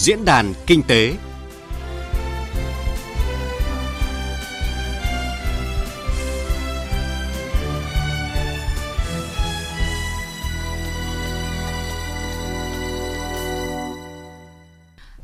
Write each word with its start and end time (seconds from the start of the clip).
Diễn 0.00 0.24
đàn 0.24 0.52
Kinh 0.66 0.82
tế 0.82 1.16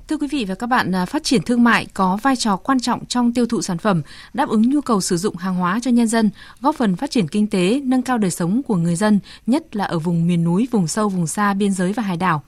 Thưa 0.09 0.17
quý 0.17 0.27
vị 0.31 0.45
và 0.45 0.55
các 0.55 0.67
bạn, 0.67 0.95
à, 0.95 1.07
phát 1.07 1.25
triển 1.25 1.43
thương 1.43 1.65
mại 1.65 1.87
có 1.95 2.19
vai 2.23 2.37
trò 2.37 2.57
quan 2.57 2.81
trọng 2.81 3.07
trong 3.07 3.33
tiêu 3.33 3.47
thụ 3.47 3.63
sản 3.63 3.79
phẩm, 3.79 4.03
đáp 4.35 4.49
ứng 4.49 4.71
nhu 4.71 4.81
cầu 4.81 5.01
sử 5.01 5.17
dụng 5.17 5.37
hàng 5.37 5.55
hóa 5.55 5.81
cho 5.83 5.91
nhân 5.91 6.09
dân, 6.09 6.31
góp 6.61 6.77
phần 6.77 6.97
phát 6.97 7.11
triển 7.11 7.29
kinh 7.29 7.47
tế, 7.47 7.81
nâng 7.85 8.03
cao 8.03 8.19
đời 8.19 8.31
sống 8.31 8.63
của 8.63 8.77
người 8.77 8.97
dân, 8.97 9.21
nhất 9.47 9.77
là 9.77 9.85
ở 9.85 9.99
vùng 9.99 10.27
miền 10.27 10.45
núi, 10.45 10.69
vùng 10.71 10.87
sâu, 10.87 11.09
vùng 11.09 11.27
xa, 11.27 11.55
biên 11.55 11.73
giới 11.73 11.93
và 11.93 12.03
hải 12.03 12.17
đảo. 12.17 12.43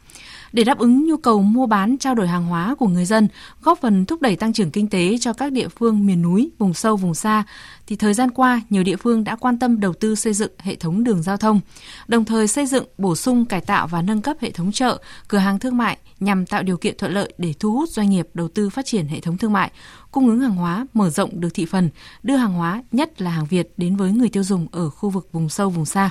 Để 0.53 0.65
đáp 0.65 0.79
ứng 0.79 1.07
nhu 1.07 1.17
cầu 1.17 1.43
mua 1.43 1.67
bán 1.67 1.99
trao 1.99 2.15
đổi 2.15 2.29
hàng 2.29 2.47
hóa 2.47 2.75
của 2.79 2.89
người 2.89 3.05
dân, 3.05 3.29
góp 3.63 3.79
phần 3.81 4.07
thúc 4.07 4.23
đẩy 4.23 4.37
tăng 4.37 4.53
trưởng 4.53 4.71
kinh 4.71 4.89
tế 4.89 5.19
cho 5.21 5.33
các 5.33 5.53
địa 5.53 5.69
phương 5.69 6.07
miền 6.07 6.23
núi, 6.23 6.51
vùng 6.59 6.75
sâu, 6.75 6.97
vùng 6.97 7.15
xa, 7.15 7.45
thì 7.87 7.97
thời 7.97 8.15
gian 8.15 8.31
qua 8.31 8.63
nhiều 8.71 8.83
địa 8.85 8.97
phương 8.97 9.25
đã 9.25 9.37
quan 9.37 9.59
tâm 9.59 9.81
đầu 9.81 9.93
tư 9.93 10.15
xây 10.15 10.33
dựng 10.33 10.53
hệ 10.59 10.75
thống 10.75 11.05
đường 11.05 11.23
giao 11.23 11.37
thông, 11.37 11.61
đồng 12.09 12.25
thời 12.25 12.49
xây 12.49 12.67
dựng, 12.67 12.85
bổ 12.99 13.17
sung, 13.17 13.45
cải 13.45 13.61
tạo 13.61 13.87
và 13.87 14.03
nâng 14.03 14.23
cấp 14.23 14.37
hệ 14.41 14.51
thống 14.51 14.73
chợ, 14.73 14.99
cửa 15.29 15.39
hàng 15.39 15.59
thương 15.59 15.77
mại 15.77 15.99
nhằm 16.21 16.47
tạo 16.47 16.63
điều 16.63 16.77
kiện 16.77 16.97
thuận 16.99 17.13
lợi 17.13 17.33
để 17.39 17.55
thu 17.61 17.73
hút 17.73 17.89
doanh 17.89 18.11
nghiệp 18.11 18.29
đầu 18.35 18.49
tư 18.49 18.71
phát 18.71 18.87
triển 18.87 19.07
hệ 19.07 19.21
thống 19.21 19.39
thương 19.39 19.53
mại, 19.53 19.71
cung 20.11 20.29
ứng 20.29 20.41
hàng 20.41 20.57
hóa, 20.57 20.87
mở 20.95 21.11
rộng 21.11 21.41
được 21.41 21.55
thị 21.55 21.67
phần, 21.67 21.91
đưa 22.23 22.37
hàng 22.37 22.53
hóa, 22.53 22.83
nhất 22.93 23.23
là 23.23 23.31
hàng 23.31 23.47
Việt 23.47 23.73
đến 23.77 23.97
với 23.97 24.13
người 24.13 24.29
tiêu 24.29 24.43
dùng 24.43 24.67
ở 24.73 24.91
khu 24.91 25.11
vực 25.11 25.29
vùng 25.33 25.49
sâu 25.49 25.71
vùng 25.71 25.87
xa. 25.87 26.11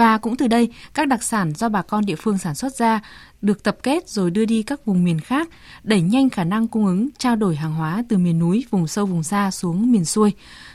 Và 0.00 0.18
cũng 0.18 0.36
từ 0.36 0.46
đây, 0.46 0.68
các 0.94 1.08
đặc 1.08 1.22
sản 1.22 1.52
do 1.56 1.68
bà 1.68 1.82
con 1.82 2.04
địa 2.04 2.16
phương 2.16 2.38
sản 2.38 2.54
xuất 2.54 2.74
ra 2.74 3.00
được 3.42 3.62
tập 3.62 3.76
kết 3.82 4.08
rồi 4.08 4.30
đưa 4.30 4.44
đi 4.44 4.62
các 4.62 4.84
vùng 4.84 5.04
miền 5.04 5.20
khác, 5.20 5.48
đẩy 5.82 6.00
nhanh 6.00 6.30
khả 6.30 6.44
năng 6.44 6.68
cung 6.68 6.86
ứng, 6.86 7.08
trao 7.18 7.36
đổi 7.36 7.56
hàng 7.56 7.74
hóa 7.74 8.02
từ 8.08 8.18
miền 8.18 8.38
núi, 8.38 8.64
vùng 8.70 8.86
sâu, 8.86 9.06
vùng 9.06 9.22
xa 9.22 9.50
xuống 9.50 9.92
miền 9.92 10.04
xuôi. 10.04 10.32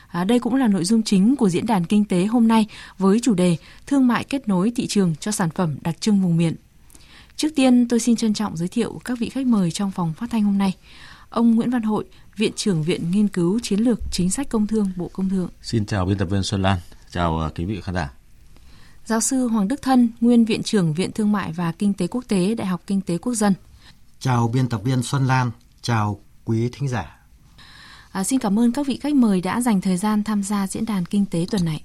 À, 0.08 0.24
đây 0.24 0.40
cũng 0.40 0.56
là 0.56 0.68
nội 0.68 0.84
dung 0.84 1.04
chính 1.04 1.36
của 1.36 1.50
diễn 1.50 1.66
đàn 1.66 1.86
kinh 1.86 2.06
tế 2.06 2.26
hôm 2.26 2.48
nay 2.48 2.68
với 2.98 3.20
chủ 3.20 3.34
đề 3.34 3.58
Thương 3.88 4.08
mại 4.08 4.24
kết 4.24 4.48
nối 4.48 4.72
thị 4.76 4.88
trường 4.88 5.16
cho 5.20 5.32
sản 5.32 5.50
phẩm 5.50 5.76
đặc 5.82 6.02
trưng 6.02 6.22
vùng 6.22 6.38
miền. 6.38 6.56
Trước 7.36 7.50
tiên, 7.56 7.88
tôi 7.88 8.00
xin 8.00 8.16
trân 8.16 8.34
trọng 8.34 8.58
giới 8.58 8.68
thiệu 8.68 9.02
các 9.06 9.20
vị 9.20 9.30
khách 9.30 9.48
mời 9.48 9.72
trong 9.72 9.92
phòng 9.92 10.14
phát 10.14 10.30
thanh 10.30 10.44
hôm 10.44 10.58
nay. 10.58 10.74
Ông 11.30 11.56
Nguyễn 11.56 11.70
Văn 11.70 11.82
Hội, 11.82 12.06
Viện 12.36 12.52
trưởng 12.56 12.84
Viện 12.84 13.12
Nghiên 13.12 13.28
cứu 13.28 13.60
Chiến 13.60 13.80
lược 13.80 14.00
Chính 14.12 14.30
sách 14.30 14.50
Công 14.50 14.68
Thương, 14.68 14.92
Bộ 14.96 15.10
Công 15.14 15.30
Thương. 15.30 15.50
Xin 15.62 15.86
chào 15.86 16.06
biên 16.06 16.18
tập 16.18 16.26
viên 16.26 16.44
Xuân 16.44 16.62
Lan, 16.62 16.78
chào 17.10 17.40
à, 17.40 17.50
quý 17.56 17.66
vị 17.66 17.82
khán 17.82 17.96
giả. 17.96 18.15
Giáo 19.06 19.22
sư 19.22 19.48
Hoàng 19.48 19.68
Đức 19.68 19.82
Thân, 19.82 20.10
nguyên 20.22 20.46
Viện 20.46 20.64
trưởng 20.64 20.94
Viện 20.94 21.12
Thương 21.12 21.32
mại 21.32 21.52
và 21.52 21.72
Kinh 21.72 21.94
tế 21.94 22.08
Quốc 22.08 22.24
tế, 22.28 22.56
Đại 22.56 22.68
học 22.68 22.82
Kinh 22.88 23.02
tế 23.02 23.18
Quốc 23.18 23.34
dân. 23.34 23.54
Chào 24.20 24.48
biên 24.48 24.70
tập 24.70 24.82
viên 24.84 25.04
Xuân 25.04 25.28
Lan, 25.28 25.52
chào 25.82 26.20
quý 26.46 26.70
thính 26.74 26.88
giả. 26.88 27.18
À, 28.12 28.24
xin 28.24 28.40
cảm 28.40 28.60
ơn 28.60 28.72
các 28.72 28.88
vị 28.88 29.00
khách 29.02 29.16
mời 29.16 29.42
đã 29.42 29.62
dành 29.62 29.82
thời 29.82 29.98
gian 29.98 30.24
tham 30.24 30.44
gia 30.44 30.68
diễn 30.68 30.86
đàn 30.86 31.06
kinh 31.06 31.26
tế 31.26 31.46
tuần 31.52 31.66
này. 31.66 31.84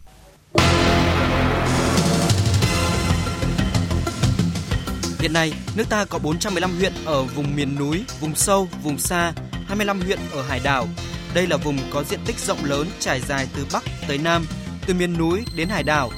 Hiện 5.21 5.33
nay, 5.33 5.53
nước 5.77 5.85
ta 5.89 6.05
có 6.05 6.19
415 6.19 6.77
huyện 6.79 6.93
ở 7.05 7.25
vùng 7.25 7.57
miền 7.57 7.79
núi, 7.79 8.05
vùng 8.21 8.35
sâu, 8.35 8.69
vùng 8.83 8.99
xa, 8.99 9.33
25 9.67 10.01
huyện 10.01 10.19
ở 10.33 10.43
hải 10.43 10.61
đảo. 10.65 10.87
Đây 11.35 11.47
là 11.47 11.57
vùng 11.57 11.79
có 11.93 12.05
diện 12.05 12.21
tích 12.27 12.39
rộng 12.39 12.65
lớn 12.65 12.89
trải 12.99 13.21
dài 13.21 13.49
từ 13.57 13.67
Bắc 13.73 13.85
tới 14.09 14.19
Nam, 14.19 14.45
từ 14.87 14.95
miền 14.95 15.19
núi 15.19 15.45
đến 15.57 15.69
hải 15.69 15.83
đảo. 15.83 16.11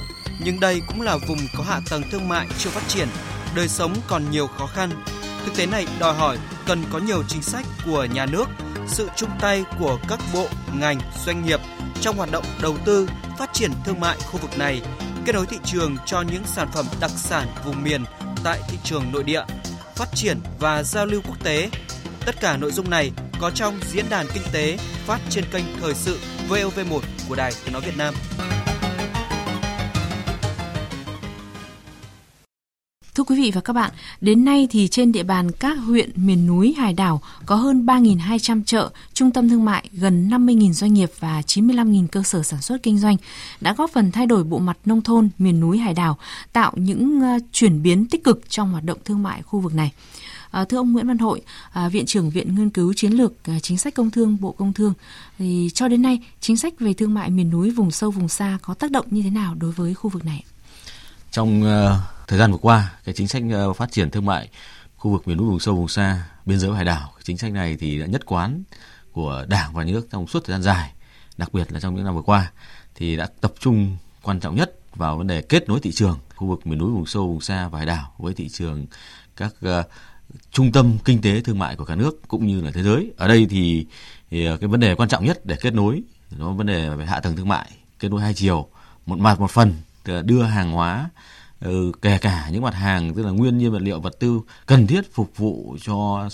Nhưng 0.45 0.59
đây 0.59 0.81
cũng 0.87 1.01
là 1.01 1.17
vùng 1.27 1.39
có 1.57 1.63
hạ 1.63 1.79
tầng 1.89 2.03
thương 2.11 2.29
mại 2.29 2.47
chưa 2.57 2.69
phát 2.69 2.87
triển, 2.87 3.07
đời 3.55 3.67
sống 3.67 3.95
còn 4.07 4.31
nhiều 4.31 4.47
khó 4.47 4.65
khăn. 4.65 4.89
Thực 5.45 5.55
tế 5.57 5.65
này 5.65 5.87
đòi 5.99 6.13
hỏi 6.13 6.37
cần 6.65 6.83
có 6.91 6.99
nhiều 6.99 7.23
chính 7.27 7.41
sách 7.41 7.65
của 7.85 8.05
nhà 8.13 8.25
nước, 8.25 8.45
sự 8.87 9.09
chung 9.15 9.29
tay 9.39 9.63
của 9.79 9.99
các 10.09 10.19
bộ, 10.33 10.47
ngành, 10.73 10.99
doanh 11.25 11.45
nghiệp 11.45 11.59
trong 12.01 12.17
hoạt 12.17 12.31
động 12.31 12.45
đầu 12.61 12.77
tư, 12.85 13.09
phát 13.37 13.53
triển 13.53 13.71
thương 13.85 13.99
mại 13.99 14.17
khu 14.17 14.39
vực 14.39 14.57
này, 14.57 14.81
kết 15.25 15.35
nối 15.35 15.45
thị 15.45 15.57
trường 15.65 15.97
cho 16.05 16.21
những 16.21 16.43
sản 16.45 16.67
phẩm 16.73 16.85
đặc 17.01 17.11
sản 17.15 17.47
vùng 17.65 17.83
miền 17.83 18.05
tại 18.43 18.59
thị 18.67 18.77
trường 18.83 19.11
nội 19.11 19.23
địa, 19.23 19.43
phát 19.95 20.07
triển 20.15 20.39
và 20.59 20.83
giao 20.83 21.05
lưu 21.05 21.21
quốc 21.27 21.43
tế. 21.43 21.69
Tất 22.25 22.35
cả 22.41 22.57
nội 22.57 22.71
dung 22.71 22.89
này 22.89 23.11
có 23.39 23.51
trong 23.51 23.79
diễn 23.91 24.05
đàn 24.09 24.27
kinh 24.33 24.43
tế 24.51 24.77
phát 25.05 25.19
trên 25.29 25.43
kênh 25.51 25.63
Thời 25.81 25.93
sự 25.93 26.19
VOV1 26.49 26.99
của 27.29 27.35
Đài 27.35 27.51
Tiếng 27.63 27.73
nói 27.73 27.81
Việt 27.81 27.97
Nam. 27.97 28.13
Thưa 33.15 33.23
quý 33.23 33.35
vị 33.41 33.51
và 33.51 33.61
các 33.61 33.73
bạn, 33.73 33.91
đến 34.21 34.45
nay 34.45 34.67
thì 34.71 34.87
trên 34.87 35.11
địa 35.11 35.23
bàn 35.23 35.51
các 35.51 35.73
huyện 35.73 36.11
miền 36.15 36.47
núi 36.47 36.73
hải 36.77 36.93
đảo 36.93 37.21
có 37.45 37.55
hơn 37.55 37.85
3.200 37.85 38.63
chợ, 38.65 38.89
trung 39.13 39.31
tâm 39.31 39.49
thương 39.49 39.65
mại, 39.65 39.89
gần 39.91 40.29
50.000 40.29 40.73
doanh 40.73 40.93
nghiệp 40.93 41.11
và 41.19 41.41
95.000 41.41 42.07
cơ 42.07 42.23
sở 42.23 42.43
sản 42.43 42.61
xuất 42.61 42.83
kinh 42.83 42.99
doanh 42.99 43.17
đã 43.61 43.73
góp 43.73 43.91
phần 43.91 44.11
thay 44.11 44.25
đổi 44.25 44.43
bộ 44.43 44.59
mặt 44.59 44.77
nông 44.85 45.01
thôn 45.01 45.29
miền 45.37 45.59
núi 45.59 45.77
hải 45.77 45.93
đảo, 45.93 46.17
tạo 46.53 46.71
những 46.75 47.21
ờ, 47.21 47.39
chuyển 47.51 47.83
biến 47.83 48.05
tích 48.05 48.23
cực 48.23 48.49
trong 48.49 48.71
hoạt 48.71 48.83
động 48.83 48.97
thương 49.05 49.23
mại 49.23 49.41
khu 49.41 49.59
vực 49.59 49.73
này. 49.73 49.91
À, 50.51 50.65
thưa 50.65 50.77
ông 50.77 50.91
Nguyễn 50.91 51.07
Văn 51.07 51.17
Hội, 51.17 51.41
à, 51.73 51.89
Viện 51.89 52.05
trưởng 52.05 52.29
Viện 52.29 52.55
Nghiên 52.55 52.69
cứu 52.69 52.93
Chiến 52.93 53.11
lược 53.11 53.33
à, 53.43 53.59
Chính 53.61 53.77
sách 53.77 53.93
Công 53.93 54.11
Thương 54.11 54.37
Bộ 54.41 54.51
Công 54.51 54.73
Thương, 54.73 54.93
thì 55.37 55.69
cho 55.73 55.87
đến 55.87 56.01
nay 56.01 56.19
chính 56.39 56.57
sách 56.57 56.73
về 56.79 56.93
thương 56.93 57.13
mại 57.13 57.29
miền 57.29 57.49
núi, 57.49 57.71
vùng 57.71 57.91
sâu, 57.91 58.11
vùng 58.11 58.29
xa 58.29 58.57
có 58.61 58.73
tác 58.73 58.91
động 58.91 59.05
như 59.11 59.21
thế 59.21 59.29
nào 59.29 59.55
đối 59.55 59.71
với 59.71 59.93
khu 59.93 60.09
vực 60.09 60.25
này? 60.25 60.43
Trong 61.31 61.63
uh, 61.63 62.12
thời 62.27 62.39
gian 62.39 62.51
vừa 62.51 62.57
qua, 62.57 62.93
cái 63.03 63.15
chính 63.15 63.27
sách 63.27 63.43
ờ, 63.51 63.73
phát 63.73 63.91
triển 63.91 64.11
thương 64.11 64.25
mại 64.25 64.49
khu 64.95 65.11
vực 65.11 65.27
miền 65.27 65.37
núi 65.37 65.47
vùng 65.47 65.59
sâu 65.59 65.75
vùng 65.75 65.87
xa, 65.87 66.23
biên 66.45 66.59
giới 66.59 66.75
hải 66.75 66.85
đảo, 66.85 67.13
chính 67.23 67.37
sách 67.37 67.51
này 67.51 67.77
thì 67.79 67.99
đã 67.99 68.05
nhất 68.05 68.25
quán 68.25 68.63
của 69.11 69.45
Đảng 69.47 69.73
và 69.73 69.83
nhà 69.83 69.93
nước 69.93 70.07
trong 70.11 70.27
suốt 70.27 70.45
thời 70.45 70.53
gian 70.53 70.63
dài, 70.63 70.91
đặc 71.37 71.53
biệt 71.53 71.71
là 71.71 71.79
trong 71.79 71.95
những 71.95 72.05
năm 72.05 72.15
vừa 72.15 72.21
qua 72.21 72.51
thì 72.95 73.15
đã 73.15 73.27
tập 73.41 73.53
trung 73.59 73.97
quan 74.21 74.39
trọng 74.39 74.55
nhất 74.55 74.79
vào 74.95 75.17
vấn 75.17 75.27
đề 75.27 75.41
kết 75.41 75.69
nối 75.69 75.79
thị 75.79 75.91
trường 75.91 76.19
khu 76.35 76.47
vực 76.47 76.67
miền 76.67 76.79
núi 76.79 76.91
vùng 76.91 77.05
sâu 77.05 77.27
vùng 77.27 77.41
xa 77.41 77.67
và 77.67 77.77
hải 77.77 77.85
đảo 77.85 78.13
với 78.17 78.33
thị 78.33 78.49
trường 78.49 78.85
các 79.37 79.53
uh, 79.65 79.85
trung 80.51 80.71
tâm 80.71 80.97
kinh 81.05 81.21
tế 81.21 81.41
thương 81.41 81.59
mại 81.59 81.75
của 81.75 81.85
cả 81.85 81.95
nước 81.95 82.21
cũng 82.27 82.47
như 82.47 82.61
là 82.61 82.71
thế 82.71 82.83
giới. 82.83 83.11
Ở 83.17 83.27
đây 83.27 83.47
thì, 83.49 83.85
thì 84.31 84.45
ờ, 84.45 84.57
cái 84.57 84.67
vấn 84.67 84.79
đề 84.79 84.95
quan 84.95 85.09
trọng 85.09 85.25
nhất 85.25 85.45
để 85.45 85.55
kết 85.61 85.73
nối 85.73 86.01
nó 86.37 86.51
vấn 86.51 86.67
đề 86.67 86.89
về 86.89 87.05
hạ 87.05 87.19
tầng 87.19 87.35
thương 87.35 87.47
mại, 87.47 87.69
kết 87.99 88.11
nối 88.11 88.21
hai 88.21 88.33
chiều, 88.33 88.67
một 89.05 89.19
mặt 89.19 89.39
một 89.39 89.51
phần 89.51 89.73
đưa 90.23 90.43
hàng 90.43 90.71
hóa 90.71 91.09
ừ, 91.63 91.91
kể 92.01 92.17
cả 92.17 92.49
những 92.51 92.61
mặt 92.63 92.73
hàng 92.73 93.13
tức 93.13 93.23
là 93.25 93.31
nguyên 93.31 93.57
nhiên 93.57 93.71
vật 93.71 93.81
liệu 93.81 93.99
vật 93.99 94.19
tư 94.19 94.41
cần 94.65 94.87
thiết 94.87 95.13
phục 95.13 95.37
vụ 95.37 95.77
cho 95.81 96.29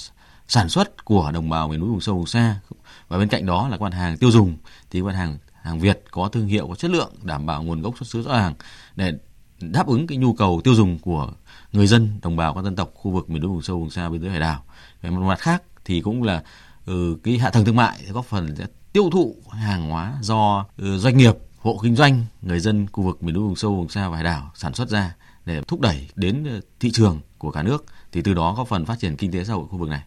sản 0.47 0.69
xuất 0.69 1.05
của 1.05 1.31
đồng 1.33 1.49
bào 1.49 1.67
miền 1.67 1.79
núi 1.79 1.89
vùng 1.89 2.01
sâu 2.01 2.15
vùng 2.15 2.25
xa. 2.25 2.59
Và 3.07 3.17
bên 3.17 3.27
cạnh 3.27 3.45
đó 3.45 3.67
là 3.67 3.77
mặt 3.77 3.93
hàng 3.93 4.17
tiêu 4.17 4.31
dùng. 4.31 4.57
Thì 4.91 5.01
mặt 5.01 5.15
hàng 5.15 5.37
hàng 5.61 5.79
Việt 5.79 6.03
có 6.11 6.27
thương 6.27 6.47
hiệu 6.47 6.67
có 6.67 6.75
chất 6.75 6.91
lượng 6.91 7.13
đảm 7.23 7.45
bảo 7.45 7.63
nguồn 7.63 7.81
gốc 7.81 7.97
xuất 7.97 8.07
xứ 8.07 8.21
rõ 8.21 8.31
ràng 8.31 8.53
để 8.95 9.13
đáp 9.59 9.87
ứng 9.87 10.07
cái 10.07 10.17
nhu 10.17 10.33
cầu 10.33 10.61
tiêu 10.63 10.75
dùng 10.75 10.99
của 10.99 11.31
người 11.71 11.87
dân 11.87 12.19
đồng 12.21 12.35
bào 12.35 12.53
các 12.53 12.63
dân 12.63 12.75
tộc 12.75 12.91
khu 12.93 13.11
vực 13.11 13.29
miền 13.29 13.41
núi 13.41 13.49
vùng 13.49 13.61
sâu 13.61 13.79
vùng 13.79 13.89
xa 13.89 14.09
biên 14.09 14.21
giới 14.21 14.29
hải 14.29 14.39
đảo. 14.39 14.63
Về 15.01 15.09
một 15.09 15.21
mặt 15.21 15.39
khác 15.39 15.63
thì 15.85 16.01
cũng 16.01 16.23
là 16.23 16.43
ừ, 16.85 17.17
cái 17.23 17.37
hạ 17.37 17.49
tầng 17.49 17.65
thương 17.65 17.75
mại 17.75 18.05
góp 18.11 18.25
phần 18.25 18.55
sẽ 18.55 18.65
tiêu 18.93 19.09
thụ 19.11 19.35
hàng 19.49 19.89
hóa 19.89 20.17
do 20.21 20.65
ừ, 20.77 20.97
doanh 20.97 21.17
nghiệp 21.17 21.37
hộ 21.59 21.79
kinh 21.83 21.95
doanh 21.95 22.25
người 22.41 22.59
dân 22.59 22.87
khu 22.91 23.03
vực 23.03 23.23
miền 23.23 23.35
núi 23.35 23.43
vùng 23.43 23.55
sâu 23.55 23.75
vùng 23.75 23.89
xa 23.89 24.09
và 24.09 24.15
hải 24.15 24.23
đảo 24.23 24.51
sản 24.55 24.73
xuất 24.73 24.89
ra 24.89 25.15
để 25.49 25.61
thúc 25.67 25.79
đẩy 25.79 26.07
đến 26.15 26.43
ờ, 26.43 26.61
thị 26.79 26.91
trường 26.91 27.19
của 27.37 27.51
cả 27.51 27.63
nước 27.63 27.85
thì 28.11 28.21
từ 28.21 28.33
đó 28.33 28.53
góp 28.57 28.67
phần 28.67 28.85
phát 28.85 28.99
triển 28.99 29.15
kinh 29.15 29.31
tế 29.31 29.43
xã 29.43 29.53
hội 29.53 29.65
khu 29.69 29.77
vực 29.77 29.89
này. 29.89 30.01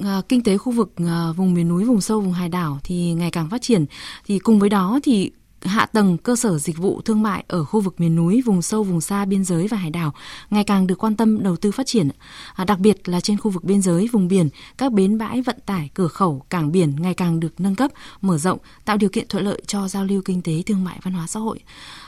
Ờ, 0.00 0.22
kinh 0.28 0.42
tế 0.42 0.58
khu 0.58 0.72
vực 0.72 0.92
ờ, 0.96 1.32
vùng 1.32 1.54
miền 1.54 1.68
núi, 1.68 1.84
vùng 1.84 2.00
sâu, 2.00 2.20
vùng 2.20 2.32
hải 2.32 2.48
đảo 2.48 2.78
thì 2.84 3.12
ngày 3.12 3.30
càng 3.30 3.50
phát 3.50 3.62
triển. 3.62 3.86
Thì 4.26 4.38
cùng 4.38 4.58
với 4.58 4.68
đó 4.68 5.00
thì 5.02 5.30
hạ 5.64 5.86
tầng 5.86 6.18
cơ 6.18 6.36
sở 6.36 6.58
dịch 6.58 6.78
vụ 6.78 7.00
thương 7.04 7.22
mại 7.22 7.44
ở 7.48 7.64
khu 7.64 7.80
vực 7.80 8.00
miền 8.00 8.14
núi, 8.16 8.42
vùng 8.42 8.62
sâu, 8.62 8.82
vùng 8.82 9.00
xa, 9.00 9.24
biên 9.24 9.44
giới 9.44 9.68
và 9.68 9.76
hải 9.76 9.90
đảo 9.90 10.12
ngày 10.50 10.64
càng 10.64 10.86
được 10.86 10.98
quan 10.98 11.16
tâm 11.16 11.42
đầu 11.42 11.56
tư 11.56 11.72
phát 11.72 11.86
triển. 11.86 12.08
À, 12.54 12.64
đặc 12.64 12.78
biệt 12.78 13.08
là 13.08 13.20
trên 13.20 13.38
khu 13.38 13.50
vực 13.50 13.64
biên 13.64 13.82
giới, 13.82 14.08
vùng 14.12 14.28
biển, 14.28 14.48
các 14.78 14.92
bến 14.92 15.18
bãi 15.18 15.42
vận 15.42 15.56
tải, 15.66 15.90
cửa 15.94 16.08
khẩu, 16.08 16.42
cảng 16.50 16.72
biển 16.72 16.96
ngày 16.98 17.14
càng 17.14 17.40
được 17.40 17.60
nâng 17.60 17.74
cấp, 17.74 17.90
mở 18.20 18.38
rộng, 18.38 18.58
tạo 18.84 18.96
điều 18.96 19.10
kiện 19.10 19.28
thuận 19.28 19.44
lợi 19.44 19.62
cho 19.66 19.88
giao 19.88 20.04
lưu 20.04 20.22
kinh 20.24 20.42
tế, 20.42 20.62
thương 20.66 20.84
mại, 20.84 20.98
văn 21.02 21.14
hóa 21.14 21.26
xã 21.26 21.40
hội. 21.40 21.60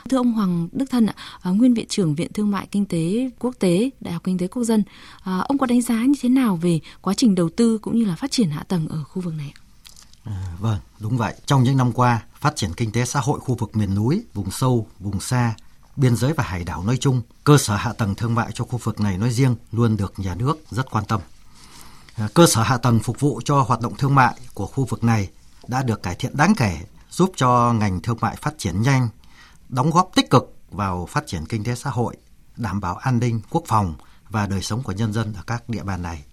Thưa 0.09 0.17
ông 0.17 0.33
Hoàng 0.33 0.67
Đức 0.71 0.85
Thân, 0.89 1.07
à, 1.41 1.51
nguyên 1.51 1.73
viện 1.73 1.85
trưởng 1.89 2.15
Viện 2.15 2.33
Thương 2.33 2.51
mại 2.51 2.67
Kinh 2.71 2.85
tế 2.85 3.29
Quốc 3.39 3.55
tế, 3.59 3.89
Đại 3.99 4.13
học 4.13 4.23
Kinh 4.23 4.37
tế 4.37 4.47
Quốc 4.47 4.63
dân, 4.63 4.83
à, 5.23 5.37
ông 5.37 5.57
có 5.57 5.65
đánh 5.65 5.81
giá 5.81 6.05
như 6.05 6.15
thế 6.21 6.29
nào 6.29 6.59
về 6.61 6.79
quá 7.01 7.13
trình 7.13 7.35
đầu 7.35 7.49
tư 7.49 7.77
cũng 7.77 7.99
như 7.99 8.05
là 8.05 8.15
phát 8.15 8.31
triển 8.31 8.49
hạ 8.49 8.63
tầng 8.67 8.87
ở 8.87 9.03
khu 9.03 9.21
vực 9.21 9.33
này? 9.33 9.53
ạ? 9.55 9.66
À, 10.29 10.55
vâng, 10.59 10.79
đúng 10.99 11.17
vậy. 11.17 11.33
Trong 11.45 11.63
những 11.63 11.77
năm 11.77 11.91
qua, 11.91 12.23
phát 12.39 12.55
triển 12.55 12.73
kinh 12.73 12.91
tế 12.91 13.05
xã 13.05 13.19
hội 13.19 13.39
khu 13.39 13.55
vực 13.55 13.75
miền 13.75 13.95
núi, 13.95 14.23
vùng 14.33 14.51
sâu, 14.51 14.87
vùng 14.99 15.19
xa, 15.19 15.55
biên 15.95 16.15
giới 16.15 16.33
và 16.33 16.43
hải 16.43 16.63
đảo 16.63 16.83
nói 16.83 16.97
chung, 16.97 17.21
cơ 17.43 17.57
sở 17.57 17.75
hạ 17.75 17.93
tầng 17.93 18.15
thương 18.15 18.35
mại 18.35 18.51
cho 18.53 18.65
khu 18.65 18.77
vực 18.83 18.99
này 18.99 19.17
nói 19.17 19.31
riêng 19.31 19.55
luôn 19.71 19.97
được 19.97 20.13
nhà 20.17 20.35
nước 20.35 20.57
rất 20.71 20.91
quan 20.91 21.05
tâm. 21.05 21.21
À, 22.15 22.27
cơ 22.33 22.47
sở 22.47 22.63
hạ 22.63 22.77
tầng 22.77 22.99
phục 22.99 23.19
vụ 23.19 23.41
cho 23.45 23.61
hoạt 23.61 23.81
động 23.81 23.95
thương 23.97 24.15
mại 24.15 24.35
của 24.53 24.65
khu 24.65 24.85
vực 24.85 25.03
này 25.03 25.29
đã 25.67 25.83
được 25.83 26.03
cải 26.03 26.15
thiện 26.15 26.37
đáng 26.37 26.53
kể, 26.57 26.79
giúp 27.09 27.31
cho 27.35 27.73
ngành 27.73 28.01
thương 28.01 28.17
mại 28.21 28.35
phát 28.35 28.53
triển 28.57 28.81
nhanh, 28.81 29.09
đóng 29.69 29.89
góp 29.89 30.09
tích 30.15 30.29
cực 30.29 30.55
vào 30.71 31.05
phát 31.05 31.27
triển 31.27 31.45
kinh 31.45 31.63
tế 31.63 31.75
xã 31.75 31.89
hội, 31.89 32.17
đảm 32.55 32.81
bảo 32.81 32.95
an 32.95 33.19
ninh, 33.19 33.41
quốc 33.49 33.63
phòng 33.67 33.95
và 34.29 34.47
đời 34.47 34.61
sống 34.61 34.83
của 34.83 34.91
nhân 34.91 35.13
dân 35.13 35.33
ở 35.33 35.43
các 35.47 35.69
địa 35.69 35.83
bàn 35.83 36.01
này. 36.01 36.23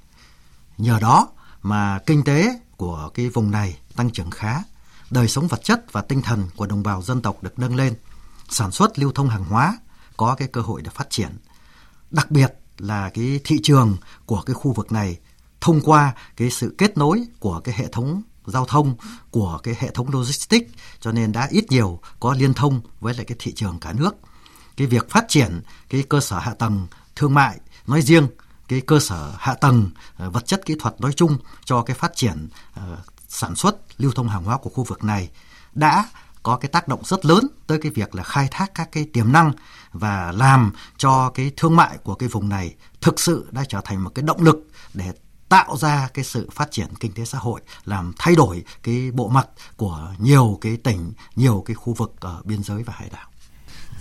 Nhờ 0.79 0.99
đó 1.01 1.29
mà 1.63 1.99
kinh 2.07 2.25
tế 2.25 2.61
của 2.77 3.11
cái 3.15 3.29
vùng 3.29 3.51
này 3.51 3.79
tăng 3.97 4.11
trưởng 4.11 4.31
khá, 4.31 4.63
đời 5.11 5.29
sống 5.29 5.49
vật 5.49 5.65
chất 5.65 5.93
và 5.93 6.03
tinh 6.03 6.23
thần 6.23 6.49
của 6.57 6.67
đồng 6.67 6.83
bào 6.83 7.03
dân 7.03 7.23
tộc 7.23 7.43
được 7.43 7.59
nâng 7.59 7.77
lên, 7.77 7.95
sản 8.49 8.71
xuất 8.71 8.99
lưu 8.99 9.13
thông 9.13 9.29
hàng 9.29 9.45
hóa 9.45 9.79
có 10.17 10.35
cái 10.35 10.49
cơ 10.49 10.61
hội 10.61 10.83
để 10.83 10.91
phát 10.95 11.11
triển. 11.11 11.39
Đặc 12.11 12.31
biệt 12.31 12.55
là 12.79 13.11
cái 13.15 13.41
thị 13.45 13.59
trường 13.63 13.97
của 14.27 14.43
cái 14.43 14.55
khu 14.55 14.73
vực 14.73 14.93
này 14.93 15.19
thông 15.61 15.81
qua 15.81 16.15
cái 16.37 16.51
sự 16.51 16.75
kết 16.79 16.99
nối 16.99 17.25
của 17.39 17.61
cái 17.61 17.75
hệ 17.79 17.87
thống 17.93 18.23
giao 18.47 18.65
thông 18.65 18.95
của 19.31 19.61
cái 19.63 19.75
hệ 19.79 19.91
thống 19.91 20.11
logistics 20.11 20.73
cho 21.01 21.13
nên 21.13 21.33
đã 21.33 21.49
ít 21.51 21.65
nhiều 21.71 22.01
có 22.21 22.35
liên 22.35 22.55
thông 22.55 22.81
với 23.01 23.15
lại 23.15 23.25
cái 23.25 23.37
thị 23.41 23.53
trường 23.53 23.81
cả 23.81 23.93
nước. 23.93 24.15
Cái 24.77 24.87
việc 24.87 25.11
phát 25.11 25.25
triển 25.29 25.63
cái 25.89 26.03
cơ 26.03 26.21
sở 26.21 26.39
hạ 26.39 26.55
tầng 26.55 26.87
thương 27.17 27.35
mại 27.35 27.59
nói 27.87 28.03
riêng, 28.03 28.29
cái 28.69 28.81
cơ 28.81 29.01
sở 29.01 29.35
hạ 29.39 29.55
tầng 29.55 29.91
ờ, 30.17 30.31
vật 30.31 30.47
chất 30.47 30.67
kỹ 30.67 30.75
thuật 30.81 31.01
nói 31.01 31.13
chung 31.13 31.39
cho 31.65 31.83
cái 31.83 31.97
phát 31.97 32.13
triển 32.17 32.49
uh, 32.81 32.99
sản 33.29 33.55
xuất 33.55 33.77
lưu 33.99 34.13
thông 34.13 34.29
hàng 34.29 34.45
hóa 34.45 34.57
của 34.57 34.71
khu 34.71 34.85
vực 34.85 35.05
này 35.05 35.31
đã 35.73 36.09
có 36.43 36.57
cái 36.57 36.69
tác 36.69 36.89
động 36.89 37.03
rất 37.05 37.25
lớn 37.25 37.47
tới 37.67 37.79
cái 37.83 37.93
việc 37.93 38.15
là 38.15 38.23
khai 38.23 38.49
thác 38.51 38.75
các 38.75 38.89
cái 38.93 39.07
tiềm 39.13 39.33
năng 39.33 39.53
và 39.93 40.33
làm 40.33 40.73
cho 40.97 41.31
cái 41.31 41.53
thương 41.57 41.77
mại 41.77 41.99
của 41.99 42.15
cái 42.15 42.29
vùng 42.29 42.49
này 42.49 42.75
thực 43.01 43.21
sự 43.21 43.47
đã 43.51 43.65
trở 43.69 43.81
thành 43.85 44.05
một 44.05 44.11
cái 44.15 44.23
động 44.23 44.43
lực 44.43 44.69
để 44.95 45.13
tạo 45.49 45.77
ra 45.77 46.09
cái 46.15 46.25
sự 46.25 46.49
phát 46.53 46.71
triển 46.71 46.87
kinh 47.01 47.13
tế 47.13 47.25
xã 47.25 47.39
hội, 47.39 47.61
làm 47.85 48.13
thay 48.19 48.35
đổi 48.35 48.65
cái 48.83 49.11
bộ 49.11 49.29
mặt 49.29 49.49
của 49.77 50.15
nhiều 50.19 50.59
cái 50.61 50.77
tỉnh, 50.77 51.13
nhiều 51.37 51.63
cái 51.67 51.75
khu 51.75 51.93
vực 51.93 52.15
ở 52.21 52.43
biên 52.45 52.63
giới 52.63 52.83
và 52.83 52.93
hải 52.97 53.09
đảo. 53.09 53.29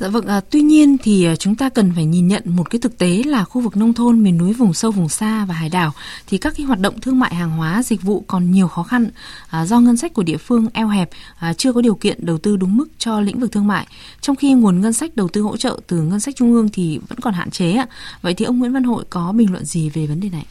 Dạ 0.03 0.09
vâng, 0.09 0.25
à, 0.27 0.41
tuy 0.49 0.61
nhiên 0.61 0.97
thì 1.03 1.25
à, 1.25 1.35
chúng 1.35 1.55
ta 1.55 1.69
cần 1.69 1.91
phải 1.95 2.05
nhìn 2.05 2.27
nhận 2.27 2.43
một 2.45 2.69
cái 2.69 2.79
thực 2.79 2.97
tế 2.97 3.23
là 3.25 3.43
khu 3.43 3.61
vực 3.61 3.77
nông 3.77 3.93
thôn, 3.93 4.23
miền 4.23 4.37
núi, 4.37 4.53
vùng 4.53 4.73
sâu, 4.73 4.91
vùng 4.91 5.09
xa 5.09 5.45
và 5.45 5.53
hải 5.53 5.69
đảo 5.69 5.91
thì 6.27 6.37
các 6.37 6.53
cái 6.57 6.65
hoạt 6.65 6.79
động 6.79 6.99
thương 6.99 7.19
mại 7.19 7.35
hàng 7.35 7.49
hóa, 7.49 7.83
dịch 7.83 8.01
vụ 8.01 8.23
còn 8.27 8.51
nhiều 8.51 8.67
khó 8.67 8.83
khăn 8.83 9.09
à, 9.49 9.65
do 9.65 9.79
ngân 9.79 9.97
sách 9.97 10.13
của 10.13 10.23
địa 10.23 10.37
phương 10.37 10.67
eo 10.73 10.87
hẹp, 10.87 11.09
à, 11.39 11.53
chưa 11.53 11.73
có 11.73 11.81
điều 11.81 11.95
kiện 11.95 12.25
đầu 12.25 12.37
tư 12.37 12.55
đúng 12.55 12.77
mức 12.77 12.87
cho 12.97 13.19
lĩnh 13.19 13.39
vực 13.39 13.51
thương 13.51 13.67
mại. 13.67 13.87
Trong 14.21 14.35
khi 14.35 14.53
nguồn 14.53 14.81
ngân 14.81 14.93
sách 14.93 15.15
đầu 15.15 15.27
tư 15.27 15.41
hỗ 15.41 15.57
trợ 15.57 15.79
từ 15.87 16.01
ngân 16.01 16.19
sách 16.19 16.35
trung 16.35 16.53
ương 16.53 16.69
thì 16.69 16.99
vẫn 17.07 17.19
còn 17.19 17.33
hạn 17.33 17.51
chế 17.51 17.71
ạ. 17.71 17.87
Vậy 18.21 18.33
thì 18.33 18.45
ông 18.45 18.59
Nguyễn 18.59 18.73
Văn 18.73 18.83
Hội 18.83 19.03
có 19.09 19.31
bình 19.31 19.51
luận 19.51 19.65
gì 19.65 19.89
về 19.89 20.07
vấn 20.07 20.19
đề 20.19 20.29
này? 20.29 20.45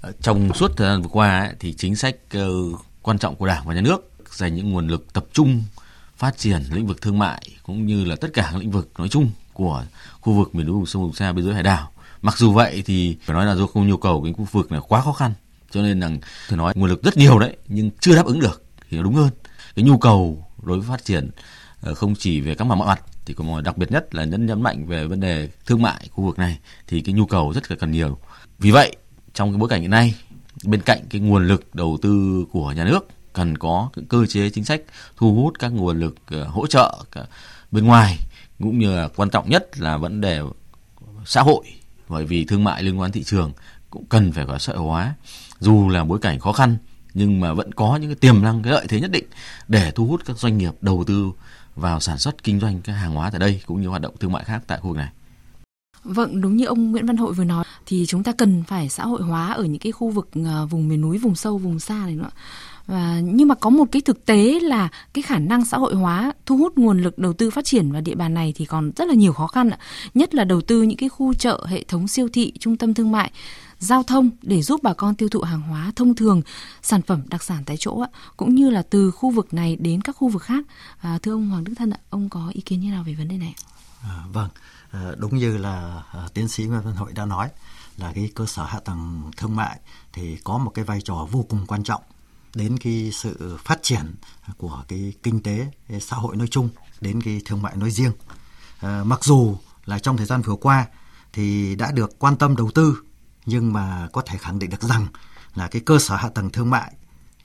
Ờ, 0.00 0.12
trong 0.20 0.54
suốt 0.54 0.76
thời 0.76 0.88
gian 0.88 1.02
vừa 1.02 1.08
qua 1.08 1.52
thì 1.60 1.72
chính 1.72 1.96
sách 1.96 2.16
uh, 2.36 2.80
quan 3.02 3.18
trọng 3.18 3.36
của 3.36 3.46
Đảng 3.46 3.62
và 3.66 3.74
Nhà 3.74 3.80
nước 3.80 4.10
dành 4.30 4.54
những 4.54 4.70
nguồn 4.70 4.88
lực 4.88 5.12
tập 5.12 5.24
trung 5.32 5.62
phát 6.16 6.38
triển 6.38 6.62
lĩnh 6.72 6.86
vực 6.86 7.02
thương 7.02 7.18
mại 7.18 7.42
cũng 7.62 7.86
như 7.86 8.04
là 8.04 8.16
tất 8.16 8.28
cả 8.32 8.48
các 8.52 8.58
lĩnh 8.58 8.70
vực 8.70 8.90
nói 8.98 9.08
chung 9.08 9.30
của 9.52 9.84
khu 10.20 10.32
vực 10.32 10.54
miền 10.54 10.66
núi 10.66 10.74
vùng 10.74 10.86
sông 10.86 11.02
vùng 11.02 11.14
xa 11.14 11.32
biên 11.32 11.44
giới 11.44 11.54
hải 11.54 11.62
đảo. 11.62 11.90
Mặc 12.22 12.38
dù 12.38 12.52
vậy 12.52 12.82
thì 12.86 13.16
phải 13.22 13.34
nói 13.34 13.46
là 13.46 13.54
do 13.54 13.66
không 13.66 13.88
nhu 13.88 13.96
cầu 13.96 14.22
cái 14.22 14.32
khu 14.32 14.46
vực 14.52 14.72
này 14.72 14.80
quá 14.88 15.00
khó 15.00 15.12
khăn, 15.12 15.32
cho 15.70 15.82
nên 15.82 16.00
là 16.00 16.10
phải 16.48 16.58
nói 16.58 16.72
nguồn 16.76 16.90
lực 16.90 17.02
rất 17.02 17.16
nhiều 17.16 17.38
đấy, 17.38 17.56
nhưng 17.68 17.90
chưa 18.00 18.16
đáp 18.16 18.26
ứng 18.26 18.40
được 18.40 18.62
thì 18.90 18.96
nó 18.96 19.02
đúng 19.02 19.14
hơn. 19.14 19.30
Cái 19.74 19.84
nhu 19.84 19.98
cầu 19.98 20.46
đối 20.62 20.78
với 20.78 20.88
phát 20.88 21.04
triển 21.04 21.30
ờ, 21.80 21.94
không 21.94 22.14
chỉ 22.14 22.40
về 22.40 22.54
các 22.54 22.64
mặt 22.64 22.74
mọi 22.74 22.86
mặt 22.86 23.02
thì 23.24 23.34
còn 23.34 23.62
đặc 23.62 23.76
biệt 23.78 23.92
nhất 23.92 24.14
là 24.14 24.24
nhấn 24.24 24.46
nhấn 24.46 24.62
mạnh 24.62 24.86
về 24.86 25.06
vấn 25.06 25.20
đề 25.20 25.48
thương 25.66 25.82
mại 25.82 26.08
khu 26.10 26.24
vực 26.24 26.38
này 26.38 26.58
thì 26.86 27.00
cái 27.00 27.12
nhu 27.12 27.26
cầu 27.26 27.52
rất 27.52 27.70
là 27.70 27.76
cần 27.80 27.90
nhiều. 27.90 28.18
Vì 28.58 28.70
vậy, 28.70 28.96
trong 29.34 29.52
cái 29.52 29.58
bối 29.58 29.68
cảnh 29.68 29.80
hiện 29.80 29.90
nay, 29.90 30.14
bên 30.64 30.80
cạnh 30.80 31.00
cái 31.10 31.20
nguồn 31.20 31.48
lực 31.48 31.74
đầu 31.74 31.98
tư 32.02 32.44
của 32.52 32.72
nhà 32.72 32.84
nước 32.84 33.08
cần 33.32 33.58
có 33.58 33.90
cơ 34.08 34.26
chế 34.26 34.50
chính 34.50 34.64
sách 34.64 34.82
thu 35.16 35.34
hút 35.34 35.58
các 35.58 35.72
nguồn 35.72 36.00
lực 36.00 36.14
ờ, 36.26 36.44
hỗ 36.44 36.66
trợ 36.66 36.98
bên 37.70 37.84
ngoài 37.84 38.18
cũng 38.58 38.78
như 38.78 38.96
là 38.96 39.08
quan 39.16 39.30
trọng 39.30 39.50
nhất 39.50 39.78
là 39.78 39.96
vấn 39.96 40.20
đề 40.20 40.40
xã 41.24 41.42
hội 41.42 41.64
bởi 42.08 42.26
vì 42.26 42.44
thương 42.44 42.64
mại 42.64 42.82
liên 42.82 43.00
quan 43.00 43.12
thị 43.12 43.22
trường 43.22 43.52
cũng 43.90 44.04
cần 44.04 44.32
phải 44.32 44.46
có 44.46 44.58
xã 44.58 44.72
hội 44.72 44.86
hóa 44.86 45.14
dù 45.60 45.88
là 45.88 46.04
bối 46.04 46.18
cảnh 46.22 46.38
khó 46.40 46.52
khăn 46.52 46.76
nhưng 47.14 47.40
mà 47.40 47.52
vẫn 47.52 47.72
có 47.72 47.96
những 47.96 48.10
cái 48.10 48.16
tiềm 48.16 48.42
năng 48.42 48.62
cái 48.62 48.72
lợi 48.72 48.86
thế 48.88 49.00
nhất 49.00 49.10
định 49.10 49.24
để 49.68 49.90
thu 49.90 50.06
hút 50.06 50.22
các 50.26 50.38
doanh 50.38 50.58
nghiệp 50.58 50.72
đầu 50.80 51.04
tư 51.06 51.32
vào 51.76 52.00
sản 52.00 52.18
xuất 52.18 52.42
kinh 52.42 52.60
doanh 52.60 52.80
các 52.80 52.92
hàng 52.92 53.14
hóa 53.14 53.30
tại 53.30 53.38
đây 53.38 53.60
cũng 53.66 53.82
như 53.82 53.88
hoạt 53.88 54.02
động 54.02 54.14
thương 54.20 54.32
mại 54.32 54.44
khác 54.44 54.62
tại 54.66 54.78
khu 54.82 54.88
vực 54.88 54.96
này. 54.96 55.08
Vâng, 56.04 56.40
đúng 56.40 56.56
như 56.56 56.64
ông 56.64 56.90
Nguyễn 56.90 57.06
Văn 57.06 57.16
Hội 57.16 57.32
vừa 57.32 57.44
nói 57.44 57.64
thì 57.86 58.04
chúng 58.08 58.22
ta 58.22 58.32
cần 58.32 58.64
phải 58.68 58.88
xã 58.88 59.04
hội 59.04 59.22
hóa 59.22 59.52
ở 59.52 59.64
những 59.64 59.78
cái 59.78 59.92
khu 59.92 60.10
vực 60.10 60.28
ờ, 60.44 60.66
vùng 60.66 60.88
miền 60.88 61.00
núi, 61.00 61.18
vùng 61.18 61.34
sâu, 61.34 61.58
vùng 61.58 61.78
xa 61.78 61.94
này 61.94 62.14
nữa. 62.14 62.30
Và 62.92 63.20
nhưng 63.24 63.48
mà 63.48 63.54
có 63.54 63.70
một 63.70 63.84
cái 63.92 64.02
thực 64.02 64.26
tế 64.26 64.60
là 64.60 64.88
cái 65.12 65.22
khả 65.22 65.38
năng 65.38 65.64
xã 65.64 65.76
hội 65.78 65.94
hóa 65.94 66.32
thu 66.46 66.56
hút 66.56 66.72
nguồn 66.76 67.02
lực 67.02 67.18
đầu 67.18 67.32
tư 67.32 67.50
phát 67.50 67.64
triển 67.64 67.92
vào 67.92 68.00
địa 68.00 68.14
bàn 68.14 68.34
này 68.34 68.52
thì 68.56 68.64
còn 68.64 68.92
rất 68.96 69.08
là 69.08 69.14
nhiều 69.14 69.32
khó 69.32 69.46
khăn 69.46 69.70
ạ. 69.70 69.78
Nhất 70.14 70.34
là 70.34 70.44
đầu 70.44 70.60
tư 70.60 70.82
những 70.82 70.96
cái 70.96 71.08
khu 71.08 71.34
chợ, 71.34 71.66
hệ 71.68 71.84
thống 71.84 72.08
siêu 72.08 72.28
thị, 72.32 72.52
trung 72.60 72.76
tâm 72.76 72.94
thương 72.94 73.12
mại 73.12 73.30
giao 73.78 74.02
thông 74.02 74.30
để 74.42 74.62
giúp 74.62 74.80
bà 74.82 74.92
con 74.94 75.14
tiêu 75.14 75.28
thụ 75.28 75.40
hàng 75.40 75.60
hóa 75.60 75.92
thông 75.96 76.14
thường, 76.14 76.42
sản 76.82 77.02
phẩm 77.02 77.22
đặc 77.28 77.42
sản 77.42 77.62
tại 77.66 77.76
chỗ 77.76 78.00
ạ, 78.00 78.08
cũng 78.36 78.54
như 78.54 78.70
là 78.70 78.82
từ 78.90 79.10
khu 79.10 79.30
vực 79.30 79.54
này 79.54 79.76
đến 79.76 80.00
các 80.00 80.16
khu 80.16 80.28
vực 80.28 80.42
khác. 80.42 80.64
À, 81.00 81.18
thưa 81.22 81.32
ông 81.32 81.50
Hoàng 81.50 81.64
Đức 81.64 81.72
Thân 81.76 81.90
ạ, 81.90 81.98
ông 82.10 82.28
có 82.28 82.50
ý 82.52 82.60
kiến 82.60 82.80
như 82.80 82.90
nào 82.90 83.04
về 83.06 83.14
vấn 83.14 83.28
đề 83.28 83.36
này? 83.36 83.54
À, 84.02 84.24
vâng, 84.32 84.48
à, 84.90 85.10
đúng 85.18 85.38
như 85.38 85.56
là 85.56 86.02
à, 86.12 86.28
tiến 86.34 86.48
sĩ 86.48 86.64
Nguyễn 86.64 86.82
Văn 86.82 86.94
Hội 86.94 87.12
đã 87.12 87.24
nói 87.24 87.48
là 87.96 88.12
cái 88.14 88.30
cơ 88.34 88.46
sở 88.46 88.64
hạ 88.64 88.80
tầng 88.84 89.30
thương 89.36 89.56
mại 89.56 89.80
thì 90.12 90.36
có 90.44 90.58
một 90.58 90.70
cái 90.70 90.84
vai 90.84 91.00
trò 91.00 91.28
vô 91.30 91.46
cùng 91.48 91.66
quan 91.66 91.82
trọng 91.82 92.02
đến 92.54 92.78
cái 92.78 93.10
sự 93.14 93.58
phát 93.64 93.82
triển 93.82 94.14
của 94.56 94.84
cái 94.88 95.12
kinh 95.22 95.42
tế 95.42 95.66
cái 95.88 96.00
xã 96.00 96.16
hội 96.16 96.36
nói 96.36 96.48
chung 96.50 96.68
đến 97.00 97.22
cái 97.22 97.40
thương 97.44 97.62
mại 97.62 97.76
nói 97.76 97.90
riêng. 97.90 98.12
À, 98.80 99.04
mặc 99.04 99.24
dù 99.24 99.56
là 99.84 99.98
trong 99.98 100.16
thời 100.16 100.26
gian 100.26 100.42
vừa 100.42 100.54
qua 100.54 100.86
thì 101.32 101.74
đã 101.74 101.92
được 101.92 102.18
quan 102.18 102.36
tâm 102.36 102.56
đầu 102.56 102.70
tư 102.74 103.02
nhưng 103.46 103.72
mà 103.72 104.08
có 104.12 104.22
thể 104.26 104.38
khẳng 104.38 104.58
định 104.58 104.70
được 104.70 104.82
rằng 104.82 105.06
là 105.54 105.68
cái 105.68 105.82
cơ 105.86 105.98
sở 105.98 106.16
hạ 106.16 106.28
tầng 106.28 106.50
thương 106.50 106.70
mại 106.70 106.92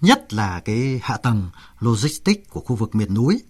nhất 0.02 0.34
là 0.34 0.60
cái 0.60 1.00
hạ 1.04 1.18
tầng 1.18 1.50
logistics 1.80 2.50
của 2.50 2.62
khu 2.62 2.76
vực 2.76 2.96
miền 2.96 3.14
núi 3.14 3.42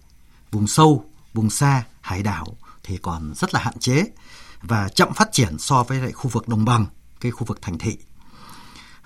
vùng 0.51 0.67
sâu 0.67 1.05
vùng 1.33 1.49
xa 1.49 1.83
hải 2.01 2.23
đảo 2.23 2.57
thì 2.83 2.97
còn 2.97 3.33
rất 3.35 3.53
là 3.53 3.59
hạn 3.59 3.79
chế 3.79 4.05
và 4.61 4.89
chậm 4.89 5.13
phát 5.13 5.29
triển 5.31 5.57
so 5.57 5.83
với 5.83 5.97
lại 5.97 6.11
khu 6.11 6.29
vực 6.29 6.47
đồng 6.47 6.65
bằng 6.65 6.85
cái 7.19 7.31
khu 7.31 7.45
vực 7.45 7.61
thành 7.61 7.77
thị. 7.77 7.97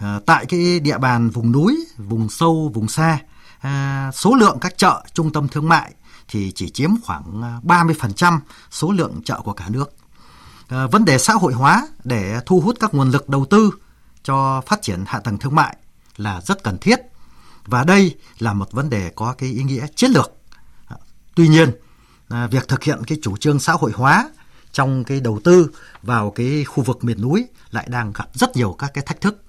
À, 0.02 0.20
tại 0.26 0.46
cái 0.46 0.80
địa 0.80 0.98
bàn 0.98 1.30
vùng 1.30 1.52
núi, 1.52 1.88
vùng 1.98 2.30
sâu, 2.30 2.72
vùng 2.74 2.88
xa, 2.88 3.20
à, 3.60 4.12
số 4.14 4.36
lượng 4.36 4.58
các 4.62 4.78
chợ, 4.78 5.04
trung 5.14 5.34
tâm 5.34 5.48
thương 5.48 5.70
mại 5.70 5.94
thì 6.28 6.52
chỉ 6.56 6.70
chiếm 6.70 6.90
khoảng 7.04 7.42
ờ, 7.42 7.60
30% 7.64 8.40
số 8.72 8.92
lượng 8.92 9.22
chợ 9.26 9.42
của 9.44 9.54
cả 9.54 9.66
nước. 9.70 9.92
À, 10.68 10.88
vấn 10.88 11.06
đề 11.06 11.18
xã 11.18 11.34
hội 11.34 11.54
hóa 11.54 11.88
để 12.04 12.40
thu 12.46 12.60
hút 12.60 12.78
các 12.80 12.94
nguồn 12.94 13.10
lực 13.10 13.30
đầu 13.30 13.46
tư 13.46 13.72
cho 14.24 14.62
phát 14.66 14.82
triển 14.82 15.04
hạ 15.08 15.20
tầng 15.20 15.38
thương 15.38 15.56
mại 15.56 15.78
là 16.18 16.42
rất 16.42 16.64
cần 16.64 16.78
thiết 16.78 17.00
và 17.66 17.84
đây 17.84 18.16
là 18.40 18.54
một 18.54 18.72
vấn 18.72 18.90
đề 18.90 19.12
có 19.16 19.34
cái 19.38 19.50
ý 19.50 19.64
nghĩa 19.64 19.88
chiến 19.96 20.12
lược. 20.12 20.32
À, 20.88 20.98
tuy 21.36 21.48
nhiên, 21.48 21.72
à, 22.30 22.48
việc 22.48 22.68
thực 22.68 22.84
hiện 22.84 23.00
cái 23.08 23.18
chủ 23.22 23.38
trương 23.38 23.60
xã 23.60 23.74
hội 23.74 23.92
hóa 23.96 24.30
trong 24.72 25.04
cái 25.04 25.20
đầu 25.20 25.40
tư 25.44 25.70
vào 26.04 26.32
cái 26.32 26.64
khu 26.64 26.84
vực 26.84 27.04
miền 27.04 27.22
núi 27.22 27.48
lại 27.72 27.88
đang 27.90 28.14
gặp 28.14 28.28
rất 28.34 28.56
nhiều 28.56 28.76
các 28.80 28.92
cái 28.94 29.04
thách 29.08 29.22
thức 29.22 29.44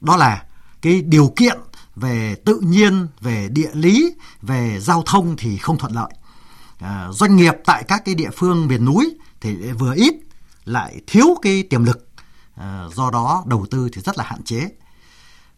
đó 0.00 0.16
là 0.16 0.42
cái 0.82 1.02
điều 1.02 1.32
kiện 1.36 1.58
về 1.96 2.34
tự 2.44 2.60
nhiên, 2.62 3.08
về 3.20 3.48
địa 3.48 3.70
lý, 3.72 4.14
về 4.42 4.80
giao 4.80 5.02
thông 5.06 5.36
thì 5.36 5.56
không 5.56 5.78
thuận 5.78 5.92
lợi. 5.92 6.10
À, 6.78 7.08
doanh 7.12 7.36
nghiệp 7.36 7.54
tại 7.64 7.84
các 7.88 8.02
cái 8.04 8.14
địa 8.14 8.30
phương 8.36 8.66
miền 8.66 8.84
núi 8.84 9.14
thì 9.40 9.54
vừa 9.72 9.94
ít 9.94 10.14
lại 10.64 11.00
thiếu 11.06 11.26
cái 11.42 11.62
tiềm 11.62 11.84
lực, 11.84 12.08
à, 12.54 12.84
do 12.94 13.10
đó 13.10 13.44
đầu 13.46 13.66
tư 13.70 13.88
thì 13.92 14.02
rất 14.02 14.18
là 14.18 14.24
hạn 14.24 14.42
chế. 14.42 14.68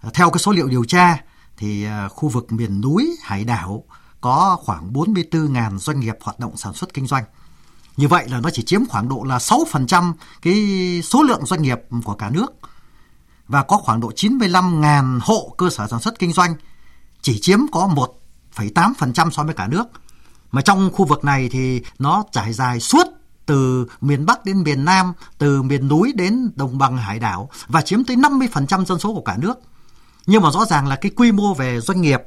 À, 0.00 0.10
theo 0.14 0.30
cái 0.30 0.38
số 0.38 0.52
liệu 0.52 0.68
điều 0.68 0.84
tra 0.84 1.18
thì 1.56 1.84
à, 1.84 2.08
khu 2.08 2.28
vực 2.28 2.52
miền 2.52 2.80
núi, 2.80 3.16
hải 3.22 3.44
đảo 3.44 3.84
có 4.20 4.58
khoảng 4.64 4.92
44.000 4.92 5.78
doanh 5.78 6.00
nghiệp 6.00 6.16
hoạt 6.20 6.40
động 6.40 6.56
sản 6.56 6.74
xuất 6.74 6.94
kinh 6.94 7.06
doanh. 7.06 7.24
Như 7.96 8.08
vậy 8.08 8.28
là 8.28 8.40
nó 8.40 8.50
chỉ 8.52 8.62
chiếm 8.62 8.86
khoảng 8.86 9.08
độ 9.08 9.24
là 9.24 9.38
6% 9.38 10.12
cái 10.42 10.54
số 11.04 11.22
lượng 11.22 11.46
doanh 11.46 11.62
nghiệp 11.62 11.78
của 12.04 12.14
cả 12.14 12.30
nước 12.30 12.52
và 13.48 13.62
có 13.62 13.76
khoảng 13.76 14.00
độ 14.00 14.10
95.000 14.16 15.20
hộ 15.22 15.54
cơ 15.58 15.70
sở 15.70 15.88
sản 15.88 16.00
xuất 16.00 16.18
kinh 16.18 16.32
doanh 16.32 16.54
chỉ 17.22 17.38
chiếm 17.40 17.58
có 17.72 17.88
1,8% 18.54 19.30
so 19.30 19.42
với 19.42 19.54
cả 19.54 19.68
nước. 19.68 19.84
Mà 20.50 20.62
trong 20.62 20.90
khu 20.92 21.04
vực 21.04 21.24
này 21.24 21.48
thì 21.52 21.82
nó 21.98 22.24
trải 22.32 22.52
dài 22.52 22.80
suốt 22.80 23.06
từ 23.46 23.86
miền 24.00 24.26
Bắc 24.26 24.44
đến 24.44 24.62
miền 24.62 24.84
Nam, 24.84 25.12
từ 25.38 25.62
miền 25.62 25.88
núi 25.88 26.12
đến 26.14 26.50
đồng 26.54 26.78
bằng 26.78 26.96
hải 26.96 27.18
đảo 27.18 27.50
và 27.68 27.82
chiếm 27.82 28.04
tới 28.04 28.16
50% 28.16 28.84
dân 28.84 28.98
số 28.98 29.14
của 29.14 29.22
cả 29.22 29.36
nước. 29.38 29.54
Nhưng 30.26 30.42
mà 30.42 30.50
rõ 30.50 30.64
ràng 30.64 30.86
là 30.86 30.96
cái 30.96 31.12
quy 31.16 31.32
mô 31.32 31.54
về 31.54 31.80
doanh 31.80 32.00
nghiệp 32.00 32.20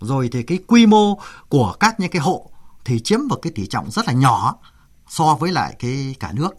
rồi 0.00 0.28
thì 0.32 0.42
cái 0.42 0.58
quy 0.66 0.86
mô 0.86 1.18
của 1.48 1.74
các 1.80 2.00
những 2.00 2.10
cái 2.10 2.22
hộ 2.22 2.50
thì 2.84 3.00
chiếm 3.00 3.20
một 3.28 3.38
cái 3.42 3.52
tỷ 3.54 3.66
trọng 3.66 3.90
rất 3.90 4.06
là 4.06 4.12
nhỏ 4.12 4.56
so 5.08 5.34
với 5.34 5.52
lại 5.52 5.76
cái 5.78 6.14
cả 6.20 6.32
nước. 6.32 6.50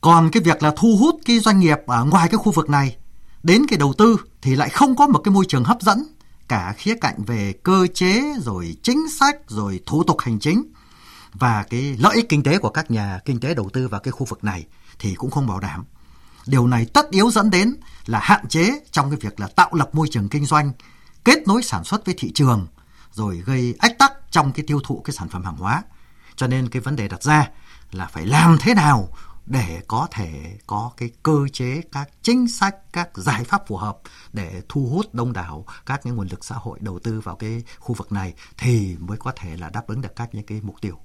Còn 0.00 0.30
cái 0.30 0.42
việc 0.42 0.62
là 0.62 0.72
thu 0.76 0.96
hút 1.00 1.14
cái 1.24 1.38
doanh 1.38 1.60
nghiệp 1.60 1.78
ở 1.86 2.04
ngoài 2.04 2.28
cái 2.28 2.38
khu 2.38 2.52
vực 2.52 2.70
này 2.70 2.96
đến 3.42 3.66
cái 3.68 3.78
đầu 3.78 3.92
tư 3.98 4.16
thì 4.42 4.56
lại 4.56 4.68
không 4.70 4.96
có 4.96 5.06
một 5.06 5.18
cái 5.24 5.32
môi 5.32 5.44
trường 5.48 5.64
hấp 5.64 5.82
dẫn 5.82 6.04
cả 6.48 6.74
khía 6.76 6.94
cạnh 7.00 7.24
về 7.26 7.52
cơ 7.62 7.86
chế 7.94 8.22
rồi 8.40 8.76
chính 8.82 9.08
sách 9.10 9.36
rồi 9.48 9.80
thủ 9.86 10.04
tục 10.04 10.16
hành 10.20 10.38
chính 10.38 10.64
và 11.34 11.64
cái 11.70 11.96
lợi 11.98 12.16
ích 12.16 12.28
kinh 12.28 12.42
tế 12.42 12.58
của 12.58 12.68
các 12.68 12.90
nhà 12.90 13.20
kinh 13.24 13.40
tế 13.40 13.54
đầu 13.54 13.70
tư 13.72 13.88
vào 13.88 14.00
cái 14.00 14.12
khu 14.12 14.26
vực 14.26 14.44
này 14.44 14.66
thì 14.98 15.14
cũng 15.14 15.30
không 15.30 15.46
bảo 15.46 15.60
đảm. 15.60 15.84
Điều 16.46 16.66
này 16.66 16.86
tất 16.86 17.10
yếu 17.10 17.30
dẫn 17.30 17.50
đến 17.50 17.74
là 18.06 18.20
hạn 18.22 18.48
chế 18.48 18.80
trong 18.90 19.10
cái 19.10 19.18
việc 19.20 19.40
là 19.40 19.46
tạo 19.46 19.70
lập 19.72 19.90
môi 19.92 20.08
trường 20.10 20.28
kinh 20.28 20.46
doanh, 20.46 20.72
kết 21.24 21.38
nối 21.46 21.62
sản 21.62 21.84
xuất 21.84 22.06
với 22.06 22.14
thị 22.18 22.32
trường, 22.32 22.66
rồi 23.12 23.42
gây 23.46 23.74
ách 23.78 23.98
tắc 23.98 24.12
trong 24.30 24.52
cái 24.52 24.64
tiêu 24.66 24.80
thụ 24.84 25.02
cái 25.04 25.14
sản 25.14 25.28
phẩm 25.28 25.44
hàng 25.44 25.56
hóa. 25.56 25.82
Cho 26.36 26.46
nên 26.46 26.68
cái 26.68 26.82
vấn 26.82 26.96
đề 26.96 27.08
đặt 27.08 27.22
ra 27.22 27.48
là 27.92 28.06
phải 28.06 28.26
làm 28.26 28.58
thế 28.60 28.74
nào 28.74 29.08
để 29.46 29.80
có 29.88 30.08
thể 30.10 30.58
có 30.66 30.90
cái 30.96 31.10
cơ 31.22 31.48
chế 31.52 31.82
các 31.92 32.10
chính 32.22 32.48
sách 32.48 32.76
các 32.92 33.10
giải 33.14 33.44
pháp 33.44 33.66
phù 33.66 33.76
hợp 33.76 33.98
để 34.32 34.62
thu 34.68 34.86
hút 34.86 35.14
đông 35.14 35.32
đảo 35.32 35.64
các 35.86 36.00
cái 36.04 36.12
nguồn 36.12 36.28
lực 36.28 36.44
xã 36.44 36.54
hội 36.54 36.78
đầu 36.82 36.98
tư 36.98 37.20
vào 37.20 37.36
cái 37.36 37.62
khu 37.78 37.94
vực 37.94 38.12
này 38.12 38.34
thì 38.58 38.96
mới 39.00 39.18
có 39.18 39.32
thể 39.36 39.56
là 39.56 39.70
đáp 39.70 39.86
ứng 39.86 40.00
được 40.00 40.16
các 40.16 40.34
những 40.34 40.46
cái 40.46 40.60
mục 40.62 40.80
tiêu 40.80 40.98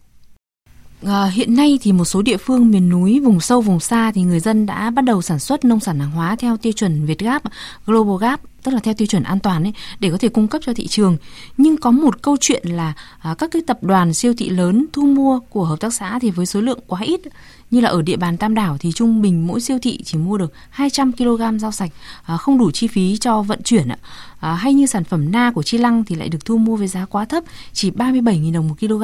À, 1.05 1.25
hiện 1.25 1.55
nay 1.55 1.79
thì 1.81 1.91
một 1.91 2.05
số 2.05 2.21
địa 2.21 2.37
phương 2.37 2.71
miền 2.71 2.89
núi, 2.89 3.19
vùng 3.19 3.39
sâu, 3.39 3.61
vùng 3.61 3.79
xa 3.79 4.11
thì 4.11 4.21
người 4.21 4.39
dân 4.39 4.65
đã 4.65 4.89
bắt 4.89 5.01
đầu 5.01 5.21
sản 5.21 5.39
xuất 5.39 5.65
nông 5.65 5.79
sản 5.79 5.99
hàng 5.99 6.11
hóa 6.11 6.35
theo 6.35 6.57
tiêu 6.57 6.73
chuẩn 6.73 7.05
Việt 7.05 7.19
Gap, 7.19 7.43
Global 7.85 8.17
Gap, 8.21 8.41
tức 8.63 8.71
là 8.71 8.79
theo 8.79 8.93
tiêu 8.93 9.05
chuẩn 9.05 9.23
an 9.23 9.39
toàn 9.39 9.63
ấy, 9.63 9.73
để 9.99 10.09
có 10.11 10.17
thể 10.17 10.29
cung 10.29 10.47
cấp 10.47 10.61
cho 10.65 10.73
thị 10.73 10.87
trường. 10.87 11.17
Nhưng 11.57 11.77
có 11.77 11.91
một 11.91 12.21
câu 12.21 12.37
chuyện 12.39 12.67
là 12.67 12.93
à, 13.19 13.35
các 13.37 13.51
cái 13.51 13.61
tập 13.67 13.83
đoàn 13.83 14.13
siêu 14.13 14.33
thị 14.37 14.49
lớn 14.49 14.85
thu 14.93 15.01
mua 15.05 15.39
của 15.39 15.65
hợp 15.65 15.79
tác 15.79 15.93
xã 15.93 16.19
thì 16.21 16.31
với 16.31 16.45
số 16.45 16.61
lượng 16.61 16.79
quá 16.87 17.01
ít 17.01 17.21
như 17.71 17.79
là 17.79 17.89
ở 17.89 18.01
địa 18.01 18.17
bàn 18.17 18.37
Tam 18.37 18.55
Đảo 18.55 18.77
thì 18.79 18.91
trung 18.91 19.21
bình 19.21 19.47
mỗi 19.47 19.61
siêu 19.61 19.77
thị 19.81 19.99
chỉ 20.03 20.17
mua 20.17 20.37
được 20.37 20.53
200 20.69 21.11
kg 21.11 21.59
rau 21.59 21.71
sạch, 21.71 21.91
à, 22.23 22.37
không 22.37 22.57
đủ 22.57 22.71
chi 22.71 22.87
phí 22.87 23.17
cho 23.17 23.41
vận 23.41 23.63
chuyển 23.63 23.87
ạ. 23.87 23.97
À, 24.39 24.55
hay 24.55 24.73
như 24.73 24.85
sản 24.85 25.03
phẩm 25.03 25.31
na 25.31 25.51
của 25.51 25.63
Chi 25.63 25.77
Lăng 25.77 26.03
thì 26.03 26.15
lại 26.15 26.29
được 26.29 26.45
thu 26.45 26.57
mua 26.57 26.75
với 26.75 26.87
giá 26.87 27.05
quá 27.05 27.25
thấp, 27.25 27.43
chỉ 27.73 27.91
37.000 27.91 28.53
đồng 28.53 28.67
một 28.67 28.75
kg, 28.79 29.03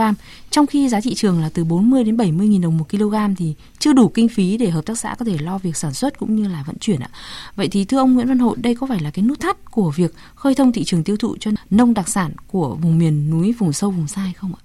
trong 0.52 0.68
khi 0.68 0.90
giá 0.90 1.00
thị 1.02 1.14
trường 1.14 1.42
là 1.42 1.50
từ 1.54 1.64
40 1.64 2.04
đến 2.04 2.18
70.000 2.18 2.62
đồng 2.62 2.78
một 2.78 2.90
kg 2.90 3.36
thì 3.38 3.54
chưa 3.80 3.94
đủ 3.94 4.08
kinh 4.10 4.30
phí 4.30 4.58
để 4.58 4.70
hợp 4.70 4.86
tác 4.86 5.00
xã 5.00 5.16
có 5.20 5.26
thể 5.26 5.38
lo 5.38 5.58
việc 5.58 5.78
sản 5.78 5.94
xuất 5.94 6.20
cũng 6.20 6.36
như 6.36 6.48
là 6.48 6.64
vận 6.68 6.78
chuyển 6.80 7.00
ạ. 7.00 7.10
Vậy 7.56 7.70
thì 7.70 7.86
thưa 7.86 7.98
ông 7.98 8.14
Nguyễn 8.14 8.28
Văn 8.28 8.40
Hội, 8.40 8.58
đây 8.60 8.76
có 8.76 8.88
phải 8.88 9.00
là 9.00 9.12
cái 9.12 9.26
nút 9.26 9.40
thắt 9.40 9.72
của 9.72 9.92
việc 9.92 10.14
khơi 10.36 10.56
thông 10.56 10.72
thị 10.72 10.84
trường 10.84 11.04
tiêu 11.04 11.18
thụ 11.18 11.36
cho 11.40 11.52
nông 11.70 11.94
đặc 11.94 12.10
sản 12.10 12.32
của 12.48 12.76
vùng 12.76 12.98
miền 12.98 13.30
núi, 13.30 13.54
vùng 13.60 13.74
sâu, 13.74 13.92
vùng 13.92 14.08
xa 14.08 14.22
hay 14.22 14.34
không 14.34 14.54
ạ? 14.56 14.62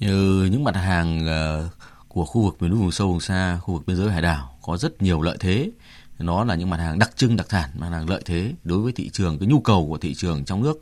Như 0.00 0.48
những 0.52 0.64
mặt 0.64 0.76
hàng 0.76 1.26
uh 1.66 1.72
của 2.08 2.24
khu 2.24 2.42
vực 2.42 2.56
miền 2.60 2.70
núi 2.70 2.78
vùng 2.78 2.92
sâu 2.92 3.08
vùng 3.08 3.20
xa, 3.20 3.58
khu 3.58 3.74
vực 3.74 3.86
biên 3.86 3.96
giới 3.96 4.10
hải 4.10 4.22
đảo 4.22 4.58
có 4.62 4.76
rất 4.76 5.02
nhiều 5.02 5.22
lợi 5.22 5.36
thế. 5.40 5.70
Nó 6.18 6.44
là 6.44 6.54
những 6.54 6.70
mặt 6.70 6.76
hàng 6.76 6.98
đặc 6.98 7.10
trưng 7.16 7.36
đặc 7.36 7.46
sản, 7.50 7.70
mặt 7.78 7.88
hàng 7.90 8.10
lợi 8.10 8.22
thế 8.24 8.52
đối 8.64 8.78
với 8.78 8.92
thị 8.92 9.10
trường, 9.12 9.38
cái 9.38 9.46
nhu 9.46 9.60
cầu 9.60 9.86
của 9.88 9.98
thị 9.98 10.14
trường 10.14 10.44
trong 10.44 10.62
nước. 10.62 10.80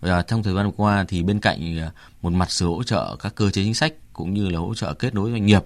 Và 0.00 0.22
trong 0.22 0.42
thời 0.42 0.54
gian 0.54 0.72
qua 0.76 1.04
thì 1.08 1.22
bên 1.22 1.40
cạnh 1.40 1.78
à, 1.78 1.90
một 2.22 2.32
mặt 2.32 2.50
sự 2.50 2.66
hỗ 2.66 2.82
trợ 2.82 3.16
các 3.16 3.34
cơ 3.34 3.50
chế 3.50 3.62
chính 3.64 3.74
sách 3.74 3.92
cũng 4.12 4.34
như 4.34 4.48
là 4.48 4.58
hỗ 4.58 4.74
trợ 4.74 4.94
kết 4.94 5.14
nối 5.14 5.30
doanh 5.30 5.46
nghiệp 5.46 5.62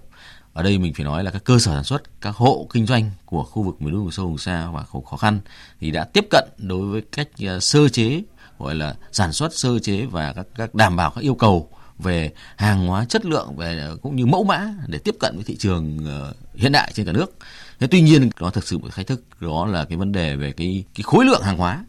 ở 0.53 0.63
đây 0.63 0.79
mình 0.79 0.95
phải 0.95 1.05
nói 1.05 1.25
là 1.25 1.31
các 1.31 1.45
cơ 1.45 1.59
sở 1.59 1.75
sản 1.75 1.85
xuất 1.85 2.21
các 2.21 2.37
hộ 2.37 2.67
kinh 2.73 2.87
doanh 2.87 3.11
của 3.25 3.45
khu 3.45 3.63
vực 3.63 3.83
miền 3.83 3.93
núi 3.93 4.01
vùng 4.01 4.11
sâu 4.11 4.27
vùng 4.27 4.39
xa 4.39 4.71
và 4.71 4.85
khó 5.11 5.17
khăn 5.17 5.41
thì 5.81 5.91
đã 5.91 6.05
tiếp 6.05 6.27
cận 6.31 6.49
đối 6.59 6.87
với 6.87 7.03
cách 7.13 7.29
à, 7.47 7.61
sơ 7.61 7.89
chế 7.89 8.23
gọi 8.59 8.75
là 8.75 8.95
sản 9.13 9.33
xuất 9.33 9.55
sơ 9.55 9.79
chế 9.79 10.07
và 10.07 10.33
các, 10.33 10.47
các 10.55 10.75
đảm 10.75 10.97
bảo 10.97 11.11
các 11.11 11.21
yêu 11.21 11.35
cầu 11.35 11.69
về 12.03 12.33
hàng 12.57 12.87
hóa 12.87 13.05
chất 13.05 13.25
lượng 13.25 13.57
về, 13.57 13.89
cũng 14.03 14.17
như 14.17 14.27
mẫu 14.27 14.45
mã 14.45 14.75
để 14.87 14.99
tiếp 14.99 15.15
cận 15.21 15.35
với 15.35 15.45
thị 15.45 15.57
trường 15.57 15.99
ờ, 16.07 16.35
hiện 16.55 16.73
đại 16.73 16.93
trên 16.95 17.07
cả 17.07 17.13
nước. 17.13 17.37
Thế 17.79 17.87
tuy 17.91 18.01
nhiên 18.01 18.31
nó 18.41 18.51
thực 18.51 18.69
sự 18.69 18.79
một 18.79 18.89
thách 18.95 19.07
thức, 19.07 19.25
đó 19.41 19.67
là 19.67 19.85
cái 19.85 19.99
vấn 19.99 20.13
đề 20.13 20.37
về 20.37 20.53
cái 20.53 20.85
cái 20.95 21.03
khối 21.03 21.25
lượng 21.25 21.43
hàng 21.43 21.57
hóa. 21.57 21.85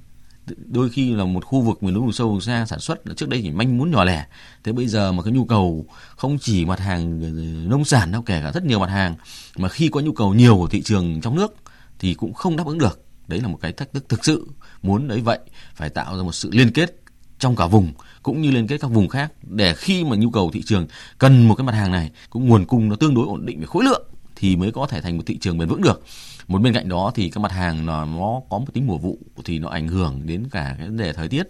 Đôi 0.66 0.90
khi 0.90 1.14
là 1.14 1.26
một 1.26 1.46
khu 1.46 1.62
vực 1.62 1.84
miền 1.84 1.94
núi 1.94 2.02
vùng 2.02 2.12
sâu 2.12 2.30
vùng 2.30 2.42
xa 2.42 2.66
sản 2.66 2.80
xuất 2.80 3.08
là 3.08 3.14
trước 3.18 3.30
đây 3.30 3.42
chỉ 3.44 3.52
manh 3.52 3.78
muốn 3.78 3.92
nhỏ 3.92 4.04
lẻ. 4.04 4.26
Thế 4.64 4.72
bây 4.72 4.88
giờ 4.88 5.12
mà 5.12 5.24
cái 5.24 5.34
nhu 5.34 5.46
cầu 5.46 5.86
không 6.16 6.38
chỉ 6.40 6.66
mặt 6.66 6.80
hàng 6.80 7.22
ờ, 7.22 7.30
nông 7.70 7.86
sản 7.86 8.12
đâu, 8.12 8.22
kể 8.22 8.42
cả 8.44 8.52
rất 8.52 8.66
nhiều 8.66 8.80
mặt 8.80 8.90
hàng, 8.90 9.16
mà 9.58 9.70
khi 9.70 9.90
có 9.90 10.00
nhu 10.00 10.12
cầu 10.12 10.34
nhiều 10.34 10.58
của 10.58 10.68
thị 10.68 10.82
trường 10.82 11.22
trong 11.22 11.36
nước 11.36 11.56
thì 12.00 12.14
cũng 12.14 12.34
không 12.34 12.58
đáp 12.58 12.68
ứng 12.68 12.78
được. 12.78 13.06
Đấy 13.28 13.40
là 13.42 13.48
một 13.48 13.58
cái 13.62 13.72
thách 13.72 13.94
thức 13.94 14.06
thực 14.10 14.26
sự. 14.26 14.48
Muốn 14.84 15.08
đấy 15.08 15.22
vậy, 15.22 15.40
phải 15.76 15.90
tạo 15.90 16.18
ra 16.18 16.24
một 16.24 16.32
sự 16.32 16.50
liên 16.52 16.72
kết 16.72 16.96
trong 17.40 17.56
cả 17.56 17.66
vùng 17.66 17.94
cũng 18.24 18.42
như 18.42 18.52
liên 18.52 18.68
kết 18.68 18.78
các 18.82 18.88
vùng 18.88 19.08
khác 19.08 19.32
để 19.44 19.74
khi 19.74 20.04
mà 20.04 20.16
nhu 20.16 20.30
cầu 20.30 20.52
thị 20.54 20.62
trường 20.66 20.88
cần 21.18 21.48
một 21.48 21.56
cái 21.56 21.66
mặt 21.66 21.76
hàng 21.76 21.92
này 21.92 22.12
cũng 22.30 22.50
nguồn 22.50 22.66
cung 22.66 22.90
nó 22.90 22.96
tương 22.96 23.14
đối 23.14 23.26
ổn 23.26 23.46
định 23.46 23.60
về 23.60 23.66
khối 23.66 23.84
lượng 23.84 24.04
thì 24.36 24.56
mới 24.56 24.72
có 24.72 24.88
thể 24.88 25.02
thành 25.02 25.18
một 25.18 25.24
thị 25.26 25.38
trường 25.38 25.58
bền 25.58 25.68
vững 25.68 25.82
được. 25.82 26.04
Một 26.48 26.62
bên 26.62 26.74
cạnh 26.74 26.90
đó 26.90 27.12
thì 27.16 27.30
các 27.30 27.40
mặt 27.40 27.52
hàng 27.52 27.86
nó, 27.86 28.06
nó 28.06 28.42
có 28.50 28.58
một 28.58 28.66
tính 28.74 28.88
mùa 28.88 28.98
vụ 28.98 29.18
thì 29.46 29.60
nó 29.60 29.70
ảnh 29.70 29.88
hưởng 29.88 30.22
đến 30.26 30.48
cả 30.52 30.76
cái 30.78 30.88
vấn 30.88 30.98
đề 30.98 31.14
thời 31.14 31.28
tiết. 31.28 31.44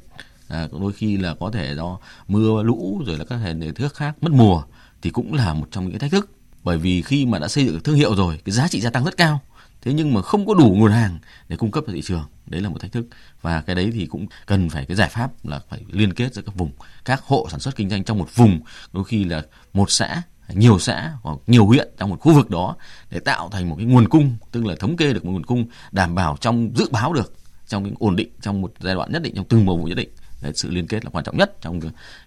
À, 0.48 0.68
đôi 0.80 0.94
khi 0.94 1.18
là 1.18 1.36
có 1.40 1.52
thể 1.52 1.76
do 1.76 1.98
mưa 2.28 2.64
lũ 2.64 3.02
rồi 3.06 3.18
là 3.18 3.26
các 3.26 3.36
hệ 3.36 3.54
thước 3.76 3.96
khác 3.96 4.16
mất 4.22 4.32
mùa 4.32 4.64
thì 5.02 5.10
cũng 5.10 5.34
là 5.34 5.54
một 5.54 5.68
trong 5.72 5.84
những 5.84 5.92
cái 5.92 6.00
thách 6.00 6.12
thức. 6.12 6.30
Bởi 6.64 6.78
vì 6.78 7.02
khi 7.02 7.26
mà 7.26 7.40
đã 7.40 7.48
xây 7.48 7.66
dựng 7.66 7.80
thương 7.84 7.96
hiệu 7.96 8.16
rồi 8.16 8.40
cái 8.46 8.54
giá 8.54 8.68
trị 8.68 8.82
gia 8.82 8.90
tăng 8.90 9.06
rất 9.06 9.18
cao 9.18 9.40
thế 9.82 9.94
nhưng 9.94 10.14
mà 10.14 10.22
không 10.22 10.46
có 10.46 10.54
đủ 10.54 10.76
nguồn 10.78 10.92
hàng 10.92 11.20
để 11.48 11.56
cung 11.56 11.72
cấp 11.72 11.84
cho 11.88 11.94
thị 11.94 12.02
trường 12.02 12.26
đấy 12.46 12.62
là 12.62 12.70
một 12.70 12.82
thách 12.82 12.92
thức. 12.92 13.06
Và 13.42 13.62
cái 13.62 13.76
đấy 13.76 13.92
thì 13.94 14.06
cũng 14.06 14.26
cần 14.46 14.70
phải 14.70 14.86
cái 14.86 14.98
giải 14.98 15.10
pháp 15.10 15.46
là 15.46 15.60
phải 15.70 15.84
liên 15.92 16.14
kết 16.14 16.34
giữa 16.34 16.42
các 16.42 16.56
vùng 16.56 16.72
các 17.06 17.22
hộ 17.24 17.48
sản 17.52 17.60
xuất 17.60 17.76
kinh 17.76 17.90
doanh 17.90 18.04
trong 18.04 18.18
một 18.18 18.36
vùng. 18.36 18.60
Đôi 18.94 19.04
khi 19.04 19.24
là 19.24 19.42
một 19.74 19.92
xã 19.92 20.22
nhiều 20.54 20.80
xã 20.80 21.14
hoặc 21.22 21.38
nhiều 21.48 21.66
huyện 21.66 21.90
trong 21.98 22.10
một 22.10 22.18
khu 22.20 22.34
vực 22.34 22.50
đó 22.50 22.76
để 23.10 23.20
tạo 23.20 23.50
thành 23.50 23.70
một 23.70 23.76
cái 23.76 23.86
nguồn 23.86 24.08
cung 24.08 24.36
tức 24.52 24.66
là 24.66 24.76
thống 24.80 24.98
kê 24.98 25.14
được 25.14 25.26
một 25.26 25.32
nguồn 25.32 25.46
cung 25.46 25.66
đảm 25.92 26.16
bảo 26.16 26.38
trong 26.42 26.72
dự 26.76 26.90
báo 26.92 27.14
được 27.14 27.34
trong 27.68 27.84
cái 27.84 27.94
ổn 28.00 28.16
định 28.16 28.30
trong 28.42 28.62
một 28.62 28.74
giai 28.80 28.96
đoạn 28.96 29.12
nhất 29.12 29.22
định 29.22 29.36
trong 29.36 29.46
từng 29.46 29.66
mùa 29.66 29.78
vụ 29.78 29.84
nhất 29.84 29.96
định. 29.96 30.10
Đấy, 30.42 30.52
sự 30.56 30.70
liên 30.70 30.88
kết 30.88 31.06
là 31.06 31.12
quan 31.12 31.24
trọng 31.24 31.38
nhất 31.38 31.58
trong 31.62 31.80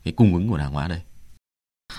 cái 0.05 0.15
cung 0.17 0.35
ứng 0.35 0.47
nguồn 0.47 0.61
hàng 0.61 0.73
hóa 0.73 0.89
đây. 0.89 1.01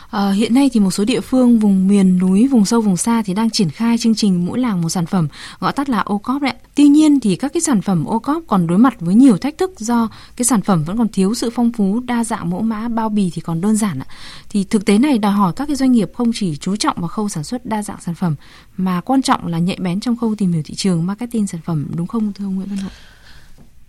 À, 0.09 0.31
hiện 0.31 0.53
nay 0.53 0.69
thì 0.73 0.79
một 0.79 0.91
số 0.91 1.05
địa 1.05 1.21
phương 1.21 1.59
vùng 1.59 1.87
miền 1.87 2.17
núi, 2.17 2.47
vùng 2.47 2.65
sâu, 2.65 2.81
vùng 2.81 2.97
xa 2.97 3.21
thì 3.25 3.33
đang 3.33 3.49
triển 3.49 3.69
khai 3.69 3.97
chương 3.97 4.15
trình 4.15 4.45
mỗi 4.45 4.59
làng 4.59 4.81
một 4.81 4.89
sản 4.89 5.05
phẩm, 5.05 5.27
gọi 5.59 5.73
tắt 5.73 5.89
là 5.89 5.99
ô 5.99 6.17
cóp 6.17 6.41
đấy. 6.41 6.53
Tuy 6.75 6.87
nhiên 6.87 7.19
thì 7.19 7.35
các 7.35 7.53
cái 7.53 7.61
sản 7.61 7.81
phẩm 7.81 8.05
ô 8.05 8.19
cóp 8.19 8.43
còn 8.47 8.67
đối 8.67 8.77
mặt 8.77 8.95
với 8.99 9.15
nhiều 9.15 9.37
thách 9.37 9.57
thức 9.57 9.79
do 9.79 10.09
cái 10.35 10.45
sản 10.45 10.61
phẩm 10.61 10.83
vẫn 10.83 10.97
còn 10.97 11.07
thiếu 11.07 11.33
sự 11.33 11.49
phong 11.49 11.71
phú, 11.71 11.99
đa 11.99 12.23
dạng 12.23 12.49
mẫu 12.49 12.61
mã, 12.61 12.87
bao 12.87 13.09
bì 13.09 13.31
thì 13.33 13.41
còn 13.41 13.61
đơn 13.61 13.75
giản 13.75 13.99
ạ. 13.99 14.05
Thì 14.49 14.63
thực 14.63 14.85
tế 14.85 14.97
này 14.97 15.17
đòi 15.17 15.31
hỏi 15.31 15.53
các 15.55 15.65
cái 15.65 15.75
doanh 15.75 15.91
nghiệp 15.91 16.11
không 16.15 16.31
chỉ 16.33 16.57
chú 16.57 16.75
trọng 16.75 16.97
vào 16.99 17.07
khâu 17.07 17.29
sản 17.29 17.43
xuất 17.43 17.65
đa 17.65 17.83
dạng 17.83 18.01
sản 18.01 18.15
phẩm 18.15 18.35
mà 18.77 19.01
quan 19.01 19.21
trọng 19.21 19.47
là 19.47 19.59
nhạy 19.59 19.77
bén 19.81 19.99
trong 19.99 20.15
khâu 20.15 20.35
tìm 20.35 20.51
hiểu 20.51 20.61
thị 20.65 20.75
trường, 20.75 21.05
marketing 21.05 21.47
sản 21.47 21.61
phẩm 21.65 21.87
đúng 21.95 22.07
không 22.07 22.33
thưa 22.33 22.45
ông 22.45 22.55
Nguyễn 22.55 22.69
Văn 22.69 22.77
Hội? 22.77 22.91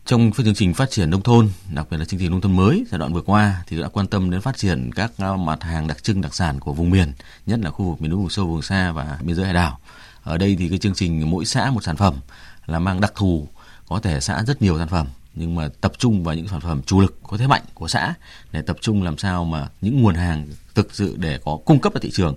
Trong 0.07 0.33
chương 0.33 0.55
trình 0.55 0.75
phát 0.75 0.91
triển 0.91 1.11
nông 1.11 1.23
thôn, 1.23 1.49
đặc 1.75 1.87
biệt 1.91 1.97
là 1.97 2.05
chương 2.05 2.21
trình 2.21 2.31
nông 2.31 2.41
thôn 2.41 2.57
mới 2.57 2.85
giai 2.91 2.99
đoạn 2.99 3.13
vừa 3.13 3.21
qua 3.21 3.65
thì 3.67 3.81
đã 3.81 3.89
quan 3.89 4.07
tâm 4.07 4.31
đến 4.31 4.41
phát 4.41 4.57
triển 4.57 4.91
các 4.95 5.21
mặt 5.21 5.63
hàng 5.63 5.87
đặc 5.87 6.03
trưng 6.03 6.21
đặc 6.21 6.35
sản 6.35 6.61
của 6.61 6.73
vùng 6.73 6.91
miền, 6.91 7.13
nhất 7.47 7.61
là 7.63 7.71
khu 7.71 7.85
vực 7.91 8.01
miền 8.01 8.11
núi 8.11 8.19
vùng 8.19 8.31
sâu 8.31 8.47
vùng 8.47 8.63
xa 8.63 8.93
và 8.93 9.19
biên 9.23 9.37
giới 9.37 9.45
hải 9.45 9.55
đảo. 9.55 9.79
Ở 10.23 10.39
đây 10.39 10.57
thì 10.59 10.69
cái 10.69 10.79
chương 10.79 10.95
trình 10.95 11.31
mỗi 11.31 11.45
xã 11.45 11.71
một 11.71 11.85
sản 11.85 11.97
phẩm 11.97 12.15
là 12.67 12.79
mang 12.79 13.01
đặc 13.01 13.13
thù, 13.15 13.49
có 13.89 14.01
thể 14.01 14.21
xã 14.21 14.45
rất 14.47 14.63
nhiều 14.63 14.79
sản 14.79 14.89
phẩm 14.89 15.07
nhưng 15.35 15.55
mà 15.55 15.69
tập 15.81 15.93
trung 15.99 16.25
vào 16.25 16.35
những 16.35 16.49
sản 16.49 16.61
phẩm 16.61 16.83
chủ 16.83 17.01
lực 17.01 17.19
có 17.23 17.37
thế 17.37 17.47
mạnh 17.47 17.63
của 17.75 17.89
xã 17.89 18.15
để 18.53 18.63
tập 18.63 18.77
trung 18.81 19.03
làm 19.03 19.19
sao 19.19 19.45
mà 19.45 19.69
những 19.81 20.03
nguồn 20.03 20.15
hàng 20.15 20.47
thực 20.75 20.95
sự 20.95 21.17
để 21.19 21.39
có 21.45 21.59
cung 21.65 21.81
cấp 21.81 21.95
ra 21.95 22.01
thị 22.03 22.11
trường. 22.13 22.35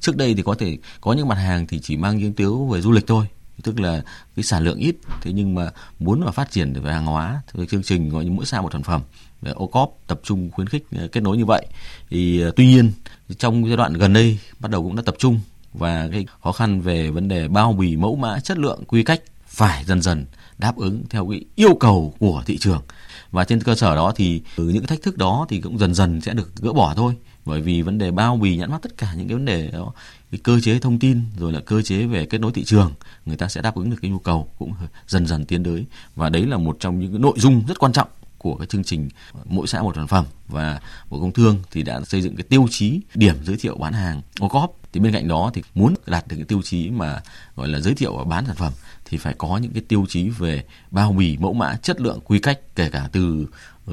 Trước 0.00 0.16
đây 0.16 0.34
thì 0.34 0.42
có 0.42 0.54
thể 0.54 0.78
có 1.00 1.12
những 1.12 1.28
mặt 1.28 1.38
hàng 1.38 1.66
thì 1.66 1.80
chỉ 1.82 1.96
mang 1.96 2.18
những 2.18 2.32
tiếu 2.32 2.68
về 2.72 2.80
du 2.80 2.92
lịch 2.92 3.06
thôi, 3.06 3.26
tức 3.62 3.80
là 3.80 4.02
cái 4.36 4.42
sản 4.42 4.64
lượng 4.64 4.78
ít, 4.78 4.96
thế 5.20 5.32
nhưng 5.32 5.54
mà 5.54 5.70
muốn 5.98 6.20
mà 6.20 6.30
phát 6.30 6.50
triển 6.50 6.72
về 6.72 6.92
hàng 6.92 7.06
hóa, 7.06 7.42
thì 7.52 7.66
chương 7.70 7.82
trình 7.82 8.08
gọi 8.08 8.24
như 8.24 8.30
mỗi 8.30 8.46
xã 8.46 8.60
một 8.60 8.72
sản 8.72 8.82
phẩm 8.82 9.02
để 9.42 9.52
OCOP 9.52 9.98
tập 10.06 10.20
trung 10.22 10.50
khuyến 10.50 10.68
khích 10.68 10.84
ờ, 10.96 11.08
kết 11.08 11.22
nối 11.22 11.36
như 11.36 11.44
vậy. 11.44 11.66
Thì 12.10 12.40
ờ, 12.40 12.52
tuy 12.56 12.66
nhiên, 12.66 12.92
trong 13.38 13.66
giai 13.68 13.76
đoạn 13.76 13.92
gần 13.92 14.12
đây 14.12 14.38
bắt 14.60 14.70
đầu 14.70 14.82
cũng 14.82 14.96
đã 14.96 15.02
tập 15.06 15.14
trung 15.18 15.40
và 15.72 16.08
cái 16.12 16.26
khó 16.42 16.52
khăn 16.52 16.80
về 16.80 17.10
vấn 17.10 17.28
đề 17.28 17.48
bao 17.48 17.72
bì 17.72 17.96
mẫu 17.96 18.16
mã 18.16 18.40
chất 18.40 18.58
lượng, 18.58 18.84
quy 18.84 19.02
cách 19.02 19.20
phải 19.46 19.84
dần 19.84 20.02
dần 20.02 20.26
đáp 20.58 20.76
ứng 20.76 21.04
theo 21.10 21.28
cái 21.30 21.44
yêu 21.54 21.74
cầu 21.80 22.14
của 22.18 22.42
thị 22.46 22.58
trường. 22.58 22.82
Và 23.30 23.44
trên 23.44 23.62
cơ 23.62 23.74
sở 23.74 23.94
đó 23.94 24.12
thì 24.16 24.42
những 24.56 24.86
thách 24.86 25.02
thức 25.02 25.16
đó 25.16 25.46
thì 25.48 25.60
cũng 25.60 25.78
dần 25.78 25.94
dần 25.94 26.20
sẽ 26.20 26.34
được 26.34 26.56
gỡ 26.56 26.72
bỏ 26.72 26.94
thôi. 26.96 27.14
Bởi 27.44 27.60
vì 27.60 27.82
vấn 27.82 27.98
đề 27.98 28.10
bao 28.10 28.36
bì, 28.36 28.56
nhãn 28.56 28.70
mát 28.70 28.82
tất 28.82 28.98
cả 28.98 29.14
những 29.16 29.28
cái 29.28 29.34
vấn 29.34 29.44
đề 29.44 29.70
đó 29.70 29.92
cái 30.32 30.40
cơ 30.44 30.60
chế 30.60 30.78
thông 30.78 30.98
tin, 30.98 31.20
rồi 31.36 31.52
là 31.52 31.60
cơ 31.60 31.82
chế 31.82 32.06
về 32.06 32.26
kết 32.26 32.40
nối 32.40 32.52
thị 32.52 32.64
trường, 32.64 32.92
người 33.26 33.36
ta 33.36 33.48
sẽ 33.48 33.62
đáp 33.62 33.74
ứng 33.74 33.90
được 33.90 33.96
cái 34.02 34.10
nhu 34.10 34.18
cầu 34.18 34.48
cũng 34.58 34.72
dần 35.06 35.26
dần 35.26 35.44
tiến 35.44 35.64
tới. 35.64 35.86
Và 36.16 36.28
đấy 36.28 36.46
là 36.46 36.56
một 36.56 36.76
trong 36.80 36.98
những 36.98 37.12
cái 37.12 37.18
nội 37.18 37.34
dung 37.36 37.62
rất 37.68 37.78
quan 37.78 37.92
trọng 37.92 38.08
của 38.38 38.56
cái 38.56 38.66
chương 38.66 38.84
trình 38.84 39.08
mỗi 39.44 39.66
xã 39.66 39.82
một 39.82 39.96
sản 39.96 40.06
phẩm. 40.06 40.24
Và 40.48 40.80
bộ 41.10 41.20
công 41.20 41.32
thương 41.32 41.58
thì 41.70 41.82
đã 41.82 42.00
xây 42.04 42.22
dựng 42.22 42.36
cái 42.36 42.44
tiêu 42.48 42.66
chí 42.70 43.00
điểm 43.14 43.36
giới 43.44 43.56
thiệu 43.56 43.76
bán 43.76 43.92
hàng 43.92 44.22
ô 44.40 44.48
cóp 44.48 44.78
thì 44.92 45.00
bên 45.00 45.12
cạnh 45.12 45.28
đó 45.28 45.50
thì 45.54 45.62
muốn 45.74 45.94
đạt 46.06 46.28
được 46.28 46.36
cái 46.36 46.44
tiêu 46.44 46.62
chí 46.64 46.90
mà 46.90 47.22
gọi 47.56 47.68
là 47.68 47.80
giới 47.80 47.94
thiệu 47.94 48.16
và 48.16 48.24
bán 48.24 48.46
sản 48.46 48.56
phẩm 48.56 48.72
thì 49.04 49.18
phải 49.18 49.34
có 49.38 49.56
những 49.56 49.72
cái 49.72 49.82
tiêu 49.88 50.06
chí 50.08 50.28
về 50.28 50.64
bao 50.90 51.12
bì, 51.12 51.36
mẫu 51.36 51.52
mã, 51.52 51.76
chất 51.82 52.00
lượng, 52.00 52.20
quy 52.24 52.38
cách, 52.38 52.60
kể 52.76 52.88
cả 52.90 53.08
từ 53.12 53.46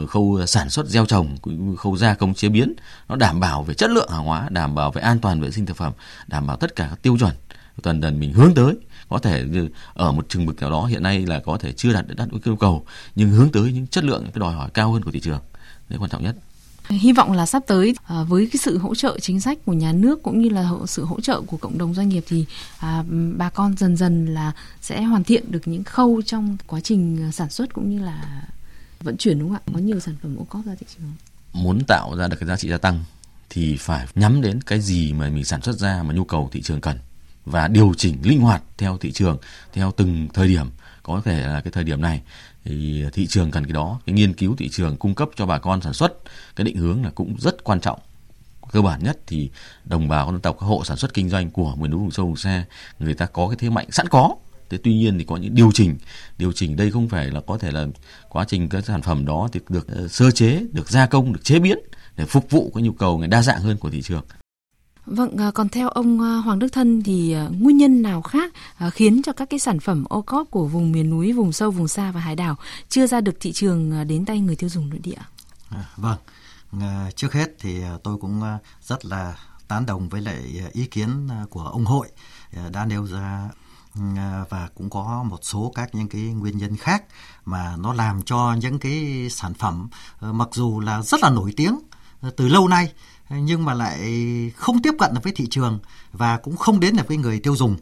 khâu 0.08 0.36
ờ, 0.39 0.46
sản 0.46 0.69
xuất 0.69 0.88
gieo 0.88 1.05
trồng 1.05 1.38
khâu 1.77 1.98
gia 1.98 2.13
công 2.13 2.34
chế 2.34 2.50
biến 2.50 2.74
nó 3.10 3.15
đảm 3.15 3.39
bảo 3.39 3.63
về 3.63 3.74
chất 3.74 3.89
lượng 3.89 4.10
hàng 4.12 4.25
hóa 4.25 4.48
đảm 4.50 4.75
bảo 4.75 4.91
về 4.91 5.01
an 5.01 5.19
toàn 5.19 5.41
vệ 5.41 5.51
sinh 5.51 5.65
thực 5.65 5.77
phẩm 5.77 5.93
đảm 6.27 6.48
bảo 6.48 6.58
tất 6.58 6.75
cả 6.75 6.88
các 6.89 7.01
tiêu 7.01 7.17
chuẩn 7.19 7.34
dần 7.84 8.01
dần 8.01 8.19
mình 8.19 8.34
hướng 8.34 8.53
tới. 8.53 8.74
Có 9.10 9.19
thể 9.19 9.43
ở 9.93 10.12
một 10.12 10.29
chừng 10.29 10.46
mực 10.46 10.62
nào 10.62 10.72
đó 10.72 10.86
hiện 10.86 11.03
nay 11.03 11.25
là 11.25 11.39
có 11.39 11.58
thể 11.58 11.72
chưa 11.72 11.93
đạt 11.93 12.08
được 12.08 12.15
đáp 12.17 12.27
ứng 12.31 12.41
yêu 12.46 12.55
cầu 12.55 12.86
nhưng 13.15 13.29
hướng 13.29 13.51
tới 13.51 13.72
những 13.72 13.88
chất 13.88 14.03
lượng 14.03 14.24
cái 14.24 14.39
đòi 14.39 14.53
hỏi 14.53 14.69
cao 14.74 14.91
hơn 14.91 15.03
của 15.03 15.12
thị 15.12 15.19
trường. 15.19 15.39
Đấy 15.89 16.00
quan 16.00 16.10
trọng 16.10 16.24
nhất. 16.24 16.36
Hy 16.89 17.13
vọng 17.13 17.31
là 17.31 17.46
sắp 17.46 17.63
tới 17.67 17.96
à, 18.03 18.24
với 18.24 18.50
cái 18.51 18.60
sự 18.63 18.77
hỗ 18.77 18.96
trợ 18.96 19.19
chính 19.19 19.39
sách 19.39 19.58
của 19.65 19.74
nhà 19.74 19.91
nước 19.91 20.24
cũng 20.24 20.41
như 20.41 20.50
là 20.50 20.69
sự 20.88 21.05
hỗ 21.05 21.22
trợ 21.22 21.41
của 21.41 21.58
cộng 21.58 21.77
đồng 21.77 21.93
doanh 21.93 22.10
nghiệp 22.10 22.24
thì 22.27 22.46
à, 22.79 23.03
bà 23.38 23.50
con 23.50 23.77
dần 23.77 23.98
dần 23.98 24.25
là 24.25 24.51
sẽ 24.81 25.01
hoàn 25.01 25.24
thiện 25.24 25.51
được 25.51 25.62
những 25.65 25.84
khâu 25.84 26.22
trong 26.25 26.58
quá 26.67 26.79
trình 26.79 27.24
à, 27.29 27.31
sản 27.31 27.50
xuất 27.50 27.74
cũng 27.74 27.89
như 27.89 28.05
là 28.05 28.43
vận 29.00 29.18
chuyển 29.18 29.39
đúng 29.39 29.50
không 29.50 29.58
ạ? 29.65 29.72
Có 29.74 29.79
nhiều 29.79 30.00
sản 30.00 30.15
phẩm 30.24 30.36
ô 30.38 30.44
cóp 30.44 30.65
ra 30.65 30.75
thị 30.79 30.86
trường. 30.96 31.13
Muốn 31.53 31.84
tạo 31.88 32.15
ra 32.18 32.27
được 32.27 32.38
cái 32.39 32.48
giá 32.48 32.58
trị 32.58 32.70
gia 32.70 32.77
tăng 32.77 33.03
thì 33.50 33.77
phải 33.77 34.08
nhắm 34.15 34.41
đến 34.41 34.62
cái 34.62 34.82
gì 34.82 35.13
mà 35.13 35.29
mình 35.29 35.46
sản 35.46 35.62
xuất 35.62 35.75
ra 35.75 36.03
mà 36.03 36.13
nhu 36.13 36.24
cầu 36.24 36.50
thị 36.51 36.62
trường 36.62 36.82
cần 36.82 36.98
và 37.46 37.68
điều 37.68 37.94
chỉnh 37.98 38.18
linh 38.24 38.41
hoạt 38.41 38.63
theo 38.77 38.98
thị 38.98 39.12
trường, 39.12 39.38
theo 39.74 39.91
từng 39.98 40.27
thời 40.34 40.48
điểm 40.48 40.70
có 41.03 41.22
thể 41.25 41.48
là 41.48 41.62
cái 41.62 41.72
thời 41.72 41.84
điểm 41.84 42.01
này 42.01 42.22
thì 42.65 43.06
thị 43.13 43.27
trường 43.27 43.51
cần 43.51 43.65
cái 43.65 43.74
đó, 43.74 44.00
cái 44.06 44.13
nghiên 44.13 44.34
cứu 44.34 44.56
thị 44.56 44.70
trường, 44.70 44.98
cung 44.98 45.15
cấp 45.15 45.29
cho 45.36 45.46
bà 45.46 45.60
con 45.60 45.82
sản 45.82 45.94
xuất, 45.94 46.13
cái 46.56 46.65
định 46.65 46.77
hướng 46.77 47.03
là 47.03 47.10
cũng 47.10 47.36
rất 47.39 47.63
quan 47.63 47.79
trọng 47.79 48.00
cơ 48.72 48.82
bản 48.82 49.03
nhất 49.03 49.18
thì 49.27 49.50
đồng 49.86 50.08
bào 50.08 50.32
dân 50.32 50.41
tộc, 50.41 50.58
các 50.60 50.65
hộ 50.65 50.84
sản 50.84 50.98
xuất 50.98 51.13
kinh 51.13 51.29
doanh 51.29 51.51
của 51.51 51.75
miền 51.75 51.91
núi 51.91 52.00
vùng 52.00 52.12
sâu 52.12 52.25
vùng 52.25 52.36
xa 52.36 52.65
người 53.00 53.13
ta 53.13 53.25
có 53.25 53.48
cái 53.48 53.58
thế 53.60 53.70
mạnh 53.70 53.91
sẵn 53.91 54.08
có 54.08 54.36
thế 54.70 54.78
tuy 54.84 54.94
nhiên 54.94 55.18
thì 55.18 55.24
có 55.24 55.38
những 55.38 55.56
điều 55.56 55.72
chỉnh. 55.72 55.98
Điều 56.38 56.52
chỉnh 56.52 56.76
đây 56.76 56.92
không 56.92 57.10
phải 57.10 57.32
là 57.32 57.42
có 57.48 57.58
thể 57.58 57.72
là 57.72 57.88
quá 58.30 58.46
trình 58.48 58.70
cái 58.70 58.82
sản 58.82 59.02
phẩm 59.02 59.26
đó 59.26 59.50
thì 59.52 59.60
được 59.70 59.88
ờ, 59.88 60.08
sơ 60.08 60.32
chế 60.32 60.66
được 60.72 60.90
gia 60.90 61.06
công 61.06 61.34
được 61.34 61.44
chế 61.44 61.60
biến 61.60 61.80
để 62.16 62.26
phục 62.26 62.52
vụ 62.52 62.72
cái 62.76 62.84
nhu 62.84 62.92
cầu 62.92 63.18
ngày 63.18 63.28
đa 63.28 63.42
dạng 63.42 63.62
hơn 63.62 63.78
của 63.78 63.90
thị 63.90 64.02
trường. 64.02 64.24
Vâng, 65.06 65.38
à, 65.38 65.52
còn 65.52 65.70
theo 65.70 65.90
ông 65.90 66.22
à, 66.22 66.36
Hoàng 66.36 66.60
Đức 66.60 66.68
Thân 66.74 67.04
thì 67.04 67.34
à, 67.34 67.48
nguyên 67.60 67.78
nhân 67.78 68.02
nào 68.02 68.22
khác 68.22 68.54
khiến 68.94 69.22
cho 69.24 69.34
các 69.34 69.50
cái 69.50 69.60
sản 69.60 69.80
phẩm 69.80 70.06
ô 70.10 70.22
cóp 70.22 70.52
của 70.52 70.68
vùng 70.68 70.92
miền 70.92 71.10
núi, 71.10 71.34
vùng 71.34 71.52
sâu, 71.52 71.72
vùng 71.72 71.88
xa 71.88 72.12
và 72.12 72.20
hải 72.20 72.36
đảo 72.36 72.56
chưa 72.90 73.08
ra 73.08 73.22
được 73.22 73.38
thị 73.40 73.52
trường 73.52 74.08
đến 74.08 74.26
tay 74.26 74.40
người 74.40 74.56
tiêu 74.56 74.70
dùng 74.70 74.90
nội 74.90 75.00
địa? 75.04 75.18
À, 75.70 75.86
vâng, 75.98 76.18
trước 77.16 77.34
hết 77.34 77.48
thì 77.60 77.82
tôi 78.04 78.18
cũng 78.18 78.42
rất 78.82 79.06
là 79.06 79.36
tán 79.68 79.86
đồng 79.86 80.10
với 80.10 80.22
lại 80.22 80.38
ý 80.74 80.86
kiến 80.86 81.28
của 81.50 81.64
ông 81.64 81.86
hội 81.86 82.08
đã 82.72 82.86
nêu 82.86 83.06
ra 83.06 83.50
và 84.50 84.69
cũng 84.75 84.89
có 84.89 85.24
một 85.24 85.39
số 85.41 85.72
các 85.75 85.96
những 85.96 86.10
cái 86.10 86.22
nguyên 86.22 86.58
nhân 86.58 86.77
khác 86.77 87.03
mà 87.46 87.75
nó 87.79 87.93
làm 87.93 88.22
cho 88.22 88.55
những 88.60 88.79
cái 88.79 89.27
sản 89.29 89.53
phẩm 89.53 89.89
ờ, 90.19 90.34
mặc 90.34 90.50
dù 90.51 90.79
là 90.79 91.01
rất 91.01 91.24
là 91.24 91.29
nổi 91.29 91.53
tiếng 91.58 91.79
ờ, 92.22 92.29
từ 92.38 92.48
lâu 92.48 92.67
nay 92.67 92.93
ờ, 93.29 93.38
nhưng 93.38 93.65
mà 93.65 93.74
lại 93.74 94.00
không 94.55 94.81
tiếp 94.81 94.93
cận 95.00 95.13
được 95.13 95.24
với 95.24 95.34
thị 95.36 95.48
trường 95.50 95.79
và 96.12 96.38
cũng 96.38 96.58
không 96.58 96.79
đến 96.79 96.96
được 96.96 97.08
với 97.08 97.17
người 97.17 97.39
tiêu 97.39 97.55
dùng. 97.55 97.77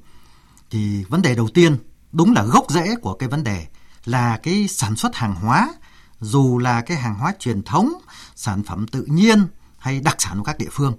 Thì 0.70 1.04
vấn 1.04 1.22
đề 1.22 1.36
đầu 1.36 1.48
tiên, 1.54 1.78
đúng 2.12 2.34
là 2.34 2.44
gốc 2.44 2.66
rễ 2.70 2.96
của 3.02 3.14
cái 3.14 3.30
vấn 3.30 3.44
đề 3.44 3.68
là 4.06 4.40
cái 4.44 4.68
sản 4.68 4.96
xuất 4.96 5.16
hàng 5.16 5.36
hóa. 5.36 5.74
Dù 6.20 6.58
là 6.58 6.82
cái 6.82 6.98
hàng 6.98 7.16
hóa 7.16 7.34
truyền 7.40 7.64
thống, 7.64 7.94
sản 8.36 8.64
phẩm 8.64 8.88
tự 8.88 9.06
nhiên 9.08 9.48
hay 9.78 10.00
đặc 10.00 10.16
sản 10.20 10.38
của 10.38 10.44
các 10.44 10.58
địa 10.58 10.70
phương 10.72 10.94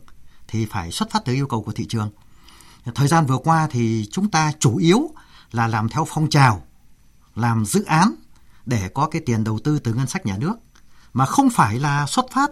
thì 0.48 0.66
phải 0.66 0.92
xuất 0.92 1.10
phát 1.10 1.24
từ 1.24 1.32
yêu 1.32 1.46
cầu 1.46 1.62
của 1.62 1.72
thị 1.72 1.86
trường 1.88 2.10
thời 2.94 3.08
gian 3.08 3.26
vừa 3.26 3.38
qua 3.38 3.68
thì 3.70 4.08
chúng 4.12 4.30
ta 4.30 4.52
chủ 4.58 4.76
yếu 4.76 5.10
là 5.52 5.68
làm 5.68 5.88
theo 5.88 6.06
phong 6.08 6.30
trào, 6.30 6.62
làm 7.34 7.64
dự 7.64 7.84
án 7.84 8.14
để 8.66 8.88
có 8.94 9.08
cái 9.08 9.22
tiền 9.26 9.44
đầu 9.44 9.58
tư 9.64 9.78
từ 9.78 9.94
ngân 9.94 10.06
sách 10.06 10.26
nhà 10.26 10.36
nước, 10.38 10.54
mà 11.12 11.26
không 11.26 11.50
phải 11.50 11.78
là 11.78 12.06
xuất 12.06 12.26
phát 12.32 12.50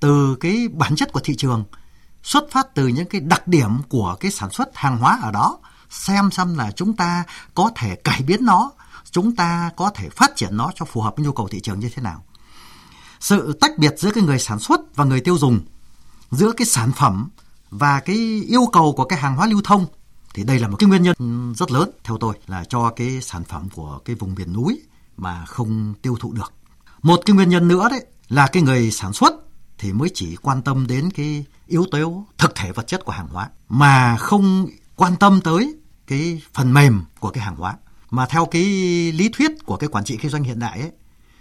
từ 0.00 0.36
cái 0.40 0.68
bản 0.68 0.96
chất 0.96 1.12
của 1.12 1.20
thị 1.24 1.34
trường, 1.36 1.64
xuất 2.22 2.50
phát 2.50 2.74
từ 2.74 2.86
những 2.86 3.06
cái 3.06 3.20
đặc 3.20 3.48
điểm 3.48 3.82
của 3.88 4.16
cái 4.20 4.30
sản 4.30 4.50
xuất 4.50 4.76
hàng 4.76 4.98
hóa 4.98 5.18
ở 5.22 5.30
đó, 5.30 5.58
xem 5.90 6.30
xem 6.30 6.58
là 6.58 6.70
chúng 6.70 6.96
ta 6.96 7.24
có 7.54 7.70
thể 7.76 7.96
cải 7.96 8.22
biến 8.22 8.44
nó, 8.44 8.70
chúng 9.10 9.36
ta 9.36 9.70
có 9.76 9.90
thể 9.94 10.08
phát 10.08 10.36
triển 10.36 10.56
nó 10.56 10.70
cho 10.74 10.84
phù 10.84 11.00
hợp 11.00 11.16
với 11.16 11.26
nhu 11.26 11.32
cầu 11.32 11.48
thị 11.48 11.60
trường 11.60 11.80
như 11.80 11.90
thế 11.94 12.02
nào. 12.02 12.24
Sự 13.20 13.52
tách 13.60 13.78
biệt 13.78 13.94
giữa 13.98 14.10
cái 14.10 14.24
người 14.24 14.38
sản 14.38 14.58
xuất 14.58 14.80
và 14.96 15.04
người 15.04 15.20
tiêu 15.20 15.38
dùng, 15.38 15.60
giữa 16.30 16.52
cái 16.52 16.66
sản 16.66 16.92
phẩm 16.96 17.28
và 17.72 18.00
cái 18.00 18.16
yêu 18.48 18.66
cầu 18.72 18.94
của 18.96 19.04
cái 19.04 19.18
hàng 19.18 19.36
hóa 19.36 19.46
lưu 19.46 19.60
thông, 19.64 19.86
thì 20.34 20.44
đây 20.44 20.58
là 20.58 20.68
một 20.68 20.76
cái 20.76 20.88
nguyên 20.88 21.02
nhân 21.02 21.52
rất 21.56 21.72
lớn. 21.72 21.90
Theo 22.04 22.18
tôi 22.18 22.34
là 22.46 22.64
cho 22.64 22.92
cái 22.96 23.20
sản 23.20 23.44
phẩm 23.44 23.68
của 23.74 24.00
cái 24.04 24.16
vùng 24.16 24.34
miền 24.34 24.52
núi 24.52 24.80
mà 25.16 25.44
không 25.44 25.94
tiêu 26.02 26.16
thụ 26.20 26.32
được. 26.32 26.52
Một 27.02 27.20
cái 27.26 27.36
nguyên 27.36 27.48
nhân 27.48 27.68
nữa 27.68 27.88
đấy 27.90 28.06
là 28.28 28.46
cái 28.46 28.62
người 28.62 28.90
sản 28.90 29.12
xuất 29.12 29.34
thì 29.78 29.92
mới 29.92 30.10
chỉ 30.14 30.36
quan 30.36 30.62
tâm 30.62 30.86
đến 30.86 31.10
cái 31.10 31.44
yếu 31.66 31.86
tố 31.90 32.24
thực 32.38 32.54
thể 32.54 32.72
vật 32.72 32.86
chất 32.86 33.04
của 33.04 33.12
hàng 33.12 33.28
hóa, 33.28 33.50
mà 33.68 34.16
không 34.16 34.66
quan 34.96 35.16
tâm 35.16 35.40
tới 35.44 35.74
cái 36.06 36.42
phần 36.54 36.72
mềm 36.72 37.04
của 37.20 37.30
cái 37.30 37.44
hàng 37.44 37.56
hóa. 37.56 37.76
Mà 38.10 38.26
theo 38.26 38.46
cái 38.46 38.62
lý 39.12 39.28
thuyết 39.28 39.50
của 39.66 39.76
cái 39.76 39.88
quản 39.88 40.04
trị 40.04 40.16
kinh 40.16 40.30
doanh 40.30 40.44
hiện 40.44 40.58
đại 40.58 40.80
ấy, 40.80 40.90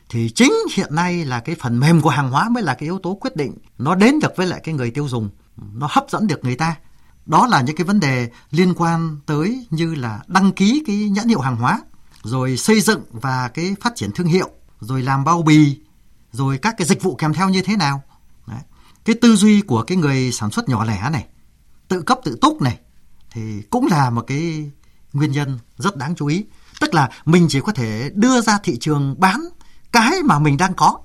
thì 0.09 0.29
chính 0.29 0.53
hiện 0.73 0.95
nay 0.95 1.25
là 1.25 1.39
cái 1.39 1.55
phần 1.59 1.79
mềm 1.79 2.01
của 2.01 2.09
hàng 2.09 2.31
hóa 2.31 2.49
mới 2.49 2.63
là 2.63 2.73
cái 2.73 2.87
yếu 2.87 2.99
tố 2.99 3.17
quyết 3.21 3.35
định 3.35 3.57
nó 3.77 3.95
đến 3.95 4.19
được 4.19 4.31
với 4.37 4.47
lại 4.47 4.61
cái 4.63 4.75
người 4.75 4.91
tiêu 4.91 5.07
dùng 5.07 5.29
nó 5.57 5.87
hấp 5.91 6.05
dẫn 6.09 6.27
được 6.27 6.39
người 6.43 6.55
ta. 6.55 6.75
Đó 7.25 7.47
là 7.47 7.61
những 7.61 7.75
cái 7.75 7.85
vấn 7.85 7.99
đề 7.99 8.31
liên 8.51 8.73
quan 8.73 9.17
tới 9.25 9.65
như 9.69 9.95
là 9.95 10.19
đăng 10.27 10.51
ký 10.51 10.83
cái 10.87 11.09
nhãn 11.09 11.27
hiệu 11.27 11.39
hàng 11.39 11.55
hóa, 11.55 11.81
rồi 12.23 12.57
xây 12.57 12.81
dựng 12.81 13.03
và 13.11 13.47
cái 13.47 13.75
phát 13.81 13.95
triển 13.95 14.11
thương 14.11 14.27
hiệu, 14.27 14.49
rồi 14.79 15.01
làm 15.01 15.23
bao 15.23 15.41
bì, 15.41 15.79
rồi 16.31 16.57
các 16.57 16.75
cái 16.77 16.87
dịch 16.87 17.03
vụ 17.03 17.15
kèm 17.15 17.33
theo 17.33 17.49
như 17.49 17.61
thế 17.61 17.75
nào. 17.75 18.01
Cái 19.05 19.15
tư 19.21 19.35
duy 19.35 19.61
của 19.61 19.83
cái 19.83 19.97
người 19.97 20.31
sản 20.31 20.51
xuất 20.51 20.69
nhỏ 20.69 20.85
lẻ 20.85 21.09
này, 21.09 21.27
tự 21.87 22.01
cấp 22.01 22.19
tự 22.23 22.37
túc 22.41 22.61
này, 22.61 22.79
thì 23.31 23.61
cũng 23.69 23.87
là 23.87 24.09
một 24.09 24.23
cái 24.27 24.71
nguyên 25.13 25.31
nhân 25.31 25.59
rất 25.77 25.97
đáng 25.97 26.15
chú 26.15 26.25
ý. 26.25 26.45
Tức 26.79 26.93
là 26.93 27.09
mình 27.25 27.45
chỉ 27.49 27.59
có 27.61 27.71
thể 27.71 28.11
đưa 28.13 28.41
ra 28.41 28.59
thị 28.63 28.77
trường 28.79 29.15
bán 29.19 29.41
cái 29.91 30.23
mà 30.23 30.39
mình 30.39 30.57
đang 30.57 30.73
có. 30.73 30.99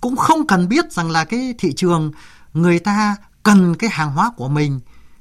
Cũng 0.00 0.16
không 0.16 0.46
cần 0.46 0.68
biết 0.68 0.92
rằng 0.92 1.10
là 1.10 1.24
cái 1.24 1.54
thị 1.58 1.72
trường 1.76 2.12
người 2.52 2.78
ta 2.78 3.16
cần 3.42 3.74
cái 3.74 3.90
hàng 3.90 4.12
hóa 4.12 4.32
của 4.36 4.48
mình 4.48 4.80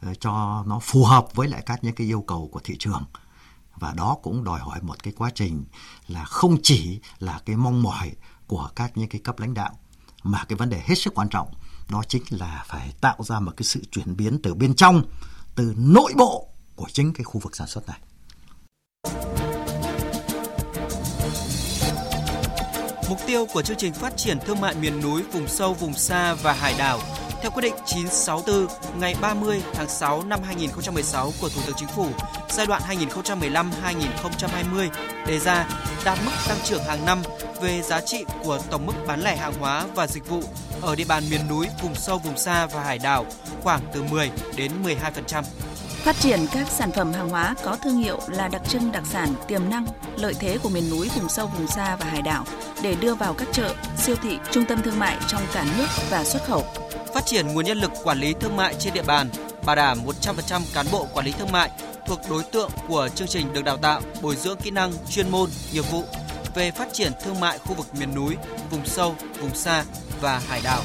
ờ, 0.00 0.14
cho 0.14 0.64
nó 0.66 0.78
phù 0.78 1.04
hợp 1.04 1.26
với 1.34 1.48
lại 1.48 1.62
các 1.66 1.84
những 1.84 1.94
cái 1.94 2.06
yêu 2.06 2.24
cầu 2.26 2.48
của 2.52 2.60
thị 2.64 2.76
trường 2.78 3.04
và 3.74 3.92
đó 3.92 4.16
cũng 4.22 4.44
đòi 4.44 4.60
hỏi 4.60 4.78
một 4.82 5.02
cái 5.02 5.12
quá 5.16 5.30
trình 5.34 5.64
là 6.08 6.24
không 6.24 6.56
chỉ 6.62 7.00
là 7.18 7.40
cái 7.46 7.56
mong 7.56 7.82
mỏi 7.82 8.12
của 8.46 8.70
các 8.76 8.96
những 8.96 9.08
cái 9.08 9.20
cấp 9.24 9.38
lãnh 9.38 9.54
đạo. 9.54 9.78
Mà 10.22 10.44
cái 10.48 10.56
vấn 10.56 10.70
đề 10.70 10.82
hết 10.84 10.94
sức 10.94 11.14
quan 11.14 11.28
trọng 11.28 11.48
đó 11.90 12.02
chính 12.08 12.22
là 12.30 12.64
phải 12.66 12.92
tạo 13.00 13.16
ra 13.18 13.40
một 13.40 13.52
cái 13.56 13.64
sự 13.64 13.82
chuyển 13.90 14.16
biến 14.16 14.38
từ 14.42 14.54
bên 14.54 14.74
trong 14.74 15.02
từ 15.54 15.74
nội 15.76 16.12
bộ 16.16 16.48
của 16.76 16.86
chính 16.92 17.12
cái 17.12 17.24
khu 17.24 17.40
vực 17.40 17.56
sản 17.56 17.66
xuất 17.66 17.84
này. 17.86 17.98
Mục 23.08 23.18
tiêu 23.26 23.46
của 23.52 23.62
chương 23.62 23.76
trình 23.76 23.92
phát 23.92 24.16
triển 24.16 24.38
thương 24.46 24.60
mại 24.60 24.74
miền 24.74 25.00
núi, 25.00 25.22
vùng 25.22 25.48
sâu, 25.48 25.74
vùng 25.74 25.94
xa 25.94 26.34
và 26.34 26.52
hải 26.52 26.74
đảo 26.78 27.00
theo 27.46 27.52
quyết 27.52 27.62
định 27.62 27.74
964 27.86 29.00
ngày 29.00 29.14
30 29.20 29.62
tháng 29.72 29.88
6 29.88 30.22
năm 30.22 30.40
2016 30.46 31.32
của 31.40 31.48
Thủ 31.48 31.60
tướng 31.66 31.76
Chính 31.76 31.88
phủ 31.88 32.06
giai 32.48 32.66
đoạn 32.66 32.82
2015-2020 32.88 34.88
đề 35.26 35.38
ra 35.38 35.68
đạt 36.04 36.18
mức 36.24 36.30
tăng 36.48 36.58
trưởng 36.64 36.84
hàng 36.84 37.04
năm 37.04 37.22
về 37.62 37.82
giá 37.82 38.00
trị 38.00 38.24
của 38.44 38.58
tổng 38.70 38.86
mức 38.86 38.92
bán 39.06 39.20
lẻ 39.20 39.36
hàng 39.36 39.52
hóa 39.60 39.86
và 39.94 40.06
dịch 40.06 40.28
vụ 40.28 40.42
ở 40.82 40.94
địa 40.94 41.04
bàn 41.08 41.22
miền 41.30 41.40
núi, 41.48 41.66
vùng 41.82 41.94
sâu, 41.94 42.18
vùng 42.18 42.38
xa 42.38 42.66
và 42.66 42.82
hải 42.82 42.98
đảo 42.98 43.26
khoảng 43.62 43.80
từ 43.92 44.02
10 44.02 44.30
đến 44.56 44.72
12%. 44.84 45.42
Phát 46.04 46.16
triển 46.20 46.40
các 46.52 46.68
sản 46.68 46.92
phẩm 46.92 47.12
hàng 47.12 47.28
hóa 47.28 47.54
có 47.62 47.76
thương 47.82 47.96
hiệu 47.96 48.18
là 48.28 48.48
đặc 48.48 48.62
trưng 48.68 48.92
đặc 48.92 49.04
sản 49.06 49.34
tiềm 49.48 49.70
năng, 49.70 49.86
lợi 50.16 50.34
thế 50.40 50.58
của 50.62 50.68
miền 50.68 50.90
núi, 50.90 51.10
vùng 51.16 51.28
sâu, 51.28 51.46
vùng 51.46 51.66
xa 51.66 51.96
và 51.96 52.06
hải 52.06 52.22
đảo 52.22 52.44
để 52.82 52.96
đưa 53.00 53.14
vào 53.14 53.34
các 53.34 53.48
chợ, 53.52 53.74
siêu 53.98 54.16
thị, 54.22 54.38
trung 54.50 54.64
tâm 54.68 54.82
thương 54.82 54.98
mại 54.98 55.16
trong 55.28 55.42
cả 55.52 55.64
nước 55.78 55.86
và 56.10 56.24
xuất 56.24 56.44
khẩu. 56.44 56.64
Phát 57.16 57.26
triển 57.26 57.46
nguồn 57.46 57.64
nhân 57.64 57.78
lực 57.78 57.90
quản 58.04 58.18
lý 58.18 58.34
thương 58.40 58.56
mại 58.56 58.74
trên 58.78 58.94
địa 58.94 59.02
bàn, 59.02 59.28
bảo 59.66 59.76
đảm 59.76 59.98
100% 60.22 60.60
cán 60.74 60.86
bộ 60.92 61.06
quản 61.14 61.26
lý 61.26 61.32
thương 61.32 61.52
mại 61.52 61.70
thuộc 62.06 62.20
đối 62.30 62.42
tượng 62.42 62.70
của 62.88 63.08
chương 63.14 63.28
trình 63.28 63.52
được 63.52 63.64
đào 63.64 63.76
tạo, 63.76 64.00
bồi 64.22 64.36
dưỡng 64.36 64.56
kỹ 64.56 64.70
năng, 64.70 64.92
chuyên 65.10 65.30
môn, 65.30 65.50
nghiệp 65.72 65.90
vụ 65.90 66.04
về 66.54 66.70
phát 66.70 66.88
triển 66.92 67.12
thương 67.24 67.40
mại 67.40 67.58
khu 67.58 67.74
vực 67.74 67.86
miền 67.98 68.14
núi, 68.14 68.36
vùng 68.70 68.86
sâu, 68.86 69.14
vùng 69.40 69.54
xa 69.54 69.84
và 70.20 70.38
hải 70.38 70.60
đảo. 70.64 70.82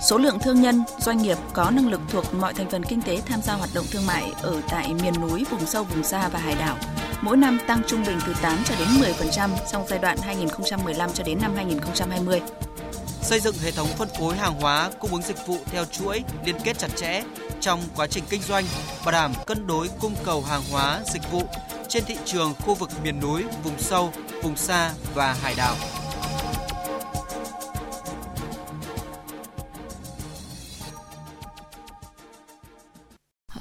Số 0.00 0.18
lượng 0.18 0.38
thương 0.38 0.62
nhân, 0.62 0.82
doanh 0.98 1.22
nghiệp 1.22 1.38
có 1.52 1.70
năng 1.70 1.88
lực 1.88 2.00
thuộc 2.10 2.34
mọi 2.34 2.54
thành 2.54 2.70
phần 2.70 2.84
kinh 2.84 3.02
tế 3.02 3.22
tham 3.26 3.42
gia 3.42 3.54
hoạt 3.54 3.70
động 3.74 3.86
thương 3.90 4.06
mại 4.06 4.32
ở 4.42 4.60
tại 4.68 4.94
miền 5.02 5.14
núi, 5.20 5.44
vùng 5.50 5.66
sâu, 5.66 5.84
vùng 5.84 6.04
xa 6.04 6.28
và 6.28 6.38
hải 6.38 6.54
đảo 6.54 6.76
mỗi 7.22 7.36
năm 7.36 7.58
tăng 7.66 7.82
trung 7.86 8.04
bình 8.06 8.18
từ 8.26 8.34
8 8.42 8.58
cho 8.64 8.74
đến 8.78 8.88
10% 9.38 9.50
trong 9.72 9.84
giai 9.88 9.98
đoạn 9.98 10.18
2015 10.18 11.10
cho 11.12 11.24
đến 11.24 11.38
năm 11.42 11.52
2020. 11.56 12.40
Xây 13.24 13.40
dựng 13.40 13.54
hệ 13.62 13.70
thống 13.70 13.88
phân 13.88 14.08
phối 14.18 14.36
hàng 14.36 14.60
hóa 14.60 14.90
cung 15.00 15.10
ứng 15.10 15.22
dịch 15.22 15.46
vụ 15.46 15.58
theo 15.66 15.84
chuỗi 15.84 16.22
liên 16.44 16.56
kết 16.64 16.78
chặt 16.78 16.88
chẽ 16.96 17.22
trong 17.60 17.82
quá 17.96 18.06
trình 18.06 18.24
kinh 18.30 18.42
doanh, 18.42 18.64
bảo 19.04 19.12
đảm 19.12 19.32
cân 19.46 19.66
đối 19.66 19.88
cung 20.00 20.14
cầu 20.24 20.42
hàng 20.42 20.62
hóa, 20.70 21.00
dịch 21.12 21.30
vụ 21.30 21.42
trên 21.88 22.04
thị 22.04 22.16
trường 22.24 22.54
khu 22.60 22.74
vực 22.74 22.90
miền 23.02 23.20
núi, 23.20 23.44
vùng 23.64 23.78
sâu, 23.78 24.12
vùng 24.42 24.56
xa 24.56 24.92
và 25.14 25.32
hải 25.32 25.54
đảo. 25.54 25.76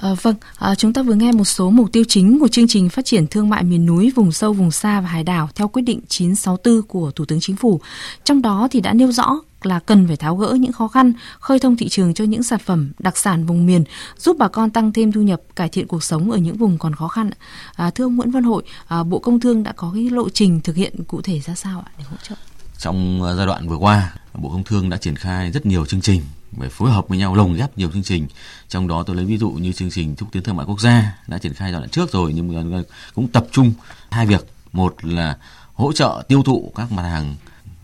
À, 0.03 0.09
vâng, 0.21 0.35
à, 0.59 0.75
chúng 0.75 0.93
ta 0.93 1.01
vừa 1.01 1.13
nghe 1.13 1.31
một 1.31 1.43
số 1.43 1.69
mục 1.69 1.91
tiêu 1.91 2.03
chính 2.07 2.39
của 2.39 2.47
chương 2.47 2.67
trình 2.67 2.89
phát 2.89 3.05
triển 3.05 3.27
thương 3.27 3.49
mại 3.49 3.63
miền 3.63 3.85
núi, 3.85 4.11
vùng 4.15 4.31
sâu, 4.31 4.53
vùng 4.53 4.71
xa 4.71 5.01
và 5.01 5.07
hải 5.07 5.23
đảo 5.23 5.49
theo 5.55 5.67
quyết 5.67 5.81
định 5.81 5.99
964 6.07 6.81
của 6.87 7.11
Thủ 7.11 7.25
tướng 7.25 7.39
Chính 7.39 7.55
phủ. 7.55 7.79
Trong 8.23 8.41
đó 8.41 8.67
thì 8.71 8.81
đã 8.81 8.93
nêu 8.93 9.11
rõ 9.11 9.39
là 9.61 9.79
cần 9.79 10.07
phải 10.07 10.17
tháo 10.17 10.35
gỡ 10.35 10.53
những 10.59 10.71
khó 10.71 10.87
khăn, 10.87 11.13
khơi 11.39 11.59
thông 11.59 11.77
thị 11.77 11.89
trường 11.89 12.13
cho 12.13 12.23
những 12.23 12.43
sản 12.43 12.59
phẩm 12.59 12.91
đặc 12.99 13.17
sản 13.17 13.45
vùng 13.45 13.65
miền, 13.65 13.83
giúp 14.17 14.35
bà 14.39 14.47
con 14.47 14.69
tăng 14.69 14.93
thêm 14.93 15.11
thu 15.11 15.21
nhập, 15.21 15.41
cải 15.55 15.69
thiện 15.69 15.87
cuộc 15.87 16.03
sống 16.03 16.31
ở 16.31 16.37
những 16.37 16.57
vùng 16.57 16.77
còn 16.77 16.95
khó 16.95 17.07
khăn. 17.07 17.29
À, 17.75 17.89
thưa 17.89 18.03
ông 18.03 18.15
Nguyễn 18.15 18.31
Văn 18.31 18.43
Hội, 18.43 18.63
à, 18.87 19.03
Bộ 19.03 19.19
Công 19.19 19.39
Thương 19.39 19.63
đã 19.63 19.71
có 19.71 19.91
cái 19.93 20.09
lộ 20.09 20.29
trình 20.29 20.61
thực 20.61 20.75
hiện 20.75 21.03
cụ 21.03 21.21
thể 21.21 21.39
ra 21.39 21.55
sao 21.55 21.83
ạ 21.85 21.91
để 21.97 22.03
hỗ 22.09 22.17
trợ? 22.23 22.35
Trong 22.77 23.21
giai 23.37 23.45
đoạn 23.45 23.67
vừa 23.67 23.77
qua, 23.77 24.13
Bộ 24.33 24.49
Công 24.49 24.63
Thương 24.63 24.89
đã 24.89 24.97
triển 24.97 25.15
khai 25.15 25.51
rất 25.51 25.65
nhiều 25.65 25.85
chương 25.85 26.01
trình 26.01 26.21
phải 26.59 26.69
phối 26.69 26.91
hợp 26.91 27.07
với 27.07 27.17
nhau 27.17 27.35
lồng 27.35 27.53
ghép 27.53 27.77
nhiều 27.77 27.91
chương 27.93 28.03
trình. 28.03 28.27
Trong 28.67 28.87
đó 28.87 29.03
tôi 29.03 29.15
lấy 29.15 29.25
ví 29.25 29.37
dụ 29.37 29.49
như 29.49 29.73
chương 29.73 29.91
trình 29.91 30.15
xúc 30.15 30.29
tiến 30.31 30.43
thương 30.43 30.55
mại 30.55 30.65
quốc 30.65 30.81
gia 30.81 31.17
đã 31.27 31.37
triển 31.37 31.53
khai 31.53 31.71
giai 31.71 31.81
đoạn 31.81 31.89
trước 31.89 32.11
rồi 32.11 32.33
nhưng 32.33 32.71
mà 32.71 32.81
cũng 33.13 33.27
tập 33.27 33.45
trung 33.51 33.73
hai 34.11 34.25
việc. 34.25 34.47
Một 34.73 34.95
là 35.05 35.37
hỗ 35.73 35.93
trợ 35.93 36.23
tiêu 36.27 36.43
thụ 36.43 36.71
các 36.75 36.91
mặt 36.91 37.03
hàng 37.03 37.35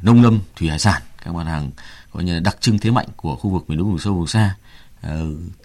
nông 0.01 0.23
lâm 0.23 0.39
thủy 0.55 0.69
hải 0.69 0.79
sản 0.79 1.01
các 1.25 1.33
mặt 1.33 1.43
hàng 1.43 1.71
gọi 2.11 2.23
như 2.23 2.33
là 2.33 2.39
đặc 2.39 2.57
trưng 2.61 2.79
thế 2.79 2.91
mạnh 2.91 3.07
của 3.15 3.35
khu 3.35 3.49
vực 3.49 3.63
miền 3.67 3.77
núi 3.77 3.87
vùng 3.87 3.99
sâu 3.99 4.13
vùng 4.13 4.27
xa 4.27 4.55
uh, 5.07 5.11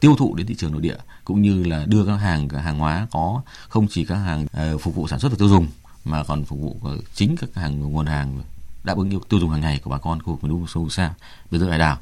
tiêu 0.00 0.16
thụ 0.18 0.34
đến 0.34 0.46
thị 0.46 0.54
trường 0.54 0.72
nội 0.72 0.80
địa 0.80 0.96
cũng 1.24 1.42
như 1.42 1.64
là 1.64 1.84
đưa 1.86 2.04
các 2.04 2.16
hàng 2.16 2.48
hàng 2.48 2.78
hóa 2.78 3.06
có 3.10 3.42
không 3.68 3.86
chỉ 3.90 4.04
các 4.04 4.14
hàng 4.14 4.46
uh, 4.74 4.80
phục 4.80 4.94
vụ 4.94 5.08
sản 5.08 5.18
xuất 5.18 5.32
và 5.32 5.38
tiêu 5.38 5.48
dùng 5.48 5.68
mà 6.04 6.24
còn 6.24 6.44
phục 6.44 6.60
vụ 6.60 6.76
ờ, 6.84 6.98
chính 7.14 7.36
các 7.36 7.50
hàng 7.54 7.80
nguồn 7.80 8.06
hàng 8.06 8.42
đáp 8.84 8.96
ứng 8.96 9.10
yêu 9.10 9.20
tiêu 9.28 9.40
dùng 9.40 9.50
hàng 9.50 9.60
ngày 9.60 9.80
của 9.84 9.90
bà 9.90 9.98
con 9.98 10.22
khu 10.22 10.32
vực 10.32 10.44
miền 10.44 10.50
núi 10.50 10.58
vùng 10.58 10.68
sâu 10.68 10.82
vùng 10.82 10.90
xa 10.90 11.14
biên 11.50 11.60
giới 11.60 11.70
hải 11.70 11.78
đảo 11.78 11.98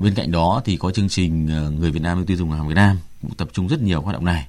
bên 0.00 0.14
cạnh 0.14 0.32
đó 0.32 0.62
thì 0.64 0.76
có 0.76 0.90
chương 0.90 1.08
trình 1.08 1.48
ờ, 1.48 1.70
người 1.70 1.90
Việt 1.90 2.02
Nam 2.02 2.26
tiêu 2.26 2.36
dùng 2.36 2.50
hàng 2.50 2.68
Việt 2.68 2.74
Nam 2.74 2.98
cũng 3.22 3.34
tập 3.34 3.48
trung 3.52 3.68
rất 3.68 3.82
nhiều 3.82 4.00
hoạt 4.00 4.14
động 4.14 4.24
này. 4.24 4.46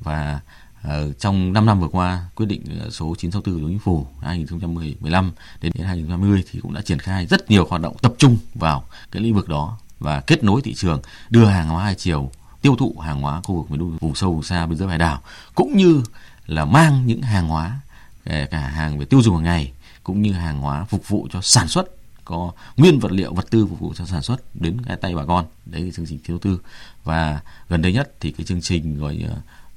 Và 0.00 0.40
uh, 0.86 1.18
trong 1.18 1.52
5 1.52 1.66
năm 1.66 1.80
vừa 1.80 1.88
qua 1.88 2.24
quyết 2.34 2.46
định 2.46 2.62
ờ, 2.80 2.90
số 2.90 3.14
964 3.18 3.62
của 3.62 3.68
chính 3.68 3.78
phủ 3.78 4.06
2015 4.22 5.32
đến 5.60 5.72
2020 5.84 6.44
thì 6.52 6.60
cũng 6.60 6.74
đã 6.74 6.82
triển 6.82 6.98
khai 6.98 7.26
rất 7.26 7.50
nhiều 7.50 7.66
hoạt 7.70 7.82
động 7.82 7.96
tập 8.02 8.14
trung 8.18 8.38
vào 8.54 8.84
cái 9.10 9.22
lĩnh 9.22 9.34
vực 9.34 9.48
đó 9.48 9.78
và 9.98 10.20
kết 10.20 10.44
nối 10.44 10.62
thị 10.62 10.74
trường 10.74 11.00
đưa 11.30 11.44
hàng 11.44 11.68
hóa 11.68 11.84
hai 11.84 11.94
chiều 11.94 12.30
tiêu 12.62 12.76
thụ 12.76 12.96
hàng 12.98 13.20
hóa 13.20 13.40
khu 13.44 13.54
vực 13.54 13.70
miền 13.70 13.98
vùng 13.98 14.14
sâu 14.14 14.32
vùng 14.32 14.42
xa 14.42 14.66
biên 14.66 14.78
giới 14.78 14.88
hải 14.88 14.98
đảo 14.98 15.22
cũng 15.54 15.76
như 15.76 16.02
là 16.46 16.64
mang 16.64 17.06
những 17.06 17.22
hàng 17.22 17.48
hóa 17.48 17.80
cả 18.24 18.58
hàng 18.58 18.98
về 18.98 19.04
tiêu 19.04 19.22
dùng 19.22 19.34
hàng 19.34 19.44
ngày 19.44 19.72
cũng 20.02 20.22
như 20.22 20.32
hàng 20.32 20.60
hóa 20.60 20.84
phục 20.84 21.08
vụ 21.08 21.28
cho 21.32 21.40
sản 21.40 21.68
xuất 21.68 21.97
có 22.28 22.52
nguyên 22.76 22.98
vật 22.98 23.12
liệu, 23.12 23.34
vật 23.34 23.50
tư 23.50 23.66
phục 23.66 23.80
vụ 23.80 23.92
cho 23.96 24.06
sản 24.06 24.22
xuất 24.22 24.36
đến 24.54 24.76
cái 24.86 24.96
tay 24.96 25.14
bà 25.14 25.24
con. 25.24 25.44
Đấy 25.66 25.82
là 25.82 25.90
chương 25.94 26.06
trình 26.06 26.18
thiếu 26.24 26.38
tư. 26.38 26.60
Và 27.04 27.40
gần 27.68 27.82
đây 27.82 27.92
nhất 27.92 28.12
thì 28.20 28.32
cái 28.32 28.46
chương 28.46 28.60
trình 28.60 28.98
gọi 28.98 29.18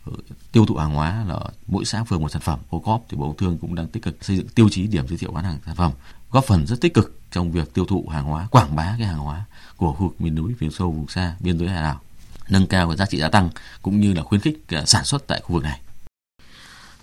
ờ, 0.05 0.11
tiêu 0.51 0.65
thụ 0.65 0.75
hàng 0.75 0.93
hóa 0.93 1.25
là 1.27 1.39
mỗi 1.67 1.85
xã 1.85 2.03
phường 2.03 2.21
một 2.21 2.31
sản 2.31 2.41
phẩm. 2.41 2.59
Ô 2.69 2.79
cóp 2.79 3.05
thì 3.09 3.17
bộ 3.17 3.27
công 3.27 3.37
thương 3.37 3.57
cũng 3.57 3.75
đang 3.75 3.87
tích 3.87 4.03
cực 4.03 4.25
xây 4.25 4.37
dựng 4.37 4.47
tiêu 4.47 4.69
chí 4.69 4.87
điểm 4.87 5.07
giới 5.07 5.17
thiệu 5.17 5.31
bán 5.31 5.43
hàng 5.43 5.57
sản 5.65 5.75
phẩm, 5.75 5.91
góp 6.31 6.45
phần 6.45 6.67
rất 6.67 6.81
tích 6.81 6.93
cực 6.93 7.19
trong 7.31 7.51
việc 7.51 7.73
tiêu 7.73 7.85
thụ 7.85 8.07
hàng 8.11 8.25
hóa, 8.25 8.47
quảng 8.51 8.75
bá 8.75 8.95
cái 8.97 9.07
hàng 9.07 9.19
hóa 9.19 9.45
của 9.77 9.93
khu 9.93 10.07
vực 10.07 10.21
miền 10.21 10.35
núi 10.35 10.53
vùng 10.59 10.71
sâu, 10.71 10.91
vùng 10.91 11.07
xa, 11.07 11.35
biên 11.39 11.59
giới 11.59 11.69
hải 11.69 11.83
đảo 11.83 11.99
nâng 12.49 12.67
cao 12.67 12.87
cái 12.87 12.97
giá 12.97 13.05
trị 13.05 13.19
gia 13.19 13.29
tăng, 13.29 13.49
cũng 13.81 14.01
như 14.01 14.13
là 14.13 14.23
khuyến 14.23 14.41
khích 14.41 14.63
ờ, 14.67 14.85
sản 14.85 15.05
xuất 15.05 15.27
tại 15.27 15.41
khu 15.43 15.53
vực 15.53 15.63
này. 15.63 15.79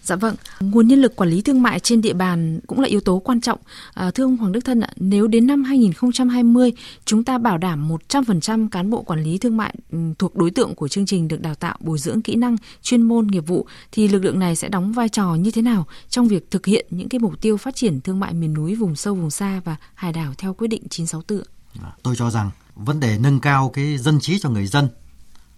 Dạ 0.09 0.17
vâng, 0.17 0.35
nguồn 0.61 0.89
nhân 0.89 1.01
lực 1.01 1.17
quản 1.17 1.31
lý 1.31 1.43
thương 1.43 1.63
mại 1.63 1.81
trên 1.81 2.01
địa 2.01 2.13
bàn 2.13 2.61
cũng 2.67 2.81
là 2.81 2.89
yếu 2.89 3.01
tố 3.01 3.19
quan 3.19 3.41
trọng. 3.41 3.59
À, 3.95 4.11
thưa 4.11 4.25
ông 4.25 4.37
Hoàng 4.37 4.53
Đức 4.53 4.61
Thân 4.65 4.81
ạ, 4.81 4.89
nếu 4.97 5.27
đến 5.27 5.47
năm 5.47 5.65
2020 5.65 6.73
chúng 7.05 7.25
ta 7.25 7.39
bảo 7.39 7.59
đảm 7.59 7.89
100% 8.09 8.69
cán 8.69 8.91
bộ 8.91 9.03
quản 9.03 9.23
lý 9.23 9.39
thương 9.39 9.57
mại 9.57 9.75
ừ, 9.93 9.99
thuộc 10.19 10.37
đối 10.37 10.51
tượng 10.51 10.75
của 10.75 10.89
chương 10.89 11.07
trình 11.07 11.29
được 11.29 11.41
đào 11.41 11.55
tạo 11.55 11.77
bồi 11.81 11.99
dưỡng 11.99 12.23
kỹ 12.23 12.35
năng, 12.35 12.57
chuyên 12.83 13.03
môn, 13.03 13.27
nghiệp 13.27 13.47
vụ 13.47 13.67
thì 13.93 14.09
lực 14.09 14.25
lượng 14.25 14.39
này 14.39 14.57
sẽ 14.57 14.69
đóng 14.69 14.93
vai 14.93 15.09
trò 15.09 15.35
như 15.35 15.51
thế 15.51 15.63
nào 15.63 15.87
trong 16.09 16.29
việc 16.29 16.51
thực 16.51 16.67
hiện 16.67 16.87
những 16.91 17.09
cái 17.09 17.19
mục 17.19 17.41
tiêu 17.41 17.57
phát 17.57 17.77
triển 17.77 18.01
thương 18.01 18.21
mại 18.21 18.33
miền 18.33 18.55
núi, 18.55 18.75
vùng 18.75 18.97
sâu, 18.97 19.15
vùng 19.15 19.31
xa 19.31 19.61
và 19.65 19.77
hải 19.95 20.13
đảo 20.13 20.35
theo 20.39 20.55
quyết 20.55 20.69
định 20.69 20.83
964? 20.91 21.43
À, 21.83 21.93
tôi 22.03 22.17
cho 22.17 22.31
rằng 22.31 22.51
vấn 22.75 23.01
đề 23.01 23.19
nâng 23.19 23.41
cao 23.41 23.71
cái 23.75 23.99
dân 23.99 24.21
trí 24.21 24.39
cho 24.39 24.51
người 24.51 24.67
dân, 24.67 24.89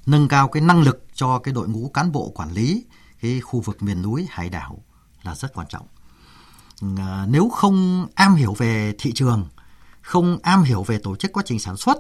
nâng 0.07 0.29
cao 0.29 0.49
cái 0.49 0.63
năng 0.63 0.83
lực 0.83 1.05
cho 1.15 1.39
cái 1.39 1.55
đội 1.55 1.69
ngũ 1.69 1.89
cán 1.95 2.13
bộ 2.13 2.33
quản 2.35 2.53
lý 2.53 2.85
cái 3.23 3.41
khu 3.41 3.61
vực 3.61 3.83
miền 3.83 4.03
núi 4.03 4.27
hải 4.31 4.51
đảo 4.51 4.79
là 5.23 5.35
rất 5.35 5.55
quan 5.55 5.67
trọng. 5.71 5.87
À, 6.99 7.27
nếu 7.29 7.49
không 7.49 8.07
am 8.15 8.35
hiểu 8.35 8.55
về 8.55 8.95
thị 8.99 9.13
trường, 9.15 9.49
không 10.01 10.39
am 10.43 10.63
hiểu 10.63 10.83
về 10.83 10.99
tổ 10.99 11.17
chức 11.17 11.33
quá 11.33 11.43
trình 11.47 11.61
sản 11.61 11.77
xuất, 11.77 11.99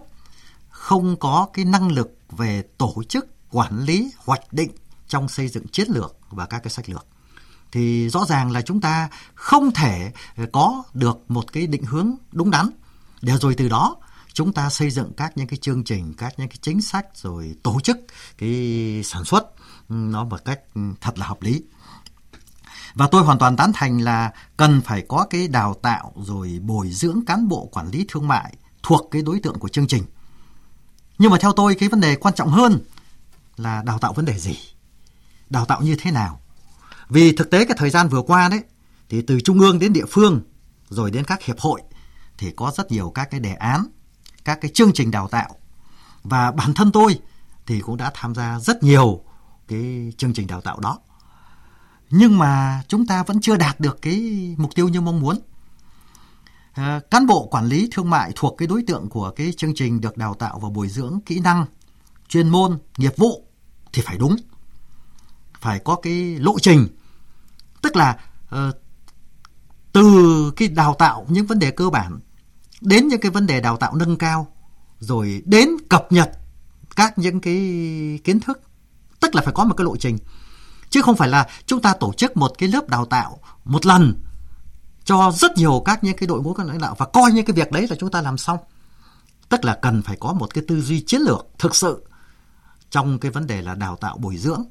không 0.69 1.17
có 1.17 1.49
cái 1.53 1.65
năng 1.65 1.93
lực 1.93 2.19
về 2.31 2.63
tổ 2.79 3.03
chức 3.09 3.27
quản 3.51 3.85
lý 3.85 4.13
hoạch 4.19 4.53
định 4.53 4.71
trong 5.09 5.29
xây 5.29 5.49
dựng 5.49 5.69
chiến 5.69 5.89
lược 5.89 6.17
và 6.31 6.47
các 6.47 6.59
cái 6.59 6.71
sách 6.71 6.89
lược 6.89 7.07
thì 7.73 8.09
rõ 8.09 8.25
ràng 8.25 8.51
là 8.51 8.63
chúng 8.63 8.81
ta 8.81 9.09
không 9.35 9.73
thể 9.73 10.13
có 10.53 10.83
được 10.95 11.31
một 11.31 11.53
cái 11.53 11.67
định 11.67 11.83
hướng 11.83 12.15
đúng 12.33 12.51
đắn 12.51 12.71
để 13.23 13.37
rồi 13.37 13.55
từ 13.55 13.69
đó 13.69 13.97
chúng 14.33 14.53
ta 14.53 14.71
xây 14.71 14.91
dựng 14.91 15.13
các 15.17 15.37
những 15.37 15.47
cái 15.47 15.57
chương 15.57 15.85
trình 15.85 16.15
các 16.19 16.39
những 16.39 16.49
cái 16.49 16.59
chính 16.61 16.83
sách 16.83 17.07
rồi 17.15 17.55
tổ 17.63 17.81
chức 17.81 17.99
cái 18.39 19.03
sản 19.05 19.25
xuất 19.25 19.47
nó 19.91 20.25
một 20.25 20.45
cách 20.45 20.61
ừ, 20.75 20.81
thật 21.01 21.19
là 21.19 21.27
hợp 21.27 21.43
lý 21.43 21.63
và 22.95 23.09
tôi 23.11 23.23
hoàn 23.23 23.39
toàn 23.39 23.57
tán 23.57 23.73
thành 23.75 24.01
là 24.01 24.33
cần 24.57 24.81
phải 24.81 25.05
có 25.09 25.27
cái 25.31 25.49
đào 25.49 25.75
tạo 25.83 26.13
rồi 26.17 26.59
bồi 26.63 26.91
dưỡng 26.91 27.25
cán 27.27 27.49
bộ 27.49 27.69
quản 27.73 27.91
lý 27.91 28.05
thương 28.09 28.29
mại 28.29 28.55
thuộc 28.83 29.09
cái 29.11 29.23
đối 29.23 29.41
tượng 29.41 29.59
của 29.59 29.69
chương 29.69 29.87
trình. 29.87 30.05
Nhưng 31.19 31.31
mà 31.31 31.39
theo 31.41 31.53
tôi 31.53 31.75
cái 31.75 31.89
vấn 31.89 32.01
đề 32.01 32.17
quan 32.17 32.35
trọng 32.35 32.49
hơn 32.49 32.81
là 33.57 33.83
đào 33.83 33.99
tạo 33.99 34.13
vấn 34.13 34.25
đề 34.25 34.39
gì? 34.39 34.59
Đào 35.51 35.67
tạo 35.67 35.83
như 35.83 35.97
thế 36.01 36.11
nào? 36.11 36.41
Vì 37.09 37.33
thực 37.33 37.51
tế 37.51 37.65
cái 37.65 37.77
thời 37.79 37.91
gian 37.91 38.09
vừa 38.09 38.23
qua 38.23 38.49
đấy 38.49 38.61
thì 39.09 39.23
từ 39.23 39.41
trung 39.41 39.61
ương 39.61 39.79
đến 39.79 39.93
địa 39.93 40.07
phương 40.11 40.41
rồi 40.89 41.11
đến 41.11 41.25
các 41.25 41.43
hiệp 41.43 41.61
hội 41.61 41.83
thì 42.39 42.51
có 42.57 42.73
rất 42.77 42.93
nhiều 42.93 43.11
các 43.15 43.31
cái 43.31 43.41
đề 43.41 43.55
án, 43.55 43.87
các 44.45 44.59
cái 44.61 44.71
chương 44.75 44.93
trình 44.93 45.11
đào 45.11 45.29
tạo. 45.29 45.57
Và 46.23 46.53
bản 46.53 46.75
thân 46.75 46.93
tôi 46.93 47.21
thì 47.67 47.81
cũng 47.81 47.97
đã 47.97 48.11
tham 48.15 48.35
gia 48.35 48.59
rất 48.59 48.83
nhiều 48.83 49.25
cái 49.71 50.13
chương 50.17 50.33
trình 50.33 50.47
đào 50.47 50.61
tạo 50.61 50.81
đó. 50.81 50.99
Nhưng 52.11 52.39
mà 52.39 52.83
chúng 52.89 53.07
ta 53.07 53.23
vẫn 53.23 53.41
chưa 53.41 53.57
đạt 53.57 53.81
được 53.81 54.03
cái 54.03 54.21
mục 54.59 54.75
tiêu 54.75 54.89
như 54.89 55.01
mong 55.01 55.21
muốn. 55.21 55.39
À, 56.73 57.01
cán 57.11 57.27
bộ 57.27 57.47
quản 57.47 57.67
lý 57.67 57.89
thương 57.93 58.11
mại 58.11 58.33
thuộc 58.37 58.55
cái 58.59 58.69
đối 58.69 58.83
tượng 58.87 59.09
của 59.09 59.31
cái 59.31 59.53
chương 59.57 59.75
trình 59.75 60.01
được 60.01 60.17
đào 60.17 60.35
tạo 60.35 60.59
và 60.59 60.69
bồi 60.69 60.89
dưỡng 60.89 61.21
kỹ 61.27 61.41
năng 61.41 61.67
chuyên 62.29 62.49
môn 62.49 62.79
nghiệp 62.97 63.17
vụ 63.17 63.45
thì 63.93 64.03
phải 64.03 64.19
đúng. 64.19 64.37
Phải 65.61 65.79
có 65.79 65.97
cái 66.03 66.39
lộ 66.39 66.59
trình. 66.59 66.89
Tức 67.83 67.97
là 67.97 68.19
uh, 68.55 68.75
từ 69.93 70.53
cái 70.57 70.69
đào 70.69 70.95
tạo 70.95 71.27
những 71.29 71.47
vấn 71.47 71.59
đề 71.59 71.71
cơ 71.71 71.91
bản 71.91 72.21
đến 72.81 73.09
những 73.09 73.21
cái 73.21 73.31
vấn 73.31 73.47
đề 73.47 73.61
đào 73.61 73.77
tạo 73.77 73.95
nâng 73.95 74.17
cao 74.17 74.47
rồi 74.99 75.43
đến 75.45 75.69
cập 75.89 76.13
nhật 76.13 76.31
các 76.97 77.19
những 77.19 77.41
cái 77.41 77.57
kiến 78.25 78.41
thức 78.41 78.70
tức 79.21 79.35
là 79.35 79.43
phải 79.43 79.55
có 79.55 79.65
một 79.65 79.75
cái 79.77 79.85
lộ 79.85 79.97
trình. 79.97 80.19
Chứ 80.91 81.03
không 81.03 81.17
phải 81.17 81.29
là 81.29 81.47
chúng 81.67 81.83
ta 81.83 81.95
tổ 81.95 82.13
chức 82.13 82.37
một 82.37 82.53
cái 82.59 82.69
lớp 82.69 82.89
đào 82.89 83.05
tạo 83.05 83.39
một 83.65 83.87
lần 83.87 84.15
cho 85.05 85.33
rất 85.35 85.57
nhiều 85.57 85.83
các 85.85 86.05
những 86.05 86.17
cái 86.17 86.27
đội 86.27 86.43
ngũ 86.43 86.55
các 86.55 86.67
lãnh 86.67 86.79
đạo 86.79 86.95
và 86.99 87.07
coi 87.07 87.33
như 87.33 87.43
cái 87.43 87.55
việc 87.55 87.73
đấy 87.73 87.87
là 87.91 87.97
chúng 88.01 88.11
ta 88.11 88.23
làm 88.23 88.39
xong. 88.39 88.59
Tức 89.49 89.65
là 89.65 89.79
cần 89.83 90.03
phải 90.03 90.17
có 90.21 90.33
một 90.33 90.55
cái 90.55 90.65
tư 90.69 90.83
duy 90.83 91.05
chiến 91.07 91.21
lược 91.21 91.47
thực 91.59 91.77
sự 91.77 92.05
trong 92.91 93.19
cái 93.19 93.31
vấn 93.31 93.47
đề 93.47 93.63
là 93.63 93.75
đào 93.75 93.97
tạo 93.97 94.19
bồi 94.19 94.37
dưỡng. 94.37 94.65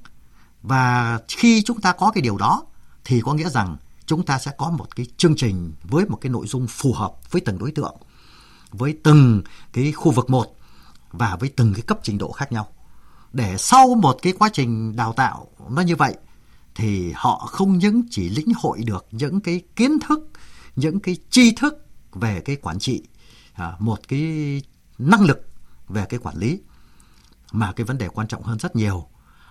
Và 0.64 1.20
khi 1.28 1.62
chúng 1.62 1.82
ta 1.82 1.92
có 1.92 2.12
cái 2.12 2.22
điều 2.22 2.38
đó 2.38 2.64
thì 3.06 3.22
có 3.22 3.34
nghĩa 3.34 3.50
rằng 3.50 3.78
chúng 4.06 4.26
ta 4.26 4.40
sẽ 4.40 4.52
có 4.58 4.70
một 4.70 4.96
cái 4.96 5.06
chương 5.18 5.36
trình 5.36 5.74
với 5.84 6.06
một 6.06 6.18
cái 6.22 6.30
nội 6.30 6.48
dung 6.48 6.68
phù 6.68 6.94
hợp 6.94 7.32
với 7.32 7.42
từng 7.46 7.58
đối 7.58 7.72
tượng, 7.72 7.96
với 8.72 8.98
từng 9.04 9.42
cái 9.74 9.92
khu 9.92 10.12
vực 10.12 10.30
một 10.30 10.56
và 11.12 11.36
với 11.36 11.50
từng 11.50 11.74
cái 11.74 11.82
cấp 11.82 12.00
trình 12.04 12.18
độ 12.18 12.32
khác 12.32 12.52
nhau 12.52 12.68
để 13.34 13.58
sau 13.58 13.96
một 13.96 14.18
cái 14.22 14.34
quá 14.40 14.50
trình 14.54 14.96
đào 14.96 15.14
tạo 15.14 15.48
nó 15.70 15.82
như 15.82 15.96
vậy, 15.96 16.18
thì 16.76 17.12
họ 17.16 17.38
không 17.52 17.78
những 17.78 18.02
chỉ 18.10 18.30
lĩnh 18.30 18.54
hội 18.56 18.82
được 18.86 19.08
những 19.12 19.42
cái 19.42 19.62
kiến 19.76 20.00
thức, 20.08 20.30
những 20.76 21.00
cái 21.00 21.18
tri 21.30 21.52
thức 21.52 21.86
về 22.12 22.42
cái 22.46 22.56
quản 22.56 22.80
trị 22.80 23.04
à, 23.54 23.76
một 23.80 24.00
cái 24.08 24.62
năng 24.98 25.22
lực 25.22 25.50
về 25.88 26.06
cái 26.10 26.20
quản 26.20 26.38
lý, 26.38 26.60
mà 27.52 27.72
cái 27.72 27.86
vấn 27.86 27.98
đề 27.98 28.10
quan 28.10 28.28
trọng 28.28 28.44
hơn 28.44 28.60
rất 28.60 28.76
nhiều 28.76 29.08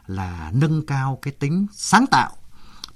là 0.06 0.50
nâng 0.54 0.86
cao 0.86 1.18
cái 1.22 1.32
tính 1.32 1.66
sáng 1.72 2.06
tạo, 2.06 2.30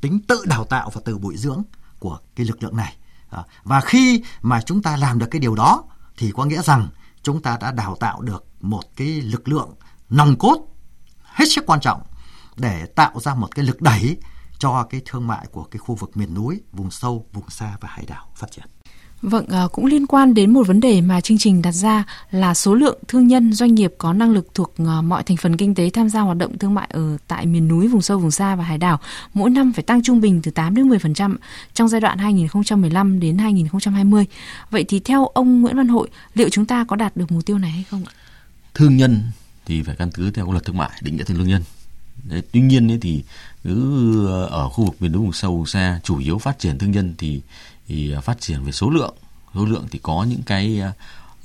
tính 0.00 0.20
tự 0.28 0.44
đào 0.46 0.64
tạo 0.64 0.90
và 0.94 1.00
tự 1.04 1.18
bồi 1.18 1.36
dưỡng 1.36 1.62
của 1.98 2.18
cái 2.36 2.46
lực 2.46 2.62
lượng 2.62 2.76
này. 2.76 2.96
À, 3.30 3.44
và 3.64 3.80
khi 3.80 4.22
mà 4.42 4.60
chúng 4.66 4.82
ta 4.82 4.96
làm 4.96 5.18
được 5.18 5.26
cái 5.30 5.40
điều 5.40 5.54
đó, 5.54 5.84
thì 6.16 6.32
có 6.34 6.44
nghĩa 6.44 6.62
rằng 6.62 6.88
chúng 7.22 7.42
ta 7.42 7.58
đã 7.60 7.72
đào 7.72 7.96
tạo 8.00 8.20
được 8.20 8.44
một 8.60 8.82
cái 8.96 9.08
lực 9.08 9.48
lượng 9.48 9.74
nòng 10.12 10.36
cốt 10.38 10.58
hết 11.24 11.44
sức 11.48 11.66
quan 11.66 11.80
trọng 11.80 12.02
để 12.56 12.86
tạo 12.86 13.20
ra 13.20 13.34
một 13.34 13.48
cái 13.54 13.64
lực 13.64 13.82
đẩy 13.82 14.16
cho 14.58 14.86
cái 14.90 15.00
thương 15.04 15.26
mại 15.26 15.46
của 15.52 15.62
cái 15.62 15.78
khu 15.78 15.94
vực 15.94 16.16
miền 16.16 16.34
núi, 16.34 16.60
vùng 16.72 16.90
sâu, 16.90 17.26
vùng 17.32 17.50
xa 17.50 17.76
và 17.80 17.88
hải 17.88 18.04
đảo 18.08 18.26
phát 18.34 18.50
triển. 18.50 18.64
Vâng, 19.22 19.46
à, 19.46 19.62
cũng 19.72 19.86
liên 19.86 20.06
quan 20.06 20.34
đến 20.34 20.52
một 20.52 20.66
vấn 20.66 20.80
đề 20.80 21.00
mà 21.00 21.20
chương 21.20 21.38
trình 21.38 21.62
đặt 21.62 21.72
ra 21.72 22.04
là 22.30 22.54
số 22.54 22.74
lượng 22.74 22.98
thương 23.08 23.26
nhân 23.26 23.52
doanh 23.52 23.74
nghiệp 23.74 23.94
có 23.98 24.12
năng 24.12 24.30
lực 24.30 24.54
thuộc 24.54 24.74
à, 24.78 25.02
mọi 25.02 25.22
thành 25.22 25.36
phần 25.36 25.56
kinh 25.56 25.74
tế 25.74 25.90
tham 25.90 26.08
gia 26.08 26.20
hoạt 26.20 26.36
động 26.36 26.58
thương 26.58 26.74
mại 26.74 26.88
ở 26.92 27.16
tại 27.28 27.46
miền 27.46 27.68
núi, 27.68 27.88
vùng 27.88 28.02
sâu, 28.02 28.18
vùng 28.18 28.30
xa 28.30 28.56
và 28.56 28.64
hải 28.64 28.78
đảo 28.78 29.00
mỗi 29.34 29.50
năm 29.50 29.72
phải 29.72 29.82
tăng 29.82 30.02
trung 30.02 30.20
bình 30.20 30.40
từ 30.42 30.50
8 30.50 30.74
đến 30.74 30.88
10% 30.88 31.36
trong 31.74 31.88
giai 31.88 32.00
đoạn 32.00 32.18
2015 32.18 33.20
đến 33.20 33.38
2020. 33.38 34.26
Vậy 34.70 34.84
thì 34.88 35.00
theo 35.00 35.26
ông 35.26 35.60
Nguyễn 35.60 35.76
Văn 35.76 35.88
Hội, 35.88 36.08
liệu 36.34 36.48
chúng 36.48 36.66
ta 36.66 36.84
có 36.84 36.96
đạt 36.96 37.16
được 37.16 37.32
mục 37.32 37.46
tiêu 37.46 37.58
này 37.58 37.70
hay 37.70 37.84
không 37.90 38.04
ạ? 38.04 38.12
Thương 38.74 38.96
nhân 38.96 39.22
thì 39.66 39.82
phải 39.82 39.96
căn 39.96 40.10
cứ 40.10 40.30
theo 40.30 40.52
luật 40.52 40.64
thương 40.64 40.76
mại 40.76 40.90
định 41.00 41.16
nghĩa 41.16 41.24
tiền 41.26 41.36
thương 41.36 41.48
nhân. 41.48 41.62
Đấy, 42.24 42.42
tuy 42.52 42.60
nhiên 42.60 42.90
ấy 42.90 42.98
thì 43.00 43.24
cứ 43.64 44.26
ờ, 44.26 44.46
ở 44.46 44.68
khu 44.68 44.84
vực 44.84 45.02
miền 45.02 45.12
núi 45.12 45.22
vùng 45.22 45.32
sâu 45.32 45.56
vùng 45.56 45.66
xa 45.66 46.00
chủ 46.04 46.18
yếu 46.18 46.38
phát 46.38 46.58
triển 46.58 46.78
thương 46.78 46.90
nhân 46.90 47.14
thì 47.18 47.40
thì 47.86 48.12
ờ, 48.12 48.20
phát 48.20 48.40
triển 48.40 48.64
về 48.64 48.72
số 48.72 48.90
lượng 48.90 49.14
số 49.54 49.64
lượng 49.64 49.86
thì 49.90 49.98
có 50.02 50.26
những 50.28 50.42
cái 50.42 50.82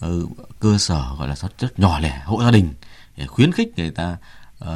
uh, 0.06 0.30
cơ 0.60 0.78
sở 0.78 1.16
gọi 1.20 1.28
là 1.28 1.36
rất 1.60 1.80
nhỏ 1.80 2.00
lẻ 2.00 2.22
hộ 2.26 2.44
gia 2.44 2.52
đình 2.52 2.74
để 3.18 3.28
khuyến 3.28 3.52
khích 3.52 3.78
người 3.78 3.90
ta 3.90 4.18
uh, 4.64 4.70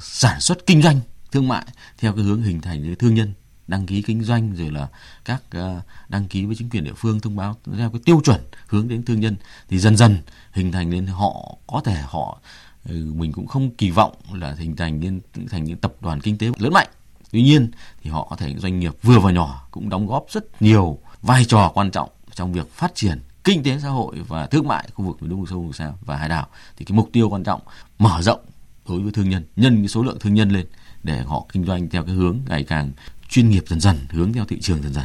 sản 0.00 0.40
xuất 0.40 0.66
kinh 0.66 0.82
doanh 0.82 1.00
thương 1.32 1.48
mại 1.48 1.64
theo 1.98 2.12
cái 2.12 2.24
hướng 2.24 2.42
hình 2.42 2.60
thành 2.60 2.84
cái 2.84 2.94
thương 2.94 3.14
nhân 3.14 3.32
đăng 3.66 3.86
ký 3.86 4.02
kinh 4.02 4.24
doanh 4.24 4.54
rồi 4.54 4.70
là 4.70 4.88
các 5.24 5.42
uh, 5.56 5.82
đăng 6.08 6.28
ký 6.28 6.44
với 6.44 6.56
chính 6.56 6.70
quyền 6.70 6.84
địa 6.84 6.94
phương 6.96 7.20
thông 7.20 7.36
báo 7.36 7.56
theo 7.76 7.90
cái 7.90 8.00
tiêu 8.04 8.20
chuẩn 8.24 8.40
hướng 8.66 8.88
đến 8.88 9.02
thương 9.02 9.20
nhân 9.20 9.36
thì 9.68 9.78
dần 9.78 9.96
dần 9.96 10.18
hình 10.52 10.72
thành 10.72 10.90
nên 10.90 11.06
họ 11.06 11.56
có 11.66 11.80
thể 11.84 12.02
họ 12.06 12.40
Ừ, 12.88 13.12
mình 13.14 13.32
cũng 13.32 13.46
không 13.46 13.70
kỳ 13.70 13.90
vọng 13.90 14.12
là 14.32 14.54
hình 14.58 14.76
thành 14.76 15.00
nên, 15.00 15.20
thành 15.50 15.64
những 15.64 15.76
tập 15.76 15.92
đoàn 16.00 16.20
kinh 16.20 16.38
tế 16.38 16.50
lớn 16.58 16.72
mạnh. 16.72 16.88
Tuy 17.30 17.42
nhiên 17.42 17.70
thì 18.02 18.10
họ 18.10 18.26
có 18.30 18.36
thể, 18.36 18.54
doanh 18.58 18.78
nghiệp 18.78 18.92
vừa 19.02 19.18
và 19.18 19.32
nhỏ 19.32 19.66
cũng 19.70 19.88
đóng 19.88 20.06
góp 20.06 20.26
rất 20.30 20.62
nhiều 20.62 20.98
vai 21.22 21.44
trò 21.44 21.70
quan 21.74 21.90
trọng 21.90 22.08
trong 22.34 22.52
việc 22.52 22.72
phát 22.72 22.94
triển 22.94 23.20
kinh 23.44 23.62
tế 23.62 23.78
xã 23.82 23.88
hội 23.88 24.16
và 24.28 24.46
thương 24.46 24.68
mại 24.68 24.88
khu 24.94 25.04
vực 25.04 25.22
miền 25.22 25.30
Đông 25.30 25.46
sâu 25.46 25.58
vùng 25.60 25.72
xa 25.72 25.92
và 26.04 26.16
hải 26.16 26.28
đảo. 26.28 26.46
Thì 26.76 26.84
cái 26.84 26.96
mục 26.96 27.08
tiêu 27.12 27.28
quan 27.30 27.44
trọng 27.44 27.60
mở 27.98 28.22
rộng 28.22 28.40
đối 28.88 29.00
với 29.00 29.12
thương 29.12 29.30
nhân 29.30 29.44
nhân 29.56 29.76
cái 29.76 29.88
số 29.88 30.02
lượng 30.02 30.18
thương 30.20 30.34
nhân 30.34 30.50
lên 30.50 30.66
để 31.02 31.22
họ 31.22 31.46
kinh 31.52 31.64
doanh 31.64 31.88
theo 31.88 32.04
cái 32.04 32.14
hướng 32.14 32.38
ngày 32.48 32.64
càng 32.64 32.92
chuyên 33.28 33.50
nghiệp 33.50 33.64
dần 33.66 33.80
dần, 33.80 33.98
hướng 34.10 34.32
theo 34.32 34.44
thị 34.44 34.60
trường 34.60 34.82
dần 34.82 34.92
dần. 34.94 35.04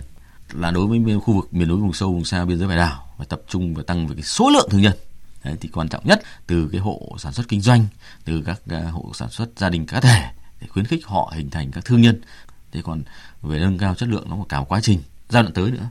Là 0.53 0.71
đối 0.71 0.87
với 0.87 1.19
khu 1.19 1.33
vực 1.33 1.53
miền 1.53 1.67
núi 1.67 1.77
vùng 1.77 1.93
sâu 1.93 2.11
vùng 2.11 2.25
xa 2.25 2.45
biên 2.45 2.59
giới 2.59 2.67
hải 2.67 2.77
đảo 2.77 3.07
phải 3.17 3.27
tập 3.27 3.41
trung 3.47 3.73
và 3.73 3.83
tăng 3.83 4.07
về 4.07 4.15
cái 4.15 4.23
số 4.23 4.49
lượng 4.49 4.67
thương 4.71 4.81
nhân. 4.81 4.93
Đấy, 5.43 5.57
thì 5.61 5.69
quan 5.73 5.89
trọng 5.89 6.07
nhất 6.07 6.21
từ 6.47 6.69
cái 6.71 6.81
hộ 6.81 7.15
sản 7.19 7.33
xuất 7.33 7.47
kinh 7.47 7.61
doanh 7.61 7.87
từ 8.25 8.43
các 8.45 8.61
uh, 8.75 8.93
hộ 8.93 9.11
sản 9.13 9.29
xuất 9.29 9.49
gia 9.57 9.69
đình 9.69 9.85
cá 9.85 9.99
thể 9.99 10.31
để 10.61 10.67
khuyến 10.67 10.85
khích 10.85 11.05
họ 11.05 11.33
hình 11.35 11.49
thành 11.49 11.71
các 11.71 11.85
thương 11.85 12.01
nhân. 12.01 12.21
Thế 12.71 12.81
còn 12.83 13.03
về 13.41 13.59
nâng 13.59 13.77
cao 13.77 13.95
chất 13.95 14.09
lượng 14.09 14.29
nó 14.29 14.35
còn 14.35 14.47
cả 14.47 14.59
một 14.59 14.65
quá 14.69 14.79
trình. 14.81 14.99
Giai 15.29 15.43
đoạn 15.43 15.53
tới 15.53 15.71
nữa. 15.71 15.87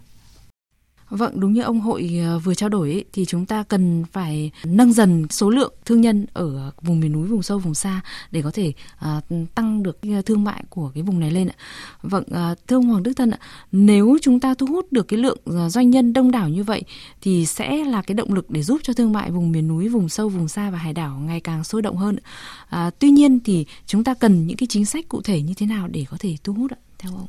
Vâng, 1.13 1.41
đúng 1.41 1.53
như 1.53 1.63
ông 1.63 1.81
hội 1.81 2.21
ờ, 2.25 2.39
vừa 2.39 2.55
trao 2.55 2.69
đổi 2.69 2.91
ấy, 2.91 3.05
thì 3.13 3.25
chúng 3.25 3.47
ta 3.47 3.63
cần 3.63 4.05
phải 4.13 4.51
nâng 4.65 4.93
dần 4.93 5.27
số 5.31 5.51
lượng 5.51 5.73
thương 5.85 6.01
nhân 6.01 6.27
ở 6.33 6.73
vùng 6.83 7.01
miền 7.01 7.13
núi, 7.13 7.29
vùng 7.29 7.43
sâu, 7.43 7.59
vùng 7.59 7.75
xa 7.75 8.01
để 8.31 8.43
có 8.43 8.51
thể 8.51 8.73
uh, 9.05 9.55
tăng 9.55 9.83
được 9.83 9.99
thương 10.27 10.45
mại 10.45 10.65
của 10.69 10.91
cái 10.95 11.03
vùng 11.03 11.21
này 11.21 11.31
lên 11.31 11.49
ạ. 11.49 11.57
Vâng, 12.03 12.25
uh, 12.25 12.59
thưa 12.69 12.77
ông 12.77 12.87
Hoàng 12.87 13.03
Đức 13.03 13.13
Thân 13.17 13.31
ạ, 13.31 13.39
nếu 13.73 14.19
chúng 14.23 14.41
ta 14.41 14.55
thu 14.55 14.67
hút 14.67 14.93
được 14.93 15.09
cái 15.09 15.19
lượng 15.19 15.39
doanh 15.69 15.91
nhân 15.91 16.13
đông 16.13 16.31
đảo 16.31 16.49
như 16.49 16.65
vậy 16.65 16.83
thì 17.21 17.47
sẽ 17.47 17.85
là 17.85 18.03
cái 18.03 18.15
động 18.15 18.33
lực 18.33 18.51
để 18.51 18.63
giúp 18.63 18.81
cho 18.83 18.93
thương 18.93 19.13
mại 19.13 19.31
vùng 19.31 19.53
miền 19.53 19.69
núi, 19.69 19.89
vùng 19.89 20.09
sâu, 20.09 20.29
vùng 20.29 20.49
xa 20.49 20.71
và 20.71 20.79
hải 20.79 20.93
đảo 20.93 21.19
ngày 21.19 21.41
càng 21.41 21.65
sôi 21.65 21.83
động 21.83 21.97
hơn. 21.97 22.17
Uh, 22.77 22.79
tuy 22.99 23.11
nhiên 23.11 23.41
thì 23.41 23.67
chúng 23.87 24.05
ta 24.05 24.15
cần 24.15 24.47
những 24.47 24.57
cái 24.57 24.67
chính 24.67 24.87
sách 24.87 25.09
cụ 25.09 25.23
thể 25.23 25.43
như 25.43 25.55
thế 25.55 25.67
nào 25.67 25.89
để 25.89 26.05
có 26.11 26.17
thể 26.21 26.37
thu 26.45 26.53
hút 26.53 26.71
ạ, 26.71 26.79
theo 26.99 27.13
ông? 27.17 27.27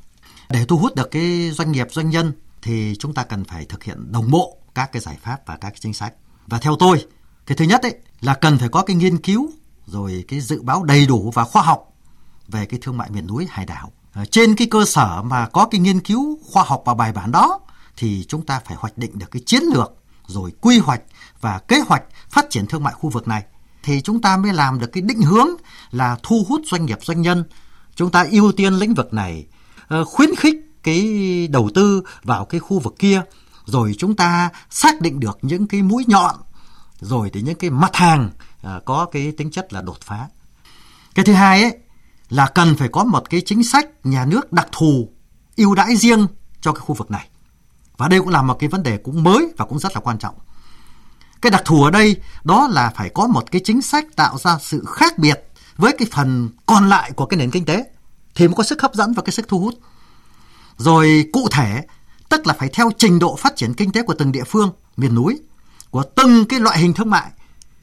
Để 0.49 0.65
thu 0.65 0.77
hút 0.77 0.95
được 0.95 1.11
cái 1.11 1.51
doanh 1.51 1.71
nghiệp 1.71 1.87
doanh 1.91 2.09
nhân 2.09 2.31
thì 2.63 2.95
chúng 2.99 3.13
ta 3.13 3.23
cần 3.23 3.43
phải 3.43 3.65
thực 3.65 3.83
hiện 3.83 4.11
đồng 4.11 4.31
bộ 4.31 4.57
các 4.75 4.91
cái 4.91 5.01
giải 5.01 5.17
pháp 5.21 5.41
và 5.45 5.57
các 5.57 5.69
cái 5.69 5.79
chính 5.79 5.93
sách. 5.93 6.13
Và 6.47 6.59
theo 6.59 6.75
tôi, 6.79 7.05
cái 7.45 7.57
thứ 7.57 7.65
nhất 7.65 7.81
ấy 7.81 7.95
là 8.21 8.33
cần 8.33 8.57
phải 8.57 8.69
có 8.69 8.83
cái 8.83 8.95
nghiên 8.95 9.17
cứu 9.17 9.51
rồi 9.85 10.25
cái 10.27 10.39
dự 10.39 10.61
báo 10.61 10.83
đầy 10.83 11.05
đủ 11.05 11.31
và 11.33 11.43
khoa 11.43 11.61
học 11.61 11.93
về 12.47 12.65
cái 12.65 12.79
thương 12.83 12.97
mại 12.97 13.09
miền 13.09 13.27
núi 13.27 13.47
hải 13.49 13.65
đảo. 13.65 13.91
À, 14.13 14.25
trên 14.31 14.55
cái 14.55 14.67
cơ 14.71 14.85
sở 14.85 15.21
mà 15.21 15.47
có 15.47 15.67
cái 15.71 15.81
nghiên 15.81 15.99
cứu 15.99 16.39
khoa 16.51 16.63
học 16.63 16.83
và 16.85 16.93
bài 16.93 17.11
bản 17.11 17.31
đó 17.31 17.59
thì 17.97 18.25
chúng 18.27 18.45
ta 18.45 18.61
phải 18.65 18.77
hoạch 18.79 18.97
định 18.97 19.19
được 19.19 19.31
cái 19.31 19.41
chiến 19.45 19.63
lược 19.73 19.93
rồi 20.27 20.51
quy 20.61 20.79
hoạch 20.79 21.01
và 21.41 21.59
kế 21.59 21.79
hoạch 21.79 22.03
phát 22.29 22.45
triển 22.49 22.67
thương 22.67 22.83
mại 22.83 22.93
khu 22.93 23.09
vực 23.09 23.27
này 23.27 23.43
thì 23.83 24.01
chúng 24.01 24.21
ta 24.21 24.37
mới 24.37 24.53
làm 24.53 24.79
được 24.79 24.87
cái 24.93 25.01
định 25.01 25.21
hướng 25.21 25.49
là 25.91 26.17
thu 26.23 26.45
hút 26.49 26.61
doanh 26.65 26.85
nghiệp 26.85 26.97
doanh 27.01 27.21
nhân 27.21 27.43
chúng 27.95 28.11
ta 28.11 28.25
ưu 28.31 28.51
tiên 28.51 28.73
lĩnh 28.73 28.93
vực 28.93 29.13
này 29.13 29.45
ờ, 29.87 30.05
khuyến 30.05 30.35
khích 30.35 30.55
cái 30.83 31.47
đầu 31.51 31.69
tư 31.75 32.03
vào 32.23 32.45
cái 32.45 32.59
khu 32.59 32.79
vực 32.79 32.95
kia, 32.99 33.21
rồi 33.65 33.95
chúng 33.97 34.15
ta 34.15 34.49
xác 34.69 35.01
định 35.01 35.19
được 35.19 35.37
những 35.41 35.67
cái 35.67 35.81
mũi 35.81 36.03
nhọn, 36.07 36.35
rồi 37.01 37.29
thì 37.33 37.41
những 37.41 37.55
cái 37.55 37.69
mặt 37.69 37.95
hàng 37.95 38.29
à, 38.63 38.79
có 38.85 39.05
cái 39.05 39.31
tính 39.31 39.51
chất 39.51 39.73
là 39.73 39.81
đột 39.81 40.01
phá. 40.01 40.27
Cái 41.15 41.25
thứ 41.25 41.33
hai 41.33 41.61
ấy, 41.61 41.77
là 42.29 42.47
cần 42.47 42.75
phải 42.75 42.87
có 42.87 43.03
một 43.03 43.29
cái 43.29 43.41
chính 43.45 43.63
sách 43.63 43.85
nhà 44.03 44.25
nước 44.25 44.53
đặc 44.53 44.67
thù 44.71 45.09
ưu 45.55 45.75
đãi 45.75 45.95
riêng 45.95 46.27
cho 46.61 46.71
cái 46.71 46.79
khu 46.79 46.95
vực 46.95 47.11
này. 47.11 47.29
Và 47.97 48.07
đây 48.07 48.19
cũng 48.19 48.29
là 48.29 48.41
một 48.41 48.59
cái 48.59 48.69
vấn 48.69 48.83
đề 48.83 48.97
cũng 48.97 49.23
mới 49.23 49.47
và 49.57 49.65
cũng 49.65 49.79
rất 49.79 49.95
là 49.95 50.01
quan 50.01 50.17
trọng. 50.17 50.35
Cái 51.41 51.51
đặc 51.51 51.61
thù 51.65 51.83
ở 51.83 51.91
đây 51.91 52.15
đó 52.43 52.67
là 52.71 52.91
phải 52.95 53.09
có 53.09 53.27
một 53.27 53.51
cái 53.51 53.61
chính 53.63 53.81
sách 53.81 54.05
tạo 54.15 54.37
ra 54.37 54.57
sự 54.61 54.85
khác 54.87 55.17
biệt 55.17 55.47
với 55.77 55.95
cái 55.97 56.07
phần 56.11 56.49
còn 56.65 56.89
lại 56.89 57.11
của 57.11 57.25
cái 57.25 57.37
nền 57.37 57.51
kinh 57.51 57.65
tế 57.65 57.85
thì 58.35 58.47
mới 58.47 58.55
có 58.55 58.63
sức 58.63 58.81
hấp 58.81 58.93
dẫn 58.93 59.13
và 59.13 59.23
cái 59.25 59.31
sức 59.31 59.47
thu 59.47 59.59
hút 59.59 59.73
rồi 60.77 61.29
cụ 61.33 61.47
thể, 61.51 61.83
tức 62.29 62.47
là 62.47 62.53
phải 62.53 62.69
theo 62.73 62.91
trình 62.97 63.19
độ 63.19 63.35
phát 63.35 63.55
triển 63.55 63.73
kinh 63.73 63.91
tế 63.91 64.01
của 64.01 64.13
từng 64.13 64.31
địa 64.31 64.43
phương, 64.43 64.71
miền 64.97 65.15
núi, 65.15 65.39
của 65.89 66.03
từng 66.15 66.45
cái 66.45 66.59
loại 66.59 66.79
hình 66.79 66.93
thương 66.93 67.09
mại. 67.09 67.31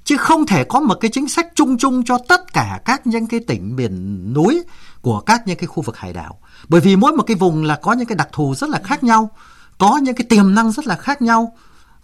Chứ 0.04 0.16
không 0.16 0.46
thể 0.46 0.64
có 0.64 0.80
một 0.80 0.98
cái 1.00 1.10
chính 1.10 1.28
sách 1.28 1.46
chung 1.54 1.78
chung 1.78 2.04
cho 2.04 2.18
tất 2.28 2.52
cả 2.52 2.80
các 2.84 3.06
những 3.06 3.26
cái 3.26 3.40
tỉnh 3.40 3.76
miền 3.76 4.34
núi 4.34 4.62
của 5.02 5.20
các 5.20 5.46
những 5.46 5.58
cái 5.58 5.66
khu 5.66 5.82
vực 5.82 5.96
hải 5.96 6.12
đảo. 6.12 6.38
Bởi 6.68 6.80
vì 6.80 6.96
mỗi 6.96 7.12
một 7.12 7.22
cái 7.22 7.36
vùng 7.36 7.64
là 7.64 7.76
có 7.82 7.92
những 7.92 8.06
cái 8.06 8.16
đặc 8.16 8.28
thù 8.32 8.54
rất 8.54 8.70
là 8.70 8.80
khác 8.84 9.04
nhau, 9.04 9.30
có 9.78 9.96
những 9.96 10.14
cái 10.14 10.26
tiềm 10.28 10.54
năng 10.54 10.72
rất 10.72 10.86
là 10.86 10.96
khác 10.96 11.22
nhau, 11.22 11.52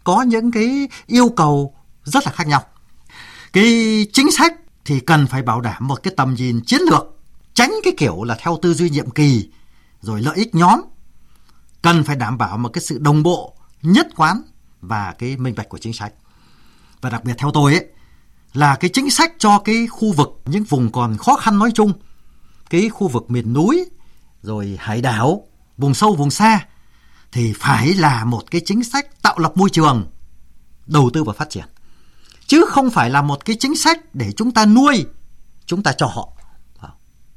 có 0.04 0.22
những 0.22 0.50
cái 0.50 0.88
yêu 1.06 1.28
cầu 1.28 1.74
rất 2.04 2.26
là 2.26 2.32
khác 2.32 2.46
nhau. 2.46 2.64
Cái 3.52 4.06
chính 4.12 4.30
sách 4.30 4.54
thì 4.84 5.00
cần 5.00 5.26
phải 5.26 5.42
bảo 5.42 5.60
đảm 5.60 5.88
một 5.88 6.02
cái 6.02 6.14
tầm 6.16 6.34
nhìn 6.34 6.60
chiến 6.66 6.80
lược, 6.90 7.16
tránh 7.54 7.74
cái 7.84 7.94
kiểu 7.96 8.24
là 8.24 8.36
theo 8.40 8.58
tư 8.62 8.74
duy 8.74 8.90
nhiệm 8.90 9.10
kỳ 9.10 9.48
rồi 10.00 10.22
lợi 10.22 10.36
ích 10.36 10.54
nhóm, 10.54 10.80
cần 11.82 12.04
phải 12.04 12.16
đảm 12.16 12.38
bảo 12.38 12.58
một 12.58 12.68
cái 12.68 12.82
sự 12.82 12.98
đồng 12.98 13.22
bộ, 13.22 13.56
nhất 13.82 14.06
quán 14.16 14.42
và 14.80 15.14
cái 15.18 15.36
minh 15.36 15.54
bạch 15.56 15.68
của 15.68 15.78
chính 15.78 15.92
sách. 15.92 16.12
Và 17.00 17.10
đặc 17.10 17.24
biệt 17.24 17.34
theo 17.38 17.50
tôi 17.54 17.72
ấy, 17.72 17.86
là 18.52 18.76
cái 18.76 18.90
chính 18.94 19.10
sách 19.10 19.32
cho 19.38 19.58
cái 19.58 19.86
khu 19.86 20.12
vực, 20.12 20.28
những 20.44 20.64
vùng 20.64 20.92
còn 20.92 21.16
khó 21.16 21.36
khăn 21.36 21.58
nói 21.58 21.70
chung, 21.74 21.92
cái 22.70 22.88
khu 22.88 23.08
vực 23.08 23.30
miền 23.30 23.52
núi, 23.52 23.90
rồi 24.42 24.76
hải 24.80 25.00
đảo, 25.00 25.48
vùng 25.76 25.94
sâu, 25.94 26.14
vùng 26.14 26.30
xa, 26.30 26.66
thì 27.32 27.52
phải 27.56 27.94
là 27.94 28.24
một 28.24 28.50
cái 28.50 28.60
chính 28.64 28.84
sách 28.84 29.22
tạo 29.22 29.38
lập 29.38 29.52
môi 29.56 29.70
trường, 29.70 30.10
đầu 30.86 31.10
tư 31.14 31.24
và 31.24 31.32
phát 31.32 31.50
triển. 31.50 31.64
Chứ 32.46 32.64
không 32.68 32.90
phải 32.90 33.10
là 33.10 33.22
một 33.22 33.44
cái 33.44 33.56
chính 33.60 33.76
sách 33.76 34.14
để 34.14 34.32
chúng 34.32 34.52
ta 34.52 34.66
nuôi, 34.66 35.06
chúng 35.66 35.82
ta 35.82 35.92
cho 35.92 36.06
họ. 36.06 36.32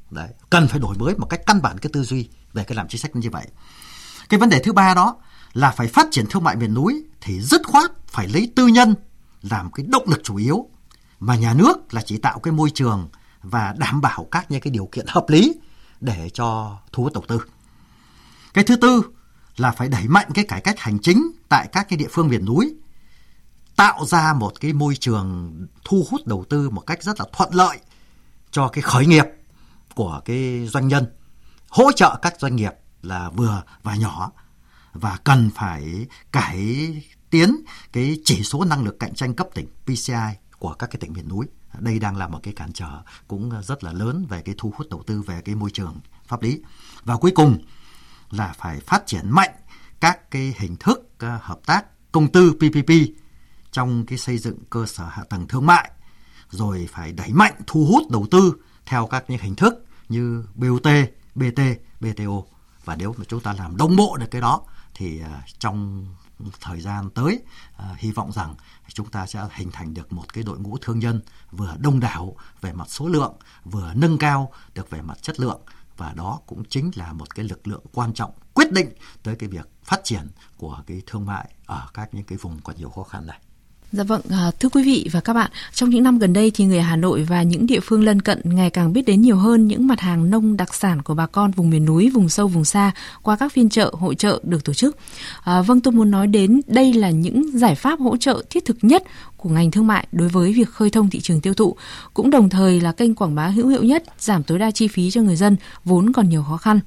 Đấy, 0.10 0.30
cần 0.50 0.68
phải 0.68 0.80
đổi 0.80 0.98
mới 0.98 1.16
một 1.16 1.26
cách 1.26 1.42
căn 1.46 1.62
bản 1.62 1.78
cái 1.78 1.90
tư 1.94 2.04
duy 2.04 2.30
về 2.54 2.64
cái 2.64 2.76
làm 2.76 2.88
chính 2.88 3.02
sách 3.02 3.16
như 3.16 3.30
vậy 3.30 3.48
cái 4.30 4.40
vấn 4.40 4.50
đề 4.50 4.60
thứ 4.60 4.74
ba 4.74 4.94
đó 4.94 5.16
là 5.54 5.72
phải 5.72 5.88
phát 5.88 6.08
triển 6.12 6.26
thương 6.30 6.44
mại 6.44 6.56
miền 6.56 6.74
núi 6.74 7.04
thì 7.22 7.42
dứt 7.42 7.62
khoát 7.68 7.92
phải 8.08 8.28
lấy 8.28 8.52
tư 8.56 8.68
nhân 8.68 8.96
làm 9.42 9.72
cái 9.72 9.86
động 9.90 10.04
lực 10.08 10.22
chủ 10.24 10.36
yếu 10.36 10.70
mà 11.20 11.36
nhà 11.36 11.54
nước 11.54 11.94
là 11.94 12.02
chỉ 12.02 12.18
tạo 12.18 12.40
cái 12.40 12.52
môi 12.52 12.70
trường 12.70 13.10
và 13.42 13.76
đảm 13.78 14.02
bảo 14.02 14.28
các 14.32 14.52
những 14.52 14.62
cái 14.62 14.72
điều 14.72 14.86
kiện 14.92 15.06
hợp 15.08 15.26
lý 15.28 15.54
để 16.02 16.30
cho 16.34 16.78
thu 16.92 17.04
hút 17.04 17.14
đầu 17.14 17.24
tư. 17.28 17.42
Cái 18.54 18.64
thứ 18.64 18.76
tư 18.76 19.02
là 19.58 19.72
phải 19.72 19.88
đẩy 19.88 20.08
mạnh 20.08 20.28
cái 20.34 20.46
cải 20.48 20.62
cách 20.62 20.80
hành 20.80 21.00
chính 21.00 21.32
tại 21.50 21.68
các 21.72 21.90
cái 21.90 21.98
địa 21.98 22.08
phương 22.12 22.28
miền 22.28 22.46
núi, 22.46 22.76
tạo 23.76 24.06
ra 24.06 24.34
một 24.34 24.60
cái 24.60 24.74
môi 24.74 24.96
trường 24.96 25.54
thu 25.86 26.06
hút 26.10 26.28
đầu 26.28 26.46
tư 26.50 26.70
một 26.70 26.82
cách 26.82 27.04
rất 27.04 27.20
là 27.20 27.26
thuận 27.34 27.54
lợi 27.54 27.78
cho 28.52 28.68
cái 28.68 28.82
khởi 28.82 29.06
nghiệp 29.06 29.26
của 29.96 30.22
cái 30.26 30.68
doanh 30.68 30.88
nhân, 30.88 31.06
hỗ 31.70 31.92
trợ 31.92 32.20
các 32.22 32.40
doanh 32.40 32.56
nghiệp 32.56 32.74
là 33.02 33.30
vừa 33.30 33.64
và 33.84 33.96
nhỏ 33.96 34.32
và 34.94 35.18
cần 35.24 35.50
phải 35.56 36.08
cải 36.32 36.88
tiến 37.30 37.56
cái 37.94 38.18
chỉ 38.26 38.44
số 38.44 38.66
năng 38.66 38.84
lực 38.84 39.00
cạnh 39.00 39.14
tranh 39.14 39.34
cấp 39.34 39.48
tỉnh 39.54 39.68
PCI 39.86 40.14
của 40.60 40.74
các 40.74 40.88
cái 40.88 40.98
tỉnh 41.00 41.14
miền 41.14 41.30
núi. 41.30 41.46
Đây 41.80 42.00
đang 42.00 42.18
là 42.18 42.28
một 42.28 42.40
cái 42.44 42.54
cản 42.54 42.74
trở 42.74 43.02
cũng 43.28 43.62
rất 43.64 43.84
là 43.84 43.94
lớn 43.94 44.26
về 44.30 44.42
cái 44.42 44.56
thu 44.58 44.74
hút 44.76 44.90
đầu 44.90 45.04
tư 45.08 45.22
về 45.22 45.42
cái 45.42 45.56
môi 45.56 45.70
trường 45.72 46.00
pháp 46.28 46.42
lý. 46.42 46.62
Và 47.04 47.18
cuối 47.18 47.32
cùng 47.36 47.58
là 48.32 48.54
phải 48.58 48.80
phát 48.80 49.04
triển 49.06 49.30
mạnh 49.30 49.52
các 50.00 50.32
cái 50.32 50.56
hình 50.58 50.76
thức 50.76 51.10
ờ, 51.18 51.40
hợp 51.42 51.60
tác 51.66 51.86
công 52.12 52.32
tư 52.32 52.54
PPP 52.54 52.92
trong 53.72 54.06
cái 54.06 54.18
xây 54.18 54.38
dựng 54.38 54.58
cơ 54.70 54.86
sở 54.86 55.06
hạ 55.06 55.24
tầng 55.30 55.48
thương 55.48 55.66
mại 55.66 55.92
rồi 56.50 56.88
phải 56.92 57.12
đẩy 57.12 57.34
mạnh 57.34 57.54
thu 57.68 57.86
hút 57.86 58.12
đầu 58.12 58.28
tư 58.32 58.54
theo 58.86 59.08
các 59.08 59.26
những 59.28 59.40
hình 59.42 59.56
thức 59.56 59.86
như 60.10 60.46
BOT, 60.56 60.88
BT, 61.36 61.62
BTO 62.00 62.44
và 62.86 62.96
nếu 62.96 63.16
mà 63.18 63.26
chúng 63.28 63.42
ta 63.42 63.54
làm 63.54 63.78
đồng 63.78 63.96
bộ 63.96 64.18
được 64.18 64.28
cái 64.32 64.42
đó 64.42 64.62
thì 64.94 65.22
à, 65.22 65.42
trong 65.60 66.06
thời 66.62 66.82
gian 66.82 67.10
tới 67.10 67.40
à, 67.78 67.96
hy 67.98 68.12
vọng 68.12 68.32
rằng 68.32 68.56
chúng 68.88 69.10
ta 69.10 69.26
sẽ 69.26 69.48
hình 69.52 69.72
thành 69.72 69.94
được 69.94 70.14
một 70.14 70.34
cái 70.34 70.44
đội 70.44 70.60
ngũ 70.60 70.78
thương 70.82 71.00
nhân 71.00 71.22
vừa 71.52 71.76
đông 71.80 72.00
đảo 72.00 72.36
về 72.62 72.74
mặt 72.74 72.90
số 72.90 73.08
lượng 73.08 73.34
vừa 73.64 73.94
nâng 73.96 74.18
cao 74.18 74.52
được 74.74 74.90
về 74.90 75.02
mặt 75.02 75.18
chất 75.22 75.40
lượng 75.40 75.62
và 75.98 76.14
đó 76.14 76.40
cũng 76.48 76.64
chính 76.70 76.92
là 76.96 77.14
một 77.14 77.36
cái 77.36 77.46
lực 77.46 77.68
lượng 77.68 77.84
quan 77.94 78.14
trọng 78.14 78.32
quyết 78.54 78.72
định 78.72 78.90
tới 79.24 79.36
cái 79.36 79.50
việc 79.50 79.70
phát 79.84 80.02
triển 80.04 80.28
của 80.58 80.84
cái 80.88 81.02
thương 81.08 81.26
mại 81.26 81.54
ở 81.66 81.88
các 81.94 82.14
những 82.14 82.26
cái 82.26 82.38
vùng 82.38 82.60
còn 82.64 82.76
nhiều 82.76 82.90
khó 82.90 83.04
khăn 83.04 83.28
này. 83.28 83.40
Dạ 83.92 84.04
vâng, 84.04 84.22
à, 84.30 84.52
thưa 84.60 84.70
quý 84.70 84.84
vị 84.84 85.10
và 85.12 85.20
các 85.20 85.34
bạn, 85.34 85.52
trong 85.74 85.90
những 85.90 86.04
năm 86.04 86.20
gần 86.20 86.34
đây 86.34 86.52
thì 86.56 86.66
người 86.66 86.82
Hà 86.82 86.96
Nội 86.96 87.24
và 87.24 87.44
những 87.44 87.68
địa 87.68 87.80
phương 87.80 88.04
lân 88.04 88.22
cận 88.22 88.42
ngày 88.44 88.70
càng 88.70 88.94
biết 88.94 89.02
đến 89.06 89.22
nhiều 89.22 89.38
hơn 89.38 89.68
những 89.68 89.88
mặt 89.88 90.00
hàng 90.00 90.30
nông 90.30 90.58
đặc 90.58 90.74
sản 90.74 91.02
của 91.02 91.14
bà 91.14 91.26
con 91.26 91.52
vùng 91.52 91.70
miền 91.70 91.86
núi, 91.86 92.10
vùng 92.10 92.30
sâu, 92.30 92.48
vùng 92.48 92.66
xa 92.66 92.92
qua 93.22 93.36
các 93.36 93.54
phiên 93.54 93.70
chợ, 93.70 93.92
hội 93.94 94.16
chợ 94.16 94.40
được 94.44 94.64
tổ 94.64 94.74
chức. 94.74 94.98
À, 95.44 95.62
vâng, 95.62 95.82
tôi 95.82 95.92
muốn 95.92 96.12
nói 96.12 96.28
đến 96.28 96.62
đây 96.68 96.94
là 96.94 97.10
những 97.10 97.58
giải 97.58 97.76
pháp 97.76 98.00
hỗ 98.00 98.18
trợ 98.18 98.44
thiết 98.50 98.66
thực 98.66 98.78
nhất 98.82 99.04
của 99.38 99.50
ngành 99.50 99.72
thương 99.72 99.88
mại 99.88 100.08
đối 100.12 100.28
với 100.28 100.54
việc 100.54 100.70
khơi 100.70 100.90
thông 100.90 101.10
thị 101.10 101.20
trường 101.20 101.42
tiêu 101.42 101.54
thụ, 101.54 101.76
cũng 102.14 102.30
đồng 102.30 102.50
thời 102.50 102.82
là 102.82 102.92
kênh 102.92 103.16
quảng 103.16 103.36
bá 103.36 103.48
hữu 103.48 103.68
hiệu 103.68 103.84
nhất, 103.84 104.04
giảm 104.20 104.44
tối 104.44 104.60
đa 104.60 104.72
chi 104.72 104.88
phí 104.88 105.12
cho 105.12 105.22
người 105.22 105.36
dân 105.36 105.56
vốn 105.86 106.14
còn 106.14 106.30
nhiều 106.30 106.44
khó 106.44 106.58
khăn. 106.58 106.80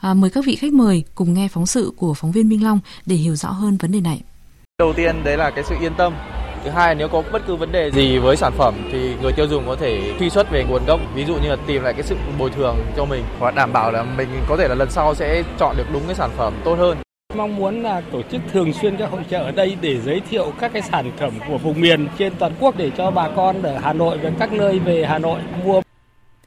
À, 0.00 0.14
mời 0.14 0.30
các 0.30 0.44
vị 0.44 0.56
khách 0.56 0.72
mời 0.72 1.04
cùng 1.14 1.34
nghe 1.34 1.48
phóng 1.48 1.66
sự 1.66 1.92
của 1.96 2.14
phóng 2.14 2.32
viên 2.32 2.48
Minh 2.48 2.64
Long 2.64 2.80
để 3.06 3.16
hiểu 3.16 3.36
rõ 3.36 3.50
hơn 3.50 3.76
vấn 3.76 3.92
đề 3.92 4.00
này. 4.00 4.22
Đầu 4.78 4.92
tiên 4.96 5.24
đấy 5.24 5.36
là 5.36 5.50
cái 5.50 5.64
sự 5.68 5.74
yên 5.80 5.92
tâm 5.98 6.12
Thứ 6.64 6.70
hai 6.70 6.94
nếu 6.94 7.08
có 7.08 7.22
bất 7.32 7.42
cứ 7.46 7.56
vấn 7.56 7.72
đề 7.72 7.90
gì 7.90 8.18
với 8.18 8.36
sản 8.36 8.52
phẩm 8.56 8.74
thì 8.92 9.14
người 9.22 9.32
tiêu 9.32 9.46
dùng 9.46 9.66
có 9.66 9.76
thể 9.76 10.12
truy 10.18 10.30
xuất 10.30 10.50
về 10.50 10.64
nguồn 10.68 10.82
gốc, 10.86 11.00
ví 11.14 11.24
dụ 11.24 11.34
như 11.34 11.48
là 11.48 11.56
tìm 11.66 11.82
lại 11.82 11.92
cái 11.92 12.02
sự 12.02 12.16
bồi 12.38 12.50
thường 12.50 12.76
cho 12.96 13.04
mình 13.04 13.24
và 13.38 13.50
đảm 13.50 13.72
bảo 13.72 13.92
là 13.92 14.02
mình 14.02 14.28
có 14.48 14.56
thể 14.56 14.68
là 14.68 14.74
lần 14.74 14.90
sau 14.90 15.14
sẽ 15.14 15.42
chọn 15.58 15.76
được 15.76 15.86
đúng 15.92 16.02
cái 16.06 16.14
sản 16.14 16.30
phẩm 16.36 16.54
tốt 16.64 16.74
hơn. 16.74 16.98
Mong 17.34 17.56
muốn 17.56 17.82
là 17.82 18.02
tổ 18.12 18.22
chức 18.22 18.40
thường 18.52 18.72
xuyên 18.72 18.96
các 18.96 19.10
hội 19.10 19.24
trợ 19.30 19.38
ở 19.38 19.50
đây 19.50 19.76
để 19.80 20.00
giới 20.00 20.20
thiệu 20.30 20.52
các 20.60 20.72
cái 20.72 20.82
sản 20.82 21.12
phẩm 21.18 21.32
của 21.48 21.58
vùng 21.58 21.80
miền 21.80 22.08
trên 22.18 22.32
toàn 22.38 22.52
quốc 22.60 22.76
để 22.76 22.90
cho 22.96 23.10
bà 23.10 23.28
con 23.36 23.62
ở 23.62 23.78
Hà 23.78 23.92
Nội 23.92 24.18
và 24.22 24.30
các 24.38 24.52
nơi 24.52 24.78
về 24.78 25.04
Hà 25.04 25.18
Nội 25.18 25.40
mua. 25.64 25.80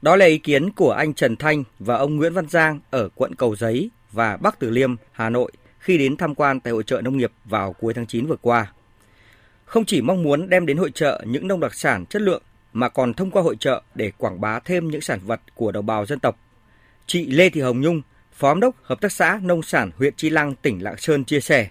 Đó 0.02 0.16
là 0.16 0.26
ý 0.26 0.38
kiến 0.38 0.70
của 0.72 0.92
anh 0.92 1.14
Trần 1.14 1.36
Thanh 1.36 1.64
và 1.80 1.96
ông 1.96 2.16
Nguyễn 2.16 2.34
Văn 2.34 2.48
Giang 2.50 2.80
ở 2.92 3.10
quận 3.16 3.36
Cầu 3.36 3.56
Giấy 3.56 3.90
và 4.12 4.38
Bắc 4.38 4.60
Từ 4.60 4.70
Liêm, 4.70 4.96
Hà 5.12 5.30
Nội 5.30 5.52
khi 5.80 5.98
đến 5.98 6.18
tham 6.18 6.36
quan 6.36 6.60
tại 6.60 6.74
hội 6.74 6.84
trợ 6.84 7.02
nông 7.02 7.18
nghiệp 7.18 7.32
vào 7.46 7.74
cuối 7.74 7.94
tháng 7.94 8.06
9 8.06 8.26
vừa 8.26 8.36
qua 8.42 8.68
không 9.74 9.86
chỉ 9.86 10.02
mong 10.02 10.24
muốn 10.24 10.50
đem 10.50 10.66
đến 10.66 10.78
hội 10.78 10.92
trợ 10.92 11.22
những 11.26 11.48
nông 11.48 11.60
đặc 11.60 11.74
sản 11.74 12.06
chất 12.06 12.22
lượng 12.22 12.42
mà 12.74 12.90
còn 12.90 13.14
thông 13.14 13.32
qua 13.32 13.42
hội 13.42 13.56
trợ 13.60 13.84
để 13.96 14.12
quảng 14.18 14.42
bá 14.42 14.60
thêm 14.60 14.88
những 14.88 15.02
sản 15.02 15.20
vật 15.26 15.42
của 15.56 15.72
đồng 15.72 15.86
bào 15.86 16.06
dân 16.06 16.20
tộc. 16.20 16.40
Chị 17.08 17.26
Lê 17.26 17.50
Thị 17.50 17.62
Hồng 17.62 17.82
Nhung, 17.82 18.02
Phó 18.34 18.48
Giám 18.48 18.60
đốc 18.60 18.76
Hợp 18.84 19.02
tác 19.02 19.12
xã 19.12 19.40
Nông 19.44 19.64
sản 19.64 19.92
huyện 19.98 20.14
Chi 20.18 20.30
Lăng, 20.30 20.56
tỉnh 20.56 20.84
Lạng 20.84 20.98
Sơn 20.98 21.26
chia 21.26 21.40
sẻ. 21.40 21.70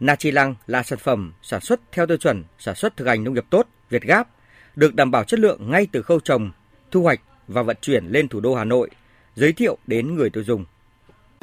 Na 0.00 0.16
Chi 0.16 0.30
Lăng 0.30 0.54
là 0.66 0.82
sản 0.82 0.98
phẩm 0.98 1.32
sản 1.42 1.60
xuất 1.60 1.80
theo 1.92 2.06
tiêu 2.06 2.16
chuẩn 2.16 2.44
sản 2.58 2.74
xuất 2.74 2.96
thực 2.96 3.08
hành 3.08 3.24
nông 3.24 3.34
nghiệp 3.34 3.44
tốt, 3.50 3.68
Việt 3.90 4.02
Gáp, 4.02 4.28
được 4.76 4.94
đảm 4.94 5.10
bảo 5.10 5.24
chất 5.24 5.40
lượng 5.40 5.70
ngay 5.70 5.86
từ 5.92 6.02
khâu 6.02 6.20
trồng, 6.20 6.50
thu 6.90 7.02
hoạch 7.02 7.20
và 7.48 7.62
vận 7.62 7.76
chuyển 7.80 8.06
lên 8.06 8.28
thủ 8.28 8.40
đô 8.40 8.54
Hà 8.54 8.64
Nội, 8.64 8.90
giới 9.36 9.52
thiệu 9.52 9.78
đến 9.86 10.14
người 10.14 10.30
tiêu 10.30 10.44
dùng. 10.44 10.64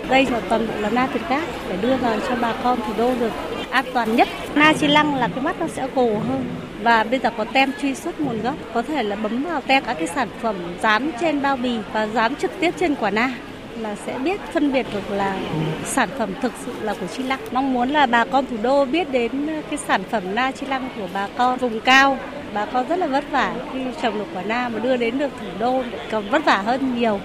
Đây 0.10 0.26
là 0.26 0.42
toàn 0.50 0.68
bộ 0.68 0.74
là 0.76 0.90
na 0.90 1.08
Việt 1.08 1.22
Gáp 1.30 1.48
để 1.70 1.78
đưa 1.82 1.98
vào 1.98 2.20
cho 2.20 2.36
bà 2.36 2.62
con 2.64 2.80
thủ 2.88 2.94
đô 2.98 3.20
được 3.20 3.32
an 3.72 3.86
toàn 3.94 4.16
nhất. 4.16 4.28
Na 4.56 4.74
chi 4.74 4.88
lăng 4.88 5.16
là 5.16 5.28
cái 5.28 5.44
mắt 5.44 5.60
nó 5.60 5.68
sẽ 5.68 5.88
gồ 5.96 6.20
hơn 6.30 6.46
và 6.84 7.04
bây 7.04 7.20
giờ 7.20 7.32
có 7.38 7.46
tem 7.54 7.72
truy 7.82 7.96
xuất 7.96 8.20
nguồn 8.20 8.42
gốc, 8.42 8.56
có 8.74 8.82
thể 8.82 9.04
là 9.04 9.16
bấm 9.16 9.44
vào 9.44 9.62
tem 9.62 9.84
các 9.84 9.94
cái 9.94 10.08
sản 10.08 10.28
phẩm 10.42 10.56
dán 10.82 11.12
trên 11.22 11.42
bao 11.42 11.56
bì 11.58 11.78
và 11.94 12.08
dán 12.08 12.36
trực 12.36 12.52
tiếp 12.60 12.74
trên 12.80 12.96
quả 12.96 13.10
na 13.10 13.34
là 13.78 13.96
sẽ 13.96 14.20
biết 14.20 14.42
phân 14.54 14.74
biệt 14.74 14.86
được 14.94 15.12
là 15.12 15.40
sản 15.86 16.10
phẩm 16.18 16.30
thực 16.42 16.52
sự 16.66 16.74
là 16.82 16.96
của 17.00 17.08
Chi 17.08 17.24
Lăng. 17.24 17.40
Mong 17.52 17.74
muốn 17.74 17.90
là 17.90 18.06
bà 18.06 18.26
con 18.26 18.46
thủ 18.46 18.58
đô 18.62 18.86
biết 18.86 19.12
đến 19.12 19.32
cái 19.70 19.80
sản 19.88 20.04
phẩm 20.10 20.24
na 20.36 20.52
Chi 20.52 20.68
Lăng 20.68 20.90
của 20.96 21.08
bà 21.14 21.28
con 21.38 21.60
vùng 21.60 21.80
cao. 21.80 22.18
Bà 22.54 22.66
con 22.66 22.88
rất 22.88 23.00
là 23.00 23.08
vất 23.08 23.24
vả 23.32 23.54
khi 23.74 23.80
trồng 24.02 24.18
được 24.18 24.26
quả 24.34 24.44
na 24.44 24.70
mà 24.70 24.80
đưa 24.80 24.98
đến 24.98 25.20
được 25.20 25.32
thủ 25.40 25.48
đô 25.60 25.84
còn 26.12 26.30
vất 26.30 26.46
vả 26.46 26.58
hơn 26.58 26.96
nhiều. 27.00 27.20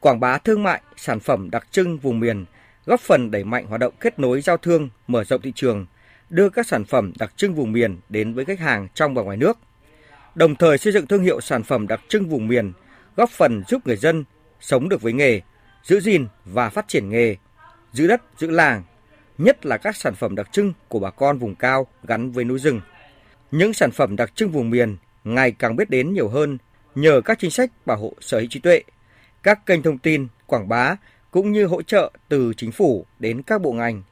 Quảng 0.00 0.20
bá 0.20 0.38
thương 0.38 0.62
mại, 0.62 0.80
sản 0.96 1.20
phẩm 1.20 1.50
đặc 1.50 1.66
trưng 1.70 1.98
vùng 1.98 2.20
miền 2.20 2.44
góp 2.86 3.00
phần 3.00 3.30
đẩy 3.30 3.44
mạnh 3.44 3.66
hoạt 3.66 3.80
động 3.80 3.94
kết 4.00 4.18
nối 4.18 4.40
giao 4.40 4.56
thương, 4.56 4.88
mở 5.06 5.24
rộng 5.24 5.42
thị 5.42 5.52
trường, 5.54 5.86
đưa 6.30 6.48
các 6.48 6.66
sản 6.66 6.84
phẩm 6.84 7.12
đặc 7.18 7.32
trưng 7.36 7.54
vùng 7.54 7.72
miền 7.72 7.98
đến 8.08 8.34
với 8.34 8.44
khách 8.44 8.60
hàng 8.60 8.88
trong 8.94 9.14
và 9.14 9.22
ngoài 9.22 9.36
nước. 9.36 9.58
Đồng 10.34 10.54
thời 10.56 10.78
xây 10.78 10.92
dựng 10.92 11.06
thương 11.06 11.22
hiệu 11.22 11.40
sản 11.40 11.62
phẩm 11.62 11.86
đặc 11.86 12.00
trưng 12.08 12.28
vùng 12.28 12.48
miền, 12.48 12.72
góp 13.16 13.30
phần 13.30 13.62
giúp 13.68 13.86
người 13.86 13.96
dân 13.96 14.24
sống 14.60 14.88
được 14.88 15.02
với 15.02 15.12
nghề, 15.12 15.40
giữ 15.84 16.00
gìn 16.00 16.26
và 16.44 16.70
phát 16.70 16.88
triển 16.88 17.08
nghề, 17.08 17.36
giữ 17.92 18.06
đất, 18.06 18.22
giữ 18.38 18.50
làng, 18.50 18.82
nhất 19.38 19.66
là 19.66 19.76
các 19.76 19.96
sản 19.96 20.14
phẩm 20.14 20.34
đặc 20.34 20.48
trưng 20.52 20.72
của 20.88 20.98
bà 20.98 21.10
con 21.10 21.38
vùng 21.38 21.54
cao 21.54 21.86
gắn 22.02 22.30
với 22.30 22.44
núi 22.44 22.58
rừng. 22.58 22.80
Những 23.50 23.72
sản 23.72 23.90
phẩm 23.90 24.16
đặc 24.16 24.32
trưng 24.34 24.50
vùng 24.50 24.70
miền 24.70 24.96
ngày 25.24 25.52
càng 25.52 25.76
biết 25.76 25.90
đến 25.90 26.12
nhiều 26.12 26.28
hơn 26.28 26.58
nhờ 26.94 27.20
các 27.24 27.38
chính 27.38 27.50
sách 27.50 27.70
bảo 27.86 27.96
hộ 27.96 28.14
sở 28.20 28.38
hữu 28.38 28.46
trí 28.50 28.60
tuệ, 28.60 28.82
các 29.42 29.66
kênh 29.66 29.82
thông 29.82 29.98
tin, 29.98 30.26
quảng 30.46 30.68
bá 30.68 30.96
cũng 31.30 31.52
như 31.52 31.66
hỗ 31.66 31.82
trợ 31.82 32.10
từ 32.28 32.52
chính 32.56 32.72
phủ 32.72 33.06
đến 33.18 33.42
các 33.42 33.60
bộ 33.60 33.72
ngành. 33.72 34.02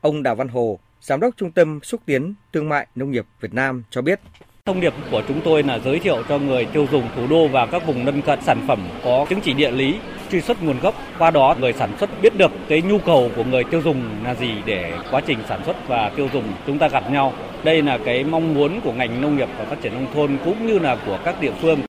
Ông 0.00 0.22
Đào 0.22 0.34
Văn 0.34 0.48
Hồ, 0.48 0.78
Giám 1.00 1.20
đốc 1.20 1.36
Trung 1.36 1.50
tâm 1.50 1.80
Xúc 1.82 2.00
tiến 2.06 2.34
Thương 2.52 2.68
mại 2.68 2.86
Nông 2.94 3.10
nghiệp 3.10 3.26
Việt 3.40 3.54
Nam 3.54 3.82
cho 3.90 4.02
biết. 4.02 4.20
Thông 4.66 4.80
điệp 4.80 4.94
của 5.10 5.22
chúng 5.28 5.40
tôi 5.44 5.62
là 5.62 5.78
giới 5.78 5.98
thiệu 5.98 6.22
cho 6.28 6.38
người 6.38 6.64
tiêu 6.64 6.86
dùng 6.92 7.08
thủ 7.16 7.26
đô 7.26 7.48
và 7.48 7.66
các 7.66 7.86
vùng 7.86 8.06
lân 8.06 8.22
cận 8.22 8.38
sản 8.42 8.64
phẩm 8.68 8.88
có 9.04 9.26
chứng 9.30 9.40
chỉ 9.40 9.54
địa 9.54 9.70
lý, 9.70 9.94
truy 10.30 10.40
xuất 10.40 10.62
nguồn 10.62 10.80
gốc. 10.80 10.94
Qua 11.18 11.30
đó 11.30 11.56
người 11.60 11.72
sản 11.72 11.90
xuất 12.00 12.10
biết 12.22 12.36
được 12.38 12.50
cái 12.68 12.82
nhu 12.82 12.98
cầu 12.98 13.30
của 13.36 13.44
người 13.44 13.64
tiêu 13.64 13.82
dùng 13.82 14.24
là 14.24 14.34
gì 14.34 14.50
để 14.66 14.98
quá 15.10 15.20
trình 15.26 15.38
sản 15.48 15.64
xuất 15.66 15.88
và 15.88 16.12
tiêu 16.16 16.28
dùng 16.32 16.44
chúng 16.66 16.78
ta 16.78 16.88
gặp 16.88 17.10
nhau. 17.10 17.32
Đây 17.64 17.82
là 17.82 17.98
cái 18.04 18.24
mong 18.24 18.54
muốn 18.54 18.80
của 18.80 18.92
ngành 18.92 19.20
nông 19.20 19.36
nghiệp 19.36 19.48
và 19.58 19.64
phát 19.64 19.76
triển 19.82 19.94
nông 19.94 20.14
thôn 20.14 20.38
cũng 20.44 20.66
như 20.66 20.78
là 20.78 20.96
của 21.06 21.18
các 21.24 21.40
địa 21.40 21.52
phương. 21.60 21.80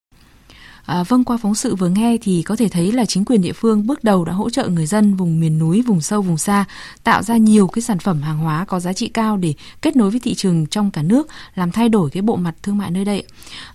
À, 0.85 1.03
vâng, 1.03 1.23
qua 1.23 1.37
phóng 1.37 1.55
sự 1.55 1.75
vừa 1.75 1.89
nghe 1.89 2.17
thì 2.21 2.43
có 2.43 2.55
thể 2.55 2.67
thấy 2.69 2.91
là 2.91 3.05
chính 3.05 3.25
quyền 3.25 3.41
địa 3.41 3.53
phương 3.53 3.87
bước 3.87 4.03
đầu 4.03 4.25
đã 4.25 4.33
hỗ 4.33 4.49
trợ 4.49 4.67
người 4.67 4.85
dân 4.85 5.15
vùng 5.15 5.39
miền 5.39 5.59
núi, 5.59 5.81
vùng 5.81 6.01
sâu, 6.01 6.21
vùng 6.21 6.37
xa 6.37 6.65
tạo 7.03 7.23
ra 7.23 7.37
nhiều 7.37 7.67
cái 7.67 7.81
sản 7.81 7.99
phẩm 7.99 8.21
hàng 8.21 8.37
hóa 8.37 8.65
có 8.65 8.79
giá 8.79 8.93
trị 8.93 9.07
cao 9.07 9.37
để 9.37 9.53
kết 9.81 9.95
nối 9.95 10.09
với 10.09 10.19
thị 10.19 10.33
trường 10.33 10.65
trong 10.65 10.91
cả 10.91 11.01
nước, 11.01 11.27
làm 11.55 11.71
thay 11.71 11.89
đổi 11.89 12.09
cái 12.09 12.21
bộ 12.21 12.35
mặt 12.35 12.55
thương 12.63 12.77
mại 12.77 12.91
nơi 12.91 13.05
đây. 13.05 13.23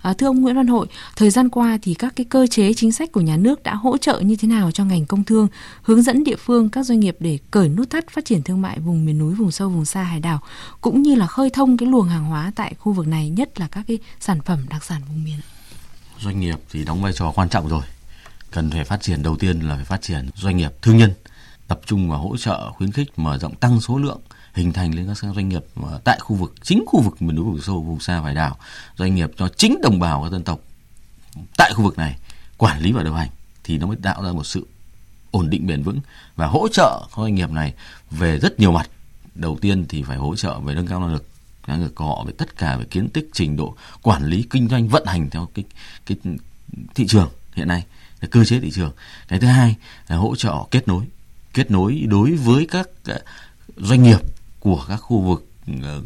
À, 0.01 0.13
thưa 0.13 0.27
ông 0.27 0.41
Nguyễn 0.41 0.55
Văn 0.55 0.67
Hội, 0.67 0.87
thời 1.15 1.29
gian 1.29 1.49
qua 1.49 1.77
thì 1.81 1.93
các 1.93 2.15
cái 2.15 2.25
cơ 2.25 2.47
chế 2.47 2.73
chính 2.73 2.91
sách 2.91 3.11
của 3.11 3.21
nhà 3.21 3.37
nước 3.37 3.63
đã 3.63 3.75
hỗ 3.75 3.97
trợ 3.97 4.19
như 4.19 4.35
thế 4.35 4.47
nào 4.47 4.71
cho 4.71 4.85
ngành 4.85 5.05
công 5.05 5.23
thương, 5.23 5.47
hướng 5.81 6.01
dẫn 6.01 6.23
địa 6.23 6.35
phương 6.35 6.69
các 6.69 6.83
doanh 6.83 6.99
nghiệp 6.99 7.15
để 7.19 7.39
cởi 7.51 7.69
nút 7.69 7.89
thắt 7.89 8.09
phát 8.09 8.25
triển 8.25 8.43
thương 8.43 8.61
mại 8.61 8.79
vùng 8.79 9.05
miền 9.05 9.17
núi, 9.17 9.35
vùng 9.35 9.51
sâu, 9.51 9.69
vùng 9.69 9.85
xa, 9.85 10.03
hải 10.03 10.19
đảo 10.19 10.39
cũng 10.81 11.01
như 11.01 11.15
là 11.15 11.27
khơi 11.27 11.49
thông 11.49 11.77
cái 11.77 11.89
luồng 11.89 12.07
hàng 12.07 12.25
hóa 12.25 12.51
tại 12.55 12.73
khu 12.79 12.91
vực 12.91 13.07
này, 13.07 13.29
nhất 13.29 13.59
là 13.59 13.67
các 13.67 13.83
cái 13.87 13.99
sản 14.19 14.41
phẩm 14.45 14.59
đặc 14.69 14.83
sản 14.83 15.01
vùng 15.09 15.23
miền 15.23 15.39
doanh 16.21 16.39
nghiệp 16.39 16.59
thì 16.71 16.83
đóng 16.85 17.01
vai 17.01 17.13
trò 17.13 17.31
quan 17.31 17.49
trọng 17.49 17.69
rồi. 17.69 17.83
Cần 18.51 18.71
phải 18.71 18.83
phát 18.83 19.01
triển, 19.01 19.23
đầu 19.23 19.35
tiên 19.35 19.59
là 19.59 19.75
phải 19.75 19.85
phát 19.85 20.01
triển 20.01 20.29
doanh 20.35 20.57
nghiệp 20.57 20.71
thương 20.81 20.97
nhân, 20.97 21.13
tập 21.67 21.79
trung 21.85 22.09
vào 22.09 22.19
hỗ 22.19 22.37
trợ, 22.37 22.71
khuyến 22.71 22.91
khích, 22.91 23.19
mở 23.19 23.37
rộng, 23.37 23.55
tăng 23.55 23.81
số 23.81 23.97
lượng, 23.97 24.19
hình 24.53 24.73
thành 24.73 24.95
lên 24.95 25.07
các 25.07 25.17
doanh 25.35 25.49
nghiệp 25.49 25.65
ờ, 25.83 26.01
tại 26.03 26.19
khu 26.19 26.35
vực, 26.35 26.53
chính 26.61 26.83
khu 26.87 27.01
vực 27.01 27.21
miền 27.21 27.35
núi 27.35 27.45
vùng 27.45 27.61
sâu, 27.61 27.81
vùng 27.81 27.99
xa 27.99 28.21
hải 28.21 28.35
đảo, 28.35 28.57
doanh 28.95 29.15
nghiệp 29.15 29.31
cho 29.37 29.49
chính 29.49 29.81
đồng 29.81 29.99
bào 29.99 30.23
các 30.23 30.31
dân 30.31 30.43
tộc 30.43 30.59
tại 31.57 31.73
khu 31.73 31.83
vực 31.83 31.97
này 31.97 32.17
quản 32.57 32.81
lý 32.81 32.91
và 32.91 33.03
điều 33.03 33.13
hành 33.13 33.29
thì 33.63 33.77
nó 33.77 33.87
mới 33.87 33.97
tạo 33.97 34.23
ra 34.23 34.31
một 34.31 34.43
sự 34.43 34.67
ổn 35.31 35.49
định, 35.49 35.67
bền 35.67 35.83
vững 35.83 35.99
và 36.35 36.47
hỗ 36.47 36.67
trợ 36.67 37.01
các 37.09 37.21
doanh 37.21 37.35
nghiệp 37.35 37.49
này 37.49 37.73
về 38.11 38.39
rất 38.39 38.59
nhiều 38.59 38.71
mặt. 38.71 38.89
Đầu 39.35 39.57
tiên 39.61 39.85
thì 39.89 40.03
phải 40.03 40.17
hỗ 40.17 40.35
trợ 40.35 40.59
về 40.59 40.75
nâng 40.75 40.87
cao 40.87 40.99
năng 40.99 41.13
lực 41.13 41.25
người 41.75 41.85
lực 41.85 41.95
của 41.95 42.05
họ 42.05 42.23
về 42.27 42.33
tất 42.37 42.57
cả 42.57 42.77
về 42.77 42.85
kiến 42.85 43.09
thức 43.09 43.25
trình 43.33 43.57
độ, 43.57 43.75
quản 44.01 44.25
lý 44.25 44.45
kinh 44.49 44.67
doanh, 44.67 44.87
vận 44.87 45.05
hành 45.05 45.29
theo 45.29 45.47
cái 45.53 45.65
cái 46.05 46.17
thị 46.95 47.07
trường 47.07 47.29
hiện 47.55 47.67
nay, 47.67 47.85
là 48.21 48.27
cơ 48.31 48.43
chế 48.43 48.59
thị 48.59 48.71
trường. 48.71 48.91
Cái 49.27 49.39
thứ 49.39 49.47
hai 49.47 49.75
là 50.07 50.15
hỗ 50.15 50.35
trợ 50.35 50.55
kết 50.71 50.87
nối 50.87 51.05
kết 51.53 51.71
nối 51.71 52.05
đối 52.07 52.35
với 52.35 52.67
các 52.71 52.89
à, 53.05 53.19
doanh 53.77 54.03
nghiệp 54.03 54.19
của 54.59 54.85
các 54.87 54.97
khu 54.97 55.21
vực 55.21 55.47
ờ, 55.83 56.01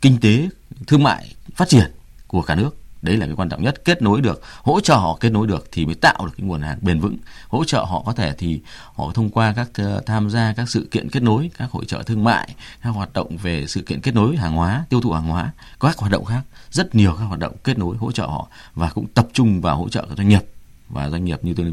kinh 0.00 0.20
tế, 0.20 0.48
thương 0.86 1.02
mại 1.02 1.34
phát 1.54 1.68
triển 1.68 1.92
của 2.26 2.42
cả 2.42 2.54
nước 2.54 2.76
đấy 3.02 3.16
là 3.16 3.26
cái 3.26 3.34
quan 3.36 3.48
trọng 3.48 3.62
nhất. 3.62 3.84
Kết 3.84 4.02
nối 4.02 4.20
được, 4.20 4.42
hỗ 4.62 4.80
trợ 4.80 4.94
họ 4.94 5.16
kết 5.20 5.30
nối 5.30 5.46
được 5.46 5.68
thì 5.72 5.86
mới 5.86 5.94
tạo 5.94 6.26
được 6.26 6.32
cái 6.36 6.46
nguồn 6.46 6.62
hàng 6.62 6.78
bền 6.82 7.00
vững. 7.00 7.16
Hỗ 7.48 7.64
trợ 7.64 7.84
họ 7.84 8.02
có 8.06 8.12
thể 8.12 8.34
thì 8.38 8.60
họ 8.94 9.10
thông 9.14 9.30
qua 9.30 9.52
các 9.56 9.68
ờ, 9.74 10.02
tham 10.06 10.30
gia 10.30 10.52
các 10.52 10.68
sự 10.68 10.88
kiện 10.90 11.10
kết 11.10 11.22
nối, 11.22 11.50
các 11.58 11.70
hội 11.70 11.84
trợ 11.84 12.02
thương 12.02 12.24
mại, 12.24 12.54
các 12.82 12.90
hoạt 12.90 13.12
động 13.12 13.36
về 13.36 13.66
sự 13.66 13.82
kiện 13.82 14.00
kết 14.00 14.14
nối 14.14 14.36
hàng 14.36 14.52
hóa, 14.52 14.84
tiêu 14.88 15.00
thụ 15.00 15.12
hàng 15.12 15.28
hóa, 15.28 15.52
các 15.80 15.98
hoạt 15.98 16.12
động 16.12 16.24
khác. 16.24 16.42
Rất 16.70 16.94
nhiều 16.94 17.14
các 17.18 17.24
hoạt 17.24 17.40
động 17.40 17.56
kết 17.64 17.78
nối, 17.78 17.96
hỗ 17.96 18.12
trợ 18.12 18.26
họ 18.26 18.48
và 18.74 18.90
cũng 18.90 19.06
tập 19.06 19.28
trung 19.32 19.60
vào 19.60 19.76
hỗ 19.76 19.88
trợ 19.88 20.06
các 20.08 20.16
doanh 20.16 20.28
nghiệp. 20.28 20.42
Và 20.88 21.10
doanh 21.10 21.24
nghiệp 21.24 21.38
như 21.42 21.54
tôi 21.54 21.72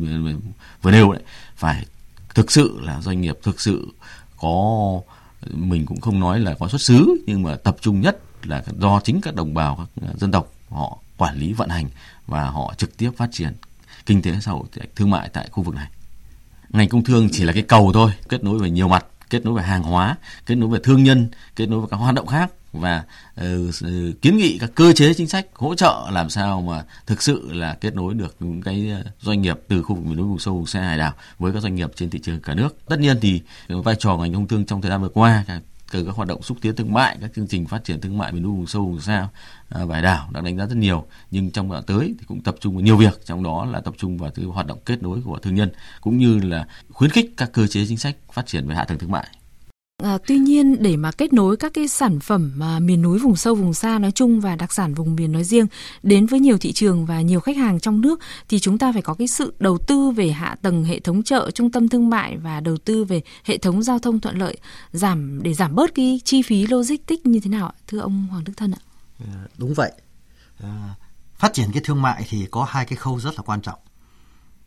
vừa 0.81 0.91
nêu 0.91 1.11
đấy, 1.11 1.23
phải 1.55 1.85
thực 2.35 2.51
sự 2.51 2.79
là 2.81 3.01
doanh 3.01 3.21
nghiệp 3.21 3.37
thực 3.43 3.61
sự 3.61 3.87
có, 4.37 4.99
mình 5.51 5.85
cũng 5.85 6.01
không 6.01 6.19
nói 6.19 6.39
là 6.39 6.55
có 6.59 6.67
xuất 6.67 6.81
xứ 6.81 7.23
nhưng 7.27 7.43
mà 7.43 7.55
tập 7.55 7.77
trung 7.81 8.01
nhất 8.01 8.19
là 8.43 8.63
do 8.79 8.99
chính 9.03 9.21
các 9.21 9.35
đồng 9.35 9.53
bào, 9.53 9.87
các 10.01 10.09
dân 10.17 10.31
tộc 10.31 10.51
họ 10.69 10.97
quản 11.17 11.37
lý 11.37 11.53
vận 11.53 11.69
hành 11.69 11.89
và 12.27 12.43
họ 12.43 12.73
trực 12.77 12.97
tiếp 12.97 13.11
phát 13.17 13.29
triển 13.31 13.53
kinh 14.05 14.21
tế 14.21 14.33
xã 14.41 14.51
hội 14.51 14.63
thương 14.95 15.09
mại 15.09 15.29
tại 15.29 15.49
khu 15.51 15.63
vực 15.63 15.75
này. 15.75 15.87
Ngành 16.69 16.89
công 16.89 17.03
thương 17.03 17.29
chỉ 17.31 17.43
là 17.43 17.53
cái 17.53 17.63
cầu 17.63 17.91
thôi 17.93 18.11
kết 18.29 18.43
nối 18.43 18.59
về 18.59 18.69
nhiều 18.69 18.87
mặt 18.87 19.05
kết 19.29 19.45
nối 19.45 19.53
về 19.53 19.63
hàng 19.63 19.83
hóa 19.83 20.15
kết 20.45 20.55
nối 20.55 20.69
về 20.69 20.79
thương 20.83 21.03
nhân 21.03 21.27
kết 21.55 21.69
nối 21.69 21.79
với 21.79 21.89
các 21.91 21.97
hoạt 21.97 22.15
động 22.15 22.27
khác 22.27 22.51
và 22.73 23.03
uh, 23.41 23.75
kiến 24.21 24.37
nghị 24.37 24.57
các 24.57 24.71
cơ 24.75 24.93
chế 24.93 25.13
chính 25.13 25.27
sách 25.27 25.45
hỗ 25.53 25.75
trợ 25.75 26.07
làm 26.11 26.29
sao 26.29 26.61
mà 26.61 26.83
thực 27.05 27.21
sự 27.21 27.53
là 27.53 27.77
kết 27.81 27.95
nối 27.95 28.13
được 28.13 28.35
những 28.39 28.61
cái 28.61 28.89
ờ, 28.89 29.03
doanh 29.19 29.41
nghiệp 29.41 29.59
từ 29.67 29.83
khu 29.83 29.95
vực 29.95 30.05
miền 30.05 30.17
núi 30.17 30.27
vùng 30.27 30.39
sâu 30.39 30.53
vùng 30.53 30.65
xa 30.65 30.81
hải 30.81 30.97
đảo 30.97 31.13
với 31.39 31.53
các 31.53 31.59
doanh 31.59 31.75
nghiệp 31.75 31.91
trên 31.95 32.09
thị 32.09 32.19
trường 32.23 32.39
cả 32.39 32.53
nước. 32.53 32.77
Tất 32.85 32.99
nhiên 32.99 33.19
thì 33.21 33.41
vai 33.67 33.95
trò 33.99 34.17
ngành 34.17 34.33
công 34.33 34.47
thương 34.47 34.65
trong 34.65 34.81
thời 34.81 34.91
gian 34.91 35.01
vừa 35.01 35.09
qua 35.09 35.43
từ 35.95 36.05
các 36.05 36.15
hoạt 36.15 36.27
động 36.27 36.41
xúc 36.41 36.57
tiến 36.61 36.75
thương 36.75 36.93
mại 36.93 37.17
các 37.21 37.31
chương 37.35 37.47
trình 37.47 37.65
phát 37.65 37.83
triển 37.83 38.01
thương 38.01 38.17
mại 38.17 38.31
miền 38.31 38.43
núi 38.43 38.51
vùng 38.51 38.67
sâu 38.67 38.85
vùng 38.85 39.01
xa 39.01 39.27
à, 39.69 39.85
và 39.85 40.01
đảo 40.01 40.29
đã 40.31 40.41
đánh 40.41 40.57
giá 40.57 40.65
rất 40.65 40.77
nhiều. 40.77 41.05
Nhưng 41.31 41.51
trong 41.51 41.71
đoạn 41.71 41.83
tới 41.83 42.15
thì 42.19 42.25
cũng 42.27 42.41
tập 42.41 42.55
trung 42.59 42.73
vào 42.73 42.81
nhiều 42.81 42.97
việc 42.97 43.25
trong 43.25 43.43
đó 43.43 43.65
là 43.65 43.79
tập 43.79 43.93
trung 43.97 44.17
vào 44.17 44.31
hoạt 44.53 44.67
động 44.67 44.79
kết 44.85 45.03
nối 45.03 45.21
của 45.25 45.39
thương 45.39 45.55
nhân 45.55 45.71
cũng 46.01 46.17
như 46.17 46.39
là 46.39 46.67
khuyến 46.91 47.11
khích 47.11 47.33
các 47.37 47.49
cơ 47.53 47.67
chế 47.67 47.85
chính 47.87 47.97
sách 47.97 48.15
phát 48.33 48.45
triển 48.45 48.67
về 48.67 48.75
hạ 48.75 48.83
tầng 48.83 48.97
thương 48.97 49.11
mại. 49.11 49.27
À, 50.03 50.17
tuy 50.27 50.37
nhiên 50.37 50.83
để 50.83 50.97
mà 50.97 51.11
kết 51.11 51.33
nối 51.33 51.57
các 51.57 51.73
cái 51.73 51.87
sản 51.87 52.19
phẩm 52.19 52.51
mà 52.55 52.79
miền 52.79 53.01
núi 53.01 53.19
vùng 53.19 53.35
sâu 53.35 53.55
vùng 53.55 53.73
xa 53.73 53.99
nói 53.99 54.11
chung 54.11 54.39
và 54.39 54.55
đặc 54.55 54.73
sản 54.73 54.93
vùng 54.93 55.15
miền 55.15 55.31
nói 55.31 55.43
riêng 55.43 55.67
đến 56.03 56.25
với 56.25 56.39
nhiều 56.39 56.57
thị 56.57 56.73
trường 56.73 57.05
và 57.05 57.21
nhiều 57.21 57.39
khách 57.39 57.57
hàng 57.57 57.79
trong 57.79 58.01
nước 58.01 58.19
thì 58.49 58.59
chúng 58.59 58.77
ta 58.77 58.91
phải 58.91 59.01
có 59.01 59.13
cái 59.13 59.27
sự 59.27 59.53
đầu 59.59 59.77
tư 59.77 60.11
về 60.11 60.31
hạ 60.31 60.55
tầng 60.61 60.83
hệ 60.83 60.99
thống 60.99 61.23
chợ, 61.23 61.51
trung 61.53 61.71
tâm 61.71 61.89
thương 61.89 62.09
mại 62.09 62.37
và 62.37 62.59
đầu 62.59 62.77
tư 62.77 63.03
về 63.05 63.21
hệ 63.43 63.57
thống 63.57 63.83
giao 63.83 63.99
thông 63.99 64.19
thuận 64.19 64.37
lợi 64.37 64.57
giảm 64.91 65.43
để 65.43 65.53
giảm 65.53 65.75
bớt 65.75 65.95
cái 65.95 66.21
chi 66.23 66.41
phí 66.41 66.67
logistics 66.67 67.25
như 67.25 67.39
thế 67.39 67.49
nào 67.49 67.67
ạ? 67.67 67.73
Thưa 67.87 67.99
ông 67.99 68.27
Hoàng 68.27 68.43
Đức 68.43 68.53
Thân 68.57 68.71
ạ. 68.71 68.81
À, 69.19 69.47
đúng 69.57 69.73
vậy. 69.73 69.91
À, 70.59 70.95
phát 71.35 71.53
triển 71.53 71.71
cái 71.73 71.81
thương 71.85 72.01
mại 72.01 72.25
thì 72.29 72.47
có 72.51 72.63
hai 72.69 72.85
cái 72.85 72.97
khâu 72.97 73.19
rất 73.19 73.35
là 73.35 73.41
quan 73.45 73.61
trọng 73.61 73.79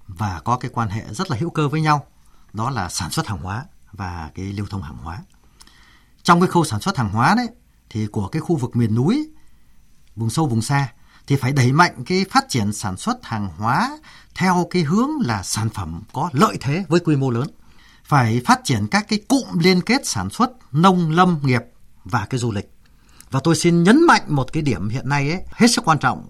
và 0.06 0.40
có 0.44 0.56
cái 0.56 0.70
quan 0.74 0.88
hệ 0.88 1.04
rất 1.10 1.30
là 1.30 1.36
hữu 1.40 1.50
cơ 1.50 1.68
với 1.68 1.80
nhau. 1.80 2.06
Đó 2.52 2.70
là 2.70 2.88
sản 2.88 3.10
xuất 3.10 3.26
hàng 3.26 3.38
hóa 3.38 3.64
và 3.92 4.30
cái 4.34 4.44
lưu 4.44 4.66
thông 4.70 4.82
hàng 4.82 4.96
hóa. 4.96 5.18
Trong 6.22 6.40
cái 6.40 6.48
khâu 6.48 6.64
sản 6.64 6.80
xuất 6.80 6.96
hàng 6.96 7.08
hóa 7.08 7.34
đấy 7.34 7.48
thì 7.90 8.06
của 8.06 8.28
cái 8.28 8.40
khu 8.40 8.56
vực 8.56 8.76
miền 8.76 8.94
núi, 8.94 9.30
vùng 10.16 10.30
sâu 10.30 10.46
vùng 10.46 10.62
xa 10.62 10.88
thì 11.26 11.36
phải 11.36 11.52
đẩy 11.52 11.72
mạnh 11.72 12.04
cái 12.06 12.24
phát 12.30 12.44
triển 12.48 12.72
sản 12.72 12.96
xuất 12.96 13.24
hàng 13.24 13.48
hóa 13.56 13.98
theo 14.34 14.66
cái 14.70 14.82
hướng 14.82 15.10
là 15.20 15.42
sản 15.42 15.70
phẩm 15.70 16.02
có 16.12 16.30
lợi 16.32 16.56
thế 16.60 16.84
với 16.88 17.00
quy 17.00 17.16
mô 17.16 17.30
lớn. 17.30 17.48
Phải 18.04 18.42
phát 18.46 18.60
triển 18.64 18.86
các 18.86 19.06
cái 19.08 19.18
cụm 19.28 19.58
liên 19.58 19.80
kết 19.80 20.06
sản 20.06 20.30
xuất 20.30 20.50
nông 20.72 21.10
lâm 21.10 21.38
nghiệp 21.42 21.62
và 22.04 22.26
cái 22.30 22.38
du 22.38 22.52
lịch. 22.52 22.70
Và 23.30 23.40
tôi 23.44 23.56
xin 23.56 23.82
nhấn 23.82 24.06
mạnh 24.06 24.22
một 24.26 24.52
cái 24.52 24.62
điểm 24.62 24.88
hiện 24.88 25.08
nay 25.08 25.30
ấy, 25.30 25.42
hết 25.52 25.66
sức 25.66 25.84
quan 25.84 25.98
trọng 25.98 26.26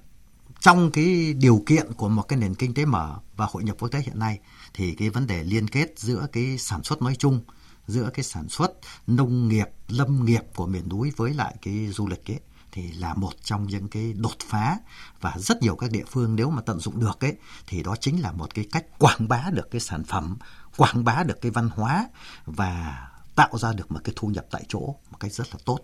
trong 0.61 0.91
cái 0.91 1.35
điều 1.35 1.63
kiện 1.67 1.93
của 1.93 2.09
một 2.09 2.23
cái 2.23 2.39
nền 2.39 2.55
kinh 2.55 2.75
tế 2.75 2.85
mở 2.85 3.17
và 3.37 3.47
hội 3.51 3.65
nhập 3.65 3.77
quốc 3.79 3.89
tế 3.89 4.01
hiện 4.01 4.19
nay 4.19 4.39
thì 4.75 4.95
cái 4.95 5.11
vấn 5.11 5.27
đề 5.27 5.45
liên 5.45 5.69
kết 5.69 5.93
giữa 5.97 6.27
cái 6.33 6.59
sản 6.59 6.83
xuất 6.83 7.03
nói 7.03 7.15
chung, 7.19 7.41
giữa 7.87 8.11
cái 8.15 8.25
sản 8.25 8.49
xuất 8.49 8.73
nông 9.07 9.49
nghiệp, 9.49 9.67
lâm 9.89 10.25
nghiệp 10.25 10.43
của 10.57 10.67
miền 10.67 10.89
núi 10.89 11.13
với 11.17 11.35
lại 11.35 11.55
cái 11.63 11.87
du 11.87 12.07
lịch 12.07 12.31
ấy, 12.31 12.41
thì 12.73 12.93
là 12.93 13.15
một 13.15 13.33
trong 13.43 13.67
những 13.67 13.89
cái 13.89 14.13
đột 14.13 14.37
phá. 14.49 14.77
Và 15.21 15.35
rất 15.37 15.63
nhiều 15.63 15.77
các 15.77 15.91
địa 15.91 16.05
phương 16.11 16.37
nếu 16.37 16.51
mà 16.51 16.63
tận 16.63 16.81
dụng 16.81 17.01
được 17.01 17.21
ấy, 17.21 17.37
thì 17.67 17.83
đó 17.83 17.97
chính 18.01 18.23
là 18.23 18.33
một 18.33 18.55
cái 18.55 18.67
cách 18.73 18.99
quảng 18.99 19.29
bá 19.29 19.51
được 19.53 19.71
cái 19.71 19.81
sản 19.81 20.05
phẩm, 20.05 20.37
quảng 20.77 21.05
bá 21.05 21.23
được 21.23 21.41
cái 21.41 21.51
văn 21.51 21.69
hóa 21.75 22.09
và 22.47 23.07
tạo 23.35 23.59
ra 23.59 23.73
được 23.73 23.93
một 23.93 24.01
cái 24.05 24.13
thu 24.17 24.29
nhập 24.29 24.47
tại 24.51 24.65
chỗ 24.69 24.81
một 25.11 25.17
cách 25.21 25.33
rất 25.33 25.47
là 25.53 25.59
tốt. 25.65 25.81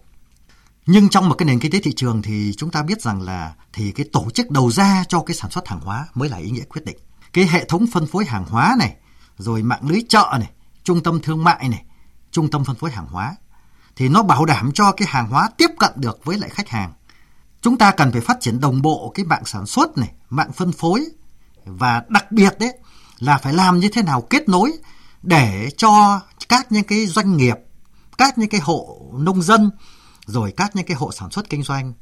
Nhưng 0.86 1.08
trong 1.08 1.28
một 1.28 1.34
cái 1.34 1.46
nền 1.46 1.60
kinh 1.60 1.72
tế 1.72 1.80
thị 1.80 1.92
trường 1.96 2.22
thì 2.22 2.52
chúng 2.56 2.70
ta 2.70 2.82
biết 2.82 3.02
rằng 3.02 3.22
là 3.22 3.54
thì 3.72 3.92
cái 3.92 4.06
tổ 4.12 4.30
chức 4.34 4.50
đầu 4.50 4.70
ra 4.70 5.04
cho 5.08 5.22
cái 5.22 5.34
sản 5.34 5.50
xuất 5.50 5.68
hàng 5.68 5.80
hóa 5.80 6.08
mới 6.14 6.28
là 6.28 6.36
ý 6.36 6.50
nghĩa 6.50 6.64
quyết 6.64 6.84
định 6.84 6.96
cái 7.34 7.46
hệ 7.46 7.64
thống 7.64 7.86
phân 7.92 8.06
phối 8.06 8.24
hàng 8.24 8.44
hóa 8.48 8.76
này, 8.78 8.96
rồi 9.38 9.62
mạng 9.62 9.88
lưới 9.88 10.02
chợ 10.08 10.36
này, 10.40 10.50
trung 10.84 11.02
tâm 11.02 11.20
thương 11.20 11.44
mại 11.44 11.68
này, 11.68 11.84
trung 12.30 12.50
tâm 12.50 12.64
phân 12.64 12.76
phối 12.76 12.90
hàng 12.90 13.06
hóa 13.06 13.36
thì 13.96 14.08
nó 14.08 14.22
bảo 14.22 14.44
đảm 14.44 14.72
cho 14.74 14.92
cái 14.92 15.08
hàng 15.10 15.28
hóa 15.28 15.50
tiếp 15.56 15.70
cận 15.78 15.92
được 15.96 16.24
với 16.24 16.38
lại 16.38 16.50
khách 16.50 16.68
hàng. 16.68 16.92
Chúng 17.60 17.78
ta 17.78 17.90
cần 17.90 18.12
phải 18.12 18.20
phát 18.20 18.36
triển 18.40 18.60
đồng 18.60 18.82
bộ 18.82 19.12
cái 19.14 19.24
mạng 19.24 19.44
sản 19.44 19.66
xuất 19.66 19.98
này, 19.98 20.12
mạng 20.30 20.52
phân 20.52 20.72
phối 20.72 21.06
và 21.64 22.02
đặc 22.08 22.32
biệt 22.32 22.58
đấy 22.58 22.78
là 23.18 23.38
phải 23.38 23.52
làm 23.52 23.80
như 23.80 23.88
thế 23.88 24.02
nào 24.02 24.20
kết 24.20 24.48
nối 24.48 24.72
để 25.22 25.70
cho 25.76 26.20
các 26.48 26.72
những 26.72 26.84
cái 26.84 27.06
doanh 27.06 27.36
nghiệp, 27.36 27.56
các 28.18 28.38
những 28.38 28.48
cái 28.48 28.60
hộ 28.60 28.98
nông 29.12 29.42
dân 29.42 29.70
rồi 30.26 30.52
các 30.56 30.76
những 30.76 30.86
cái 30.86 30.96
hộ 30.96 31.12
sản 31.12 31.30
xuất 31.30 31.50
kinh 31.50 31.62
doanh 31.62 31.92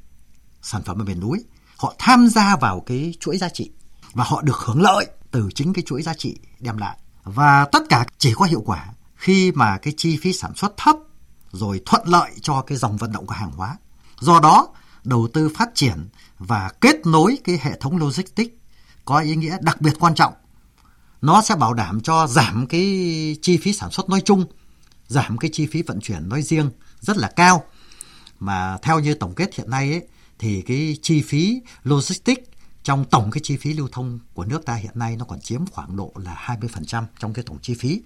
sản 0.63 0.83
phẩm 0.83 1.01
ở 1.01 1.05
miền 1.05 1.21
núi 1.21 1.45
họ 1.77 1.95
tham 1.99 2.29
gia 2.29 2.57
vào 2.57 2.83
cái 2.87 3.15
chuỗi 3.21 3.39
giá 3.39 3.49
trị 3.49 3.71
và 4.13 4.25
họ 4.25 4.43
được 4.43 4.57
hưởng 4.57 4.83
lợi 4.83 5.07
từ 5.33 5.49
chính 5.55 5.73
cái 5.73 5.85
chuỗi 5.87 6.03
giá 6.03 6.15
trị 6.15 6.37
đem 6.61 6.77
lại. 6.77 6.99
Và 7.25 7.65
tất 7.73 7.83
cả 7.89 8.07
chỉ 8.19 8.33
có 8.35 8.45
hiệu 8.45 8.63
quả 8.67 8.87
khi 9.17 9.53
mà 9.53 9.79
cái 9.79 9.95
chi 9.97 10.17
phí 10.23 10.33
sản 10.33 10.55
xuất 10.57 10.77
thấp 10.77 10.97
rồi 11.53 11.81
thuận 11.87 12.09
lợi 12.09 12.31
cho 12.43 12.63
cái 12.63 12.79
dòng 12.79 12.97
vận 12.97 13.13
động 13.13 13.27
của 13.27 13.35
hàng 13.35 13.51
hóa. 13.51 13.77
Do 14.21 14.41
đó, 14.41 14.69
đầu 15.05 15.29
tư 15.35 15.51
phát 15.57 15.69
triển 15.75 16.09
và 16.39 16.71
kết 16.81 17.07
nối 17.07 17.39
cái 17.45 17.59
hệ 17.63 17.79
thống 17.81 17.97
logistics 17.97 18.55
có 19.05 19.19
ý 19.19 19.37
nghĩa 19.37 19.57
đặc 19.61 19.81
biệt 19.81 19.93
quan 20.01 20.15
trọng. 20.15 20.33
Nó 21.21 21.43
sẽ 21.43 21.55
bảo 21.55 21.75
đảm 21.75 22.01
cho 22.01 22.27
giảm 22.27 22.67
cái 22.67 22.81
chi 23.43 23.57
phí 23.57 23.73
sản 23.73 23.91
xuất 23.91 24.09
nói 24.09 24.21
chung, 24.25 24.45
giảm 25.07 25.39
cái 25.39 25.51
chi 25.53 25.67
phí 25.67 25.83
vận 25.83 26.01
chuyển 26.01 26.29
nói 26.29 26.43
riêng 26.43 26.71
rất 27.01 27.17
là 27.17 27.29
cao. 27.37 27.65
Mà 28.39 28.79
theo 28.83 29.01
như 29.01 29.15
tổng 29.15 29.35
kết 29.35 29.55
hiện 29.55 29.71
nay 29.71 29.91
ấy, 29.91 30.07
thì 30.39 30.63
cái 30.63 30.97
chi 31.03 31.23
phí 31.23 31.61
logistics 31.83 32.43
trong 32.83 33.05
tổng 33.05 33.31
cái 33.31 33.41
chi 33.45 33.57
phí 33.57 33.73
lưu 33.73 33.89
thông 33.93 34.19
của 34.35 34.45
nước 34.45 34.67
ta 34.67 34.75
hiện 34.75 34.93
nay 34.95 35.17
nó 35.17 35.25
còn 35.25 35.41
chiếm 35.41 35.67
khoảng 35.67 35.97
độ 35.97 36.13
là 36.15 36.57
20% 36.61 37.05
trong 37.19 37.33
cái 37.33 37.45
tổng 37.45 37.59
chi 37.63 37.75
phí. 37.75 38.03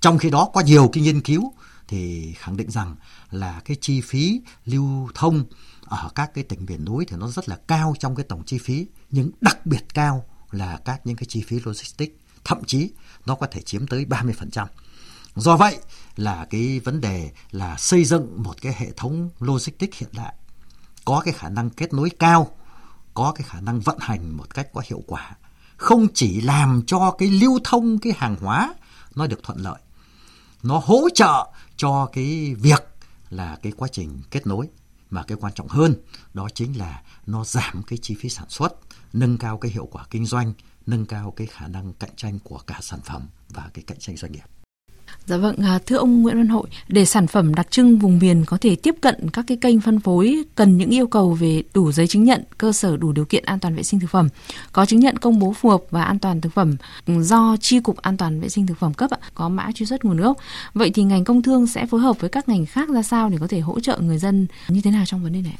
Trong 0.00 0.18
khi 0.18 0.30
đó 0.30 0.50
có 0.54 0.60
nhiều 0.60 0.90
cái 0.92 1.02
nghiên 1.02 1.20
cứu 1.20 1.52
thì 1.88 2.32
khẳng 2.38 2.56
định 2.56 2.70
rằng 2.70 2.96
là 3.30 3.60
cái 3.64 3.76
chi 3.80 4.00
phí 4.00 4.40
lưu 4.64 5.08
thông 5.14 5.44
ở 5.84 6.10
các 6.14 6.34
cái 6.34 6.44
tỉnh 6.44 6.66
miền 6.66 6.84
núi 6.84 7.04
thì 7.08 7.16
nó 7.16 7.28
rất 7.28 7.48
là 7.48 7.56
cao 7.66 7.94
trong 7.98 8.16
cái 8.16 8.26
tổng 8.28 8.44
chi 8.44 8.58
phí, 8.58 8.86
nhưng 9.10 9.30
đặc 9.40 9.66
biệt 9.66 9.94
cao 9.94 10.24
là 10.50 10.80
các 10.84 11.06
những 11.06 11.16
cái 11.16 11.26
chi 11.28 11.42
phí 11.42 11.60
logistics, 11.64 12.14
thậm 12.44 12.64
chí 12.64 12.90
nó 13.26 13.34
có 13.34 13.46
thể 13.50 13.62
chiếm 13.62 13.86
tới 13.86 14.04
30%. 14.04 14.66
Do 15.36 15.56
vậy 15.56 15.78
là 16.16 16.46
cái 16.50 16.80
vấn 16.80 17.00
đề 17.00 17.30
là 17.50 17.76
xây 17.76 18.04
dựng 18.04 18.42
một 18.42 18.62
cái 18.62 18.74
hệ 18.78 18.90
thống 18.96 19.30
logistics 19.40 19.98
hiện 19.98 20.10
đại 20.12 20.34
có 21.04 21.20
cái 21.24 21.34
khả 21.34 21.48
năng 21.48 21.70
kết 21.70 21.92
nối 21.92 22.10
cao 22.18 22.57
có 23.18 23.32
cái 23.32 23.46
khả 23.48 23.60
năng 23.60 23.80
vận 23.80 23.96
hành 24.00 24.30
một 24.36 24.54
cách 24.54 24.68
có 24.72 24.82
hiệu 24.86 25.02
quả. 25.06 25.36
Không 25.76 26.06
chỉ 26.14 26.40
làm 26.40 26.82
cho 26.86 27.14
cái 27.18 27.28
lưu 27.28 27.58
thông, 27.64 27.98
cái 27.98 28.12
hàng 28.16 28.36
hóa 28.40 28.74
nó 29.14 29.26
được 29.26 29.42
thuận 29.42 29.58
lợi, 29.58 29.80
nó 30.62 30.80
hỗ 30.84 31.08
trợ 31.14 31.52
cho 31.76 32.08
cái 32.12 32.54
việc 32.54 32.88
là 33.30 33.58
cái 33.62 33.72
quá 33.76 33.88
trình 33.92 34.22
kết 34.30 34.46
nối. 34.46 34.68
Mà 35.10 35.22
cái 35.22 35.38
quan 35.40 35.52
trọng 35.52 35.68
hơn 35.68 35.94
đó 36.34 36.48
chính 36.54 36.78
là 36.78 37.02
nó 37.26 37.44
giảm 37.44 37.82
cái 37.82 37.98
chi 38.02 38.16
phí 38.20 38.28
sản 38.28 38.48
xuất, 38.48 38.72
nâng 39.12 39.38
cao 39.38 39.58
cái 39.58 39.70
hiệu 39.70 39.88
quả 39.92 40.06
kinh 40.10 40.26
doanh, 40.26 40.52
nâng 40.86 41.06
cao 41.06 41.32
cái 41.36 41.46
khả 41.46 41.68
năng 41.68 41.92
cạnh 41.92 42.16
tranh 42.16 42.38
của 42.44 42.58
cả 42.58 42.78
sản 42.82 43.00
phẩm 43.04 43.28
và 43.48 43.70
cái 43.74 43.84
cạnh 43.86 43.98
tranh 44.00 44.16
doanh 44.16 44.32
nghiệp. 44.32 44.57
Dạ 45.26 45.36
vâng, 45.36 45.56
à, 45.56 45.78
thưa 45.86 45.96
ông 45.96 46.22
Nguyễn 46.22 46.36
Văn 46.36 46.48
Hội, 46.48 46.68
để 46.88 47.04
sản 47.04 47.26
phẩm 47.26 47.54
đặc 47.54 47.66
trưng 47.70 47.98
vùng 47.98 48.18
miền 48.18 48.44
có 48.44 48.58
thể 48.60 48.76
tiếp 48.76 48.94
cận 49.00 49.30
các 49.30 49.44
cái 49.48 49.56
kênh 49.60 49.80
phân 49.80 50.00
phối 50.00 50.44
cần 50.54 50.76
những 50.76 50.90
yêu 50.90 51.06
cầu 51.06 51.34
về 51.34 51.62
đủ 51.74 51.92
giấy 51.92 52.06
chứng 52.06 52.24
nhận, 52.24 52.44
cơ 52.58 52.72
sở 52.72 52.96
đủ 52.96 53.12
điều 53.12 53.24
kiện 53.24 53.44
an 53.44 53.58
toàn 53.58 53.76
vệ 53.76 53.82
sinh 53.82 54.00
thực 54.00 54.10
phẩm, 54.10 54.28
có 54.72 54.86
chứng 54.86 55.00
nhận 55.00 55.16
công 55.16 55.38
bố 55.38 55.52
phù 55.52 55.68
hợp 55.68 55.80
và 55.90 56.02
an 56.02 56.18
toàn 56.18 56.40
thực 56.40 56.52
phẩm 56.52 56.76
ừ, 57.06 57.22
do 57.22 57.56
Chi 57.60 57.80
cục 57.80 57.96
An 57.96 58.16
toàn 58.16 58.40
vệ 58.40 58.48
sinh 58.48 58.66
thực 58.66 58.78
phẩm 58.78 58.94
cấp 58.94 59.10
có 59.34 59.48
mã 59.48 59.70
truy 59.74 59.86
xuất 59.86 60.04
nguồn 60.04 60.16
gốc. 60.16 60.36
Vậy 60.74 60.90
thì 60.90 61.02
ngành 61.02 61.24
công 61.24 61.42
thương 61.42 61.66
sẽ 61.66 61.86
phối 61.86 62.00
hợp 62.00 62.20
với 62.20 62.30
các 62.30 62.48
ngành 62.48 62.66
khác 62.66 62.88
ra 62.88 63.02
sao 63.02 63.28
để 63.28 63.38
có 63.40 63.46
thể 63.46 63.60
hỗ 63.60 63.80
trợ 63.80 63.98
người 63.98 64.18
dân 64.18 64.46
như 64.68 64.80
thế 64.80 64.90
nào 64.90 65.04
trong 65.06 65.22
vấn 65.22 65.32
đề 65.32 65.42
này? 65.42 65.56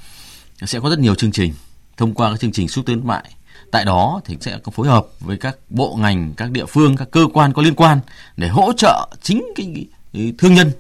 Sẽ 0.62 0.80
có 0.80 0.90
rất 0.90 0.98
nhiều 0.98 1.14
chương 1.14 1.32
trình 1.32 1.52
thông 1.96 2.14
qua 2.14 2.30
các 2.30 2.40
chương 2.40 2.52
trình 2.52 2.68
xúc 2.68 2.86
tiến 2.86 2.98
thương 2.98 3.06
mại 3.06 3.30
tại 3.70 3.84
đó 3.84 4.20
thì 4.24 4.36
sẽ 4.40 4.58
có 4.62 4.72
phối 4.72 4.88
hợp 4.88 5.06
với 5.20 5.36
các 5.36 5.56
bộ 5.70 5.96
ngành 5.96 6.34
các 6.36 6.50
địa 6.50 6.66
phương 6.66 6.96
các 6.96 7.10
cơ 7.10 7.26
quan 7.32 7.52
có 7.52 7.62
liên 7.62 7.74
quan 7.74 8.00
để 8.36 8.48
hỗ 8.48 8.72
trợ 8.72 9.08
chính 9.22 9.44
cái, 9.56 9.86
cái 10.12 10.32
thương 10.38 10.54
nhân 10.54 10.70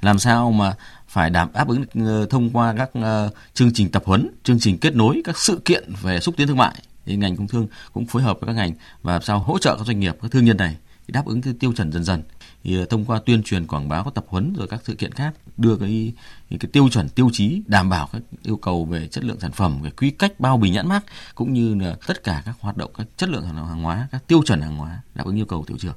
làm 0.00 0.18
sao 0.18 0.52
mà 0.52 0.74
phải 1.08 1.30
đảm 1.30 1.48
đáp 1.54 1.68
ứng 1.68 1.84
ờ, 2.06 2.26
thông 2.30 2.50
qua 2.50 2.74
các 2.78 2.90
uh, 2.98 3.32
chương 3.54 3.72
trình 3.74 3.90
tập 3.90 4.02
huấn 4.06 4.28
chương 4.42 4.58
trình 4.60 4.78
kết 4.78 4.94
nối 4.94 5.22
các 5.24 5.38
sự 5.38 5.60
kiện 5.64 5.92
về 6.02 6.20
xúc 6.20 6.34
tiến 6.36 6.46
thương 6.48 6.56
mại. 6.56 6.74
Thì 7.06 7.16
ngành 7.16 7.36
công 7.36 7.48
thương 7.48 7.66
cũng 7.92 8.06
phối 8.06 8.22
hợp 8.22 8.40
với 8.40 8.46
các 8.46 8.52
ngành 8.52 8.72
và 9.02 9.12
làm 9.12 9.22
sao 9.22 9.38
hỗ 9.38 9.58
trợ 9.58 9.76
các 9.76 9.86
doanh 9.86 10.00
nghiệp 10.00 10.16
các 10.22 10.30
thương 10.30 10.44
nhân 10.44 10.56
này 10.56 10.76
đáp 11.08 11.26
ứng 11.26 11.42
tiêu 11.42 11.72
chuẩn 11.76 11.92
dần 11.92 12.04
dần 12.04 12.22
thì 12.64 12.78
ờ, 12.78 12.84
thông 12.84 13.04
qua 13.04 13.20
tuyên 13.26 13.42
truyền 13.42 13.66
quảng 13.66 13.88
bá 13.88 14.02
các 14.02 14.14
tập 14.14 14.24
huấn 14.28 14.52
rồi 14.52 14.68
các 14.68 14.80
sự 14.84 14.94
kiện 14.94 15.12
khác, 15.12 15.34
đưa 15.56 15.76
cái 15.76 16.12
cái 16.50 16.70
tiêu 16.72 16.88
chuẩn, 16.88 17.08
tiêu 17.08 17.30
chí 17.32 17.62
đảm 17.66 17.88
bảo 17.88 18.08
các 18.12 18.22
yêu 18.42 18.56
cầu 18.56 18.84
về 18.84 19.08
chất 19.08 19.24
lượng 19.24 19.40
sản 19.40 19.52
phẩm, 19.52 19.82
về 19.82 19.90
quy 19.90 20.10
cách 20.10 20.40
bao 20.40 20.56
bì 20.56 20.70
nhãn 20.70 20.88
mác, 20.88 21.04
cũng 21.34 21.52
như 21.52 21.74
là 21.74 21.96
tất 22.06 22.24
cả 22.24 22.42
các 22.46 22.56
hoạt 22.60 22.76
động, 22.76 22.90
các 22.98 23.06
chất 23.16 23.28
lượng 23.28 23.44
hàng 23.44 23.82
hóa, 23.82 24.08
các 24.12 24.26
tiêu 24.26 24.42
chuẩn 24.46 24.60
hàng 24.60 24.76
hóa 24.76 25.00
đáp 25.14 25.26
ứng 25.26 25.38
yêu 25.38 25.46
cầu 25.46 25.64
thị 25.64 25.74
trường. 25.78 25.94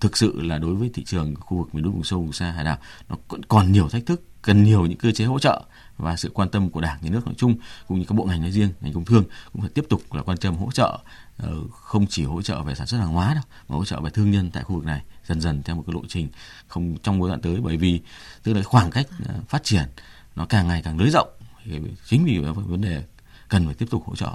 Thực 0.00 0.16
sự 0.16 0.40
là 0.40 0.58
đối 0.58 0.74
với 0.74 0.90
thị 0.94 1.04
trường 1.04 1.34
khu 1.34 1.58
vực 1.58 1.74
miền 1.74 1.84
núi 1.84 1.92
vùng 1.92 2.04
sâu 2.04 2.20
vùng 2.20 2.32
xa 2.32 2.50
hải 2.50 2.64
đảo, 2.64 2.78
nó 3.08 3.16
còn 3.48 3.72
nhiều 3.72 3.88
thách 3.88 4.06
thức, 4.06 4.22
cần 4.42 4.62
nhiều 4.62 4.86
những 4.86 4.98
cơ 4.98 5.12
chế 5.12 5.24
hỗ 5.24 5.38
trợ 5.38 5.64
và 6.00 6.16
sự 6.16 6.30
quan 6.34 6.48
tâm 6.48 6.70
của 6.70 6.80
đảng, 6.80 6.98
nhà 7.02 7.10
nước 7.10 7.26
nói 7.26 7.34
chung, 7.38 7.54
cũng 7.88 7.98
như 7.98 8.04
các 8.08 8.14
bộ 8.14 8.24
ngành 8.24 8.40
nói 8.40 8.50
riêng, 8.50 8.72
ngành 8.80 8.92
công 8.92 9.04
thương 9.04 9.24
cũng 9.52 9.62
phải 9.62 9.70
tiếp 9.74 9.84
tục 9.88 10.12
là 10.12 10.22
quan 10.22 10.38
tâm 10.38 10.56
hỗ 10.56 10.70
trợ 10.70 10.98
ờ, 11.36 11.54
không 11.70 12.06
chỉ 12.06 12.24
hỗ 12.24 12.42
trợ 12.42 12.62
về 12.62 12.74
sản 12.74 12.86
xuất 12.86 12.98
hàng 12.98 13.12
hóa 13.12 13.34
đâu, 13.34 13.42
mà 13.68 13.76
hỗ 13.76 13.84
trợ 13.84 14.00
về 14.00 14.10
thương 14.10 14.30
nhân 14.30 14.50
tại 14.50 14.64
khu 14.64 14.76
vực 14.76 14.84
này, 14.84 15.02
dần 15.26 15.40
dần 15.40 15.62
theo 15.62 15.76
một 15.76 15.82
cái 15.86 15.94
lộ 15.94 16.02
trình 16.08 16.28
không 16.68 16.96
trong 17.02 17.22
giai 17.22 17.28
đoạn 17.28 17.40
tới. 17.40 17.60
Bởi 17.60 17.76
vì 17.76 18.00
tức 18.42 18.52
là 18.52 18.62
khoảng 18.62 18.90
cách 18.90 19.06
ờ, 19.28 19.34
phát 19.48 19.64
triển 19.64 19.84
nó 20.36 20.46
càng 20.46 20.68
ngày 20.68 20.82
càng 20.82 20.98
lớn 20.98 21.10
rộng 21.12 21.28
chính 22.06 22.24
vì 22.24 22.38
vấn 22.38 22.80
đề 22.80 23.04
cần 23.48 23.66
phải 23.66 23.74
tiếp 23.74 23.86
tục 23.90 24.02
hỗ 24.06 24.16
trợ. 24.16 24.32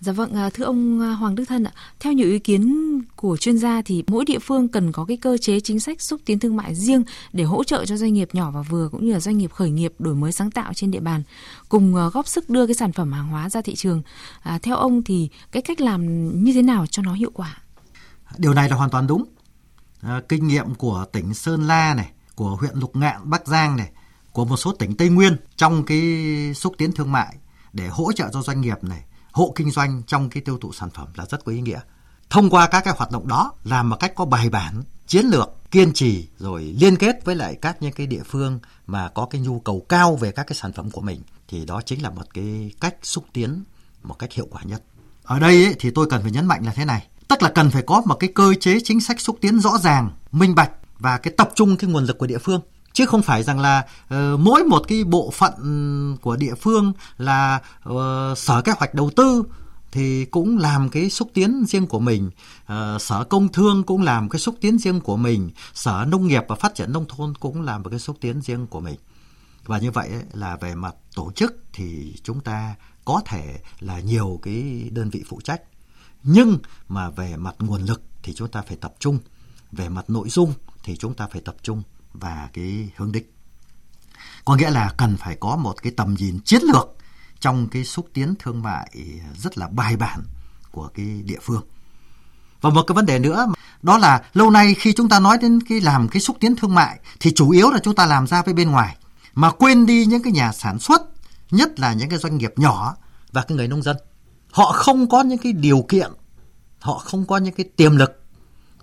Dạ 0.00 0.12
vâng, 0.12 0.34
à, 0.34 0.50
thưa 0.50 0.64
ông 0.64 1.00
à, 1.00 1.10
Hoàng 1.10 1.34
Đức 1.34 1.44
Thân 1.48 1.64
ạ, 1.64 1.72
theo 2.00 2.12
nhiều 2.12 2.28
ý 2.28 2.38
kiến 2.38 2.74
của 3.16 3.36
chuyên 3.36 3.58
gia 3.58 3.82
thì 3.82 4.04
mỗi 4.06 4.24
địa 4.24 4.38
phương 4.38 4.68
cần 4.68 4.92
có 4.92 5.04
cái 5.04 5.16
cơ 5.16 5.38
chế 5.38 5.60
chính 5.60 5.80
sách 5.80 6.00
xúc 6.00 6.20
tiến 6.24 6.38
thương 6.38 6.56
mại 6.56 6.74
riêng 6.74 7.02
để 7.32 7.44
hỗ 7.44 7.64
trợ 7.64 7.84
cho 7.84 7.96
doanh 7.96 8.12
nghiệp 8.12 8.28
nhỏ 8.32 8.50
và 8.50 8.62
vừa 8.62 8.88
cũng 8.92 9.06
như 9.06 9.12
là 9.12 9.20
doanh 9.20 9.38
nghiệp 9.38 9.52
khởi 9.52 9.70
nghiệp 9.70 9.92
đổi 9.98 10.14
mới 10.14 10.32
sáng 10.32 10.50
tạo 10.50 10.74
trên 10.74 10.90
địa 10.90 11.00
bàn, 11.00 11.22
cùng 11.68 11.96
à, 11.96 12.08
góp 12.12 12.28
sức 12.28 12.50
đưa 12.50 12.66
cái 12.66 12.74
sản 12.74 12.92
phẩm 12.92 13.12
hàng 13.12 13.28
hóa 13.28 13.48
ra 13.48 13.62
thị 13.62 13.74
trường. 13.74 14.02
À, 14.42 14.58
theo 14.62 14.76
ông 14.76 15.02
thì 15.02 15.28
cái 15.52 15.62
cách 15.62 15.80
làm 15.80 16.28
như 16.44 16.52
thế 16.52 16.62
nào 16.62 16.86
cho 16.86 17.02
nó 17.02 17.12
hiệu 17.12 17.30
quả? 17.34 17.58
Điều 18.38 18.54
này 18.54 18.68
là 18.68 18.76
hoàn 18.76 18.90
toàn 18.90 19.06
đúng. 19.06 19.24
À, 20.00 20.20
kinh 20.28 20.46
nghiệm 20.46 20.74
của 20.74 21.04
tỉnh 21.12 21.34
Sơn 21.34 21.66
La 21.66 21.94
này, 21.94 22.10
của 22.34 22.56
huyện 22.56 22.74
Lục 22.74 22.96
Ngạn, 22.96 23.30
Bắc 23.30 23.46
Giang 23.46 23.76
này, 23.76 23.90
của 24.32 24.44
một 24.44 24.56
số 24.56 24.72
tỉnh 24.72 24.96
Tây 24.96 25.08
Nguyên 25.08 25.36
trong 25.56 25.84
cái 25.84 26.00
xúc 26.54 26.74
tiến 26.78 26.92
thương 26.92 27.12
mại 27.12 27.36
để 27.72 27.88
hỗ 27.88 28.12
trợ 28.12 28.28
cho 28.32 28.42
doanh 28.42 28.60
nghiệp 28.60 28.84
này 28.84 29.04
hộ 29.36 29.52
kinh 29.56 29.70
doanh 29.70 30.02
trong 30.06 30.30
cái 30.30 30.42
tiêu 30.42 30.58
thụ 30.58 30.72
sản 30.72 30.90
phẩm 30.90 31.08
là 31.14 31.24
rất 31.30 31.44
có 31.44 31.52
ý 31.52 31.60
nghĩa. 31.60 31.80
Thông 32.30 32.50
qua 32.50 32.66
các 32.66 32.80
cái 32.84 32.94
hoạt 32.96 33.10
động 33.10 33.28
đó 33.28 33.52
làm 33.64 33.90
một 33.90 33.96
cách 34.00 34.12
có 34.16 34.24
bài 34.24 34.50
bản, 34.50 34.82
chiến 35.06 35.26
lược, 35.26 35.48
kiên 35.70 35.92
trì 35.92 36.28
rồi 36.38 36.74
liên 36.80 36.96
kết 36.96 37.24
với 37.24 37.34
lại 37.34 37.58
các 37.62 37.82
những 37.82 37.92
cái 37.92 38.06
địa 38.06 38.22
phương 38.26 38.58
mà 38.86 39.08
có 39.08 39.26
cái 39.26 39.40
nhu 39.40 39.60
cầu 39.60 39.86
cao 39.88 40.16
về 40.16 40.32
các 40.32 40.46
cái 40.46 40.56
sản 40.56 40.72
phẩm 40.72 40.90
của 40.90 41.00
mình 41.00 41.20
thì 41.48 41.64
đó 41.64 41.80
chính 41.86 42.02
là 42.02 42.10
một 42.10 42.34
cái 42.34 42.70
cách 42.80 42.94
xúc 43.02 43.24
tiến 43.32 43.64
một 44.02 44.14
cách 44.18 44.32
hiệu 44.32 44.46
quả 44.50 44.62
nhất. 44.64 44.82
Ở 45.24 45.38
đây 45.38 45.64
ấy, 45.64 45.74
thì 45.78 45.90
tôi 45.90 46.06
cần 46.10 46.22
phải 46.22 46.30
nhấn 46.30 46.46
mạnh 46.46 46.66
là 46.66 46.72
thế 46.72 46.84
này, 46.84 47.06
tức 47.28 47.42
là 47.42 47.50
cần 47.54 47.70
phải 47.70 47.82
có 47.82 48.02
một 48.06 48.14
cái 48.14 48.30
cơ 48.34 48.54
chế 48.60 48.78
chính 48.84 49.00
sách 49.00 49.20
xúc 49.20 49.38
tiến 49.40 49.60
rõ 49.60 49.78
ràng, 49.78 50.10
minh 50.32 50.54
bạch 50.54 50.70
và 50.98 51.18
cái 51.18 51.34
tập 51.36 51.50
trung 51.54 51.76
cái 51.76 51.90
nguồn 51.90 52.04
lực 52.04 52.18
của 52.18 52.26
địa 52.26 52.38
phương 52.38 52.60
chứ 52.96 53.06
không 53.06 53.22
phải 53.22 53.42
rằng 53.42 53.60
là 53.60 53.86
uh, 54.14 54.40
mỗi 54.40 54.64
một 54.64 54.82
cái 54.88 55.04
bộ 55.04 55.30
phận 55.30 56.16
của 56.22 56.36
địa 56.36 56.54
phương 56.54 56.92
là 57.18 57.60
uh, 57.88 58.38
sở 58.38 58.62
kế 58.62 58.72
hoạch 58.72 58.94
đầu 58.94 59.10
tư 59.16 59.42
thì 59.92 60.24
cũng 60.24 60.58
làm 60.58 60.90
cái 60.90 61.10
xúc 61.10 61.30
tiến 61.34 61.64
riêng 61.68 61.86
của 61.86 62.00
mình. 62.00 62.30
Uh, 62.72 63.02
sở 63.02 63.24
công 63.24 63.48
thương 63.48 63.82
cũng 63.82 64.02
làm 64.02 64.28
cái 64.28 64.40
xúc 64.40 64.54
tiến 64.60 64.78
riêng 64.78 65.00
của 65.00 65.16
mình. 65.16 65.50
Sở 65.74 66.04
nông 66.08 66.26
nghiệp 66.26 66.42
và 66.48 66.56
phát 66.56 66.74
triển 66.74 66.92
nông 66.92 67.04
thôn 67.08 67.34
cũng 67.34 67.62
làm 67.62 67.82
một 67.82 67.90
cái 67.90 67.98
xúc 67.98 68.16
tiến 68.20 68.40
riêng 68.40 68.66
của 68.66 68.80
mình. 68.80 68.96
Và 69.64 69.78
như 69.78 69.90
vậy 69.90 70.10
là 70.32 70.56
về 70.56 70.74
mặt 70.74 70.94
tổ 71.14 71.32
chức 71.32 71.56
thì 71.72 72.14
chúng 72.22 72.40
ta 72.40 72.74
có 73.04 73.20
thể 73.26 73.58
là 73.80 74.00
nhiều 74.00 74.40
cái 74.42 74.88
đơn 74.92 75.10
vị 75.10 75.24
phụ 75.28 75.40
trách. 75.44 75.62
Nhưng 76.22 76.58
mà 76.88 77.10
về 77.10 77.36
mặt 77.36 77.54
nguồn 77.58 77.82
lực 77.82 78.02
thì 78.22 78.34
chúng 78.34 78.48
ta 78.48 78.62
phải 78.62 78.76
tập 78.76 78.94
trung. 78.98 79.18
Về 79.72 79.88
mặt 79.88 80.10
nội 80.10 80.28
dung 80.28 80.52
thì 80.84 80.96
chúng 80.96 81.14
ta 81.14 81.26
phải 81.32 81.40
tập 81.40 81.56
trung 81.62 81.82
và 82.20 82.48
cái 82.52 82.90
hướng 82.96 83.12
đích. 83.12 83.32
Có 84.44 84.56
nghĩa 84.56 84.70
là 84.70 84.92
cần 84.96 85.16
phải 85.16 85.36
có 85.40 85.56
một 85.56 85.82
cái 85.82 85.92
tầm 85.96 86.14
nhìn 86.18 86.40
chiến 86.44 86.62
lược 86.62 86.96
trong 87.40 87.68
cái 87.68 87.84
xúc 87.84 88.08
tiến 88.14 88.34
thương 88.38 88.62
mại 88.62 88.90
rất 89.36 89.58
là 89.58 89.68
bài 89.68 89.96
bản 89.96 90.22
của 90.70 90.88
cái 90.94 91.22
địa 91.24 91.38
phương. 91.42 91.62
Và 92.60 92.70
một 92.70 92.82
cái 92.82 92.94
vấn 92.94 93.06
đề 93.06 93.18
nữa 93.18 93.46
đó 93.82 93.98
là 93.98 94.22
lâu 94.34 94.50
nay 94.50 94.74
khi 94.74 94.92
chúng 94.92 95.08
ta 95.08 95.20
nói 95.20 95.38
đến 95.38 95.60
cái 95.68 95.80
làm 95.80 96.08
cái 96.08 96.20
xúc 96.20 96.36
tiến 96.40 96.56
thương 96.56 96.74
mại 96.74 97.00
thì 97.20 97.32
chủ 97.34 97.50
yếu 97.50 97.70
là 97.70 97.78
chúng 97.82 97.94
ta 97.94 98.06
làm 98.06 98.26
ra 98.26 98.42
với 98.42 98.54
bên 98.54 98.70
ngoài 98.70 98.96
mà 99.34 99.50
quên 99.50 99.86
đi 99.86 100.06
những 100.06 100.22
cái 100.22 100.32
nhà 100.32 100.52
sản 100.52 100.78
xuất, 100.78 101.02
nhất 101.50 101.80
là 101.80 101.92
những 101.92 102.08
cái 102.08 102.18
doanh 102.18 102.36
nghiệp 102.36 102.52
nhỏ 102.56 102.96
và 103.32 103.42
cái 103.42 103.56
người 103.56 103.68
nông 103.68 103.82
dân. 103.82 103.96
Họ 104.52 104.72
không 104.72 105.08
có 105.08 105.22
những 105.22 105.38
cái 105.38 105.52
điều 105.52 105.84
kiện, 105.88 106.12
họ 106.80 106.98
không 106.98 107.26
có 107.26 107.36
những 107.36 107.54
cái 107.54 107.66
tiềm 107.76 107.96
lực 107.96 108.22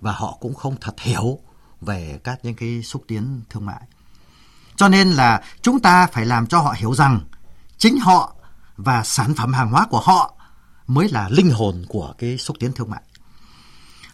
và 0.00 0.12
họ 0.12 0.36
cũng 0.40 0.54
không 0.54 0.76
thật 0.80 1.00
hiểu 1.00 1.38
về 1.84 2.20
các 2.24 2.38
những 2.42 2.54
cái 2.54 2.82
xúc 2.82 3.04
tiến 3.08 3.40
thương 3.50 3.66
mại. 3.66 3.80
Cho 4.76 4.88
nên 4.88 5.10
là 5.10 5.42
chúng 5.62 5.80
ta 5.80 6.06
phải 6.06 6.26
làm 6.26 6.46
cho 6.46 6.58
họ 6.58 6.74
hiểu 6.78 6.94
rằng 6.94 7.20
chính 7.78 7.98
họ 7.98 8.34
và 8.76 9.04
sản 9.04 9.34
phẩm 9.34 9.52
hàng 9.52 9.70
hóa 9.70 9.86
của 9.90 10.00
họ 10.00 10.34
mới 10.86 11.08
là 11.08 11.28
linh 11.28 11.50
hồn 11.50 11.84
của 11.88 12.14
cái 12.18 12.38
xúc 12.38 12.56
tiến 12.60 12.72
thương 12.72 12.90
mại. 12.90 13.02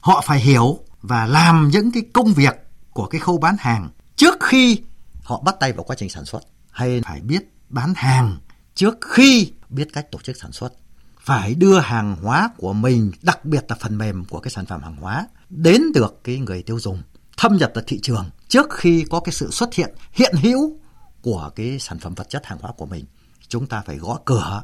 Họ 0.00 0.22
phải 0.26 0.40
hiểu 0.40 0.78
và 1.02 1.26
làm 1.26 1.68
những 1.68 1.92
cái 1.92 2.02
công 2.12 2.32
việc 2.32 2.54
của 2.90 3.06
cái 3.06 3.20
khâu 3.20 3.38
bán 3.38 3.56
hàng 3.58 3.90
trước 4.16 4.34
khi 4.40 4.82
họ 5.22 5.40
bắt 5.40 5.54
tay 5.60 5.72
vào 5.72 5.84
quá 5.84 5.96
trình 5.98 6.10
sản 6.10 6.24
xuất, 6.24 6.40
hay 6.70 7.00
phải 7.04 7.20
biết 7.20 7.42
bán 7.68 7.92
hàng 7.96 8.38
trước 8.74 8.98
khi 9.00 9.52
biết 9.68 9.88
cách 9.92 10.06
tổ 10.10 10.18
chức 10.22 10.36
sản 10.36 10.52
xuất 10.52 10.72
phải 11.20 11.54
đưa 11.54 11.78
hàng 11.78 12.16
hóa 12.22 12.50
của 12.56 12.72
mình, 12.72 13.12
đặc 13.22 13.44
biệt 13.44 13.64
là 13.68 13.76
phần 13.80 13.98
mềm 13.98 14.24
của 14.24 14.40
cái 14.40 14.50
sản 14.50 14.66
phẩm 14.66 14.82
hàng 14.82 14.96
hóa, 14.96 15.26
đến 15.48 15.82
được 15.94 16.20
cái 16.24 16.38
người 16.38 16.62
tiêu 16.62 16.80
dùng 16.80 17.02
thâm 17.40 17.56
nhập 17.56 17.70
vào 17.74 17.84
thị 17.86 18.00
trường 18.02 18.30
trước 18.48 18.66
khi 18.70 19.04
có 19.10 19.20
cái 19.20 19.32
sự 19.32 19.50
xuất 19.50 19.74
hiện 19.74 19.94
hiện 20.12 20.34
hữu 20.42 20.78
của 21.22 21.50
cái 21.56 21.78
sản 21.78 21.98
phẩm 21.98 22.14
vật 22.14 22.28
chất 22.28 22.46
hàng 22.46 22.58
hóa 22.58 22.72
của 22.72 22.86
mình. 22.86 23.04
Chúng 23.48 23.66
ta 23.66 23.82
phải 23.86 23.96
gõ 23.96 24.18
cửa, 24.24 24.62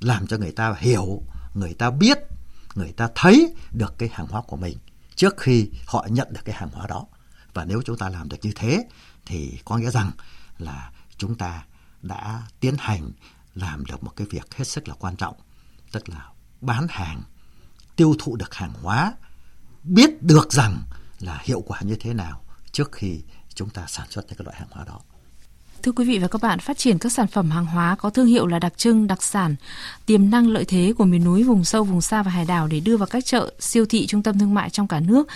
làm 0.00 0.26
cho 0.26 0.36
người 0.36 0.52
ta 0.52 0.74
hiểu, 0.78 1.22
người 1.54 1.74
ta 1.74 1.90
biết, 1.90 2.18
người 2.74 2.92
ta 2.92 3.08
thấy 3.14 3.54
được 3.72 3.94
cái 3.98 4.08
hàng 4.12 4.26
hóa 4.26 4.42
của 4.42 4.56
mình 4.56 4.78
trước 5.14 5.34
khi 5.38 5.70
họ 5.86 6.06
nhận 6.10 6.28
được 6.32 6.40
cái 6.44 6.54
hàng 6.54 6.68
hóa 6.72 6.86
đó. 6.86 7.06
Và 7.54 7.64
nếu 7.64 7.82
chúng 7.84 7.98
ta 7.98 8.08
làm 8.08 8.28
được 8.28 8.36
như 8.42 8.52
thế, 8.56 8.84
thì 9.26 9.58
có 9.64 9.76
nghĩa 9.76 9.90
rằng 9.90 10.10
là 10.58 10.90
chúng 11.16 11.34
ta 11.34 11.64
đã 12.02 12.42
tiến 12.60 12.74
hành 12.78 13.10
làm 13.54 13.84
được 13.84 14.04
một 14.04 14.12
cái 14.16 14.26
việc 14.30 14.54
hết 14.54 14.64
sức 14.64 14.88
là 14.88 14.94
quan 14.98 15.16
trọng, 15.16 15.34
tức 15.92 16.08
là 16.08 16.28
bán 16.60 16.86
hàng, 16.90 17.22
tiêu 17.96 18.14
thụ 18.18 18.36
được 18.36 18.54
hàng 18.54 18.72
hóa, 18.82 19.14
biết 19.82 20.22
được 20.22 20.52
rằng 20.52 20.82
là 21.20 21.40
hiệu 21.44 21.60
quả 21.60 21.80
như 21.82 21.96
thế 22.00 22.14
nào 22.14 22.40
trước 22.72 22.92
khi 22.92 23.20
chúng 23.54 23.70
ta 23.70 23.84
sản 23.88 24.06
xuất 24.10 24.26
những 24.26 24.38
cái 24.38 24.44
loại 24.44 24.56
hàng 24.58 24.68
hóa 24.70 24.84
đó. 24.84 25.00
Thưa 25.82 25.92
quý 25.92 26.04
vị 26.04 26.18
và 26.18 26.28
các 26.28 26.40
bạn, 26.42 26.58
phát 26.58 26.78
triển 26.78 26.98
các 26.98 27.12
sản 27.12 27.26
phẩm 27.26 27.50
hàng 27.50 27.66
hóa 27.66 27.96
có 27.98 28.10
thương 28.10 28.26
hiệu 28.26 28.46
là 28.46 28.58
đặc 28.58 28.72
trưng, 28.76 29.06
đặc 29.06 29.22
sản, 29.22 29.56
tiềm 30.06 30.30
năng 30.30 30.48
lợi 30.48 30.64
thế 30.64 30.92
của 30.98 31.04
miền 31.04 31.24
núi, 31.24 31.42
vùng 31.42 31.64
sâu, 31.64 31.84
vùng 31.84 32.00
xa 32.00 32.22
và 32.22 32.30
hải 32.30 32.44
đảo 32.44 32.66
để 32.66 32.80
đưa 32.80 32.96
vào 32.96 33.06
các 33.06 33.24
chợ, 33.24 33.52
siêu 33.58 33.86
thị, 33.86 34.06
trung 34.06 34.22
tâm 34.22 34.38
thương 34.38 34.54
mại 34.54 34.70
trong 34.70 34.88
cả 34.88 35.00
nước 35.00 35.28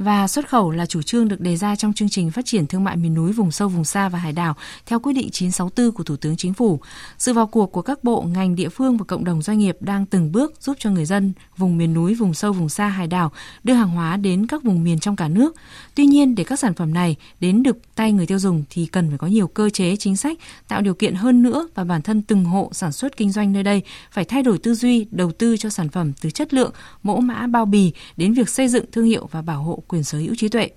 và 0.00 0.28
xuất 0.28 0.48
khẩu 0.48 0.70
là 0.70 0.86
chủ 0.86 1.02
trương 1.02 1.28
được 1.28 1.40
đề 1.40 1.56
ra 1.56 1.76
trong 1.76 1.92
chương 1.92 2.08
trình 2.08 2.30
phát 2.30 2.46
triển 2.46 2.66
thương 2.66 2.84
mại 2.84 2.96
miền 2.96 3.14
núi, 3.14 3.32
vùng 3.32 3.50
sâu, 3.50 3.68
vùng 3.68 3.84
xa 3.84 4.08
và 4.08 4.18
hải 4.18 4.32
đảo 4.32 4.54
theo 4.86 5.00
quyết 5.00 5.12
định 5.12 5.30
964 5.30 5.92
của 5.92 6.04
Thủ 6.04 6.16
tướng 6.16 6.36
Chính 6.36 6.54
phủ. 6.54 6.80
Sự 7.18 7.32
vào 7.32 7.46
cuộc 7.46 7.72
của 7.72 7.82
các 7.82 8.04
bộ, 8.04 8.22
ngành, 8.22 8.54
địa 8.54 8.68
phương 8.68 8.96
và 8.96 9.04
cộng 9.04 9.24
đồng 9.24 9.42
doanh 9.42 9.58
nghiệp 9.58 9.76
đang 9.80 10.06
từng 10.06 10.32
bước 10.32 10.54
giúp 10.60 10.76
cho 10.78 10.90
người 10.90 11.04
dân 11.04 11.32
vùng 11.56 11.78
miền 11.78 11.94
núi, 11.94 12.14
vùng 12.14 12.34
sâu, 12.34 12.52
vùng 12.52 12.68
xa, 12.68 12.88
hải 12.88 13.06
đảo 13.06 13.32
đưa 13.64 13.74
hàng 13.74 13.88
hóa 13.88 14.16
đến 14.16 14.46
các 14.46 14.62
vùng 14.62 14.84
miền 14.84 14.98
trong 14.98 15.16
cả 15.16 15.28
nước. 15.28 15.56
Tuy 15.94 16.06
nhiên, 16.06 16.34
để 16.34 16.44
các 16.44 16.58
sản 16.58 16.74
phẩm 16.74 16.94
này 16.94 17.16
đến 17.40 17.62
được 17.62 17.94
tay 17.94 18.12
người 18.12 18.26
tiêu 18.26 18.38
dùng 18.38 18.64
thì 18.70 18.86
cần 18.86 19.08
phải 19.08 19.18
có 19.18 19.26
nhiều 19.26 19.46
cơ 19.46 19.70
chế 19.70 19.96
chính 19.96 20.16
sách 20.16 20.38
tạo 20.68 20.80
điều 20.80 20.94
kiện 20.94 21.14
hơn 21.14 21.42
nữa 21.42 21.68
và 21.74 21.84
bản 21.84 22.02
thân 22.02 22.22
từng 22.22 22.44
hộ 22.44 22.68
sản 22.72 22.92
xuất 22.92 23.16
kinh 23.16 23.32
doanh 23.32 23.52
nơi 23.52 23.62
đây 23.62 23.82
phải 24.10 24.24
thay 24.24 24.42
đổi 24.42 24.58
tư 24.58 24.74
duy, 24.74 25.06
đầu 25.10 25.32
tư 25.32 25.56
cho 25.56 25.70
sản 25.70 25.88
phẩm 25.88 26.12
từ 26.20 26.30
chất 26.30 26.54
lượng, 26.54 26.72
mẫu 27.02 27.20
mã 27.20 27.46
bao 27.46 27.64
bì 27.64 27.92
đến 28.16 28.32
việc 28.32 28.48
xây 28.48 28.68
dựng 28.68 28.84
thương 28.92 29.04
hiệu 29.04 29.28
và 29.30 29.42
bảo 29.42 29.62
hộ 29.62 29.82
quyền 29.90 30.04
sở 30.04 30.18
hữu 30.18 30.34
trí 30.34 30.48
tuệ. 30.48 30.70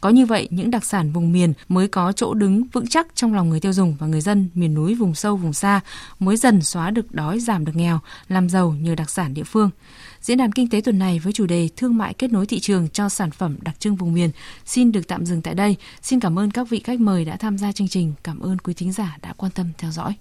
Có 0.00 0.10
như 0.10 0.26
vậy, 0.26 0.48
những 0.50 0.70
đặc 0.70 0.84
sản 0.84 1.12
vùng 1.12 1.32
miền 1.32 1.52
mới 1.68 1.88
có 1.88 2.12
chỗ 2.12 2.34
đứng 2.34 2.64
vững 2.72 2.86
chắc 2.86 3.06
trong 3.14 3.34
lòng 3.34 3.48
người 3.48 3.60
tiêu 3.60 3.72
dùng 3.72 3.96
và 3.98 4.06
người 4.06 4.20
dân 4.20 4.48
miền 4.54 4.74
núi, 4.74 4.94
vùng 4.94 5.14
sâu, 5.14 5.36
vùng 5.36 5.52
xa 5.52 5.80
mới 6.18 6.36
dần 6.36 6.62
xóa 6.62 6.90
được 6.90 7.12
đói, 7.12 7.40
giảm 7.40 7.64
được 7.64 7.76
nghèo, 7.76 7.98
làm 8.28 8.48
giàu 8.48 8.74
nhờ 8.80 8.94
đặc 8.94 9.10
sản 9.10 9.34
địa 9.34 9.44
phương. 9.44 9.70
Diễn 10.20 10.38
đàn 10.38 10.52
kinh 10.52 10.68
tế 10.68 10.80
tuần 10.80 10.98
này 10.98 11.18
với 11.18 11.32
chủ 11.32 11.46
đề 11.46 11.68
Thương 11.76 11.96
mại 11.96 12.14
kết 12.14 12.32
nối 12.32 12.46
thị 12.46 12.60
trường 12.60 12.88
cho 12.88 13.08
sản 13.08 13.30
phẩm 13.30 13.56
đặc 13.62 13.80
trưng 13.80 13.96
vùng 13.96 14.12
miền 14.12 14.30
xin 14.64 14.92
được 14.92 15.08
tạm 15.08 15.26
dừng 15.26 15.42
tại 15.42 15.54
đây. 15.54 15.76
Xin 16.02 16.20
cảm 16.20 16.38
ơn 16.38 16.50
các 16.50 16.68
vị 16.68 16.80
khách 16.84 17.00
mời 17.00 17.24
đã 17.24 17.36
tham 17.36 17.58
gia 17.58 17.72
chương 17.72 17.88
trình. 17.88 18.12
Cảm 18.22 18.40
ơn 18.40 18.58
quý 18.58 18.74
thính 18.74 18.92
giả 18.92 19.18
đã 19.22 19.32
quan 19.36 19.52
tâm 19.52 19.66
theo 19.78 19.90
dõi. 19.90 20.14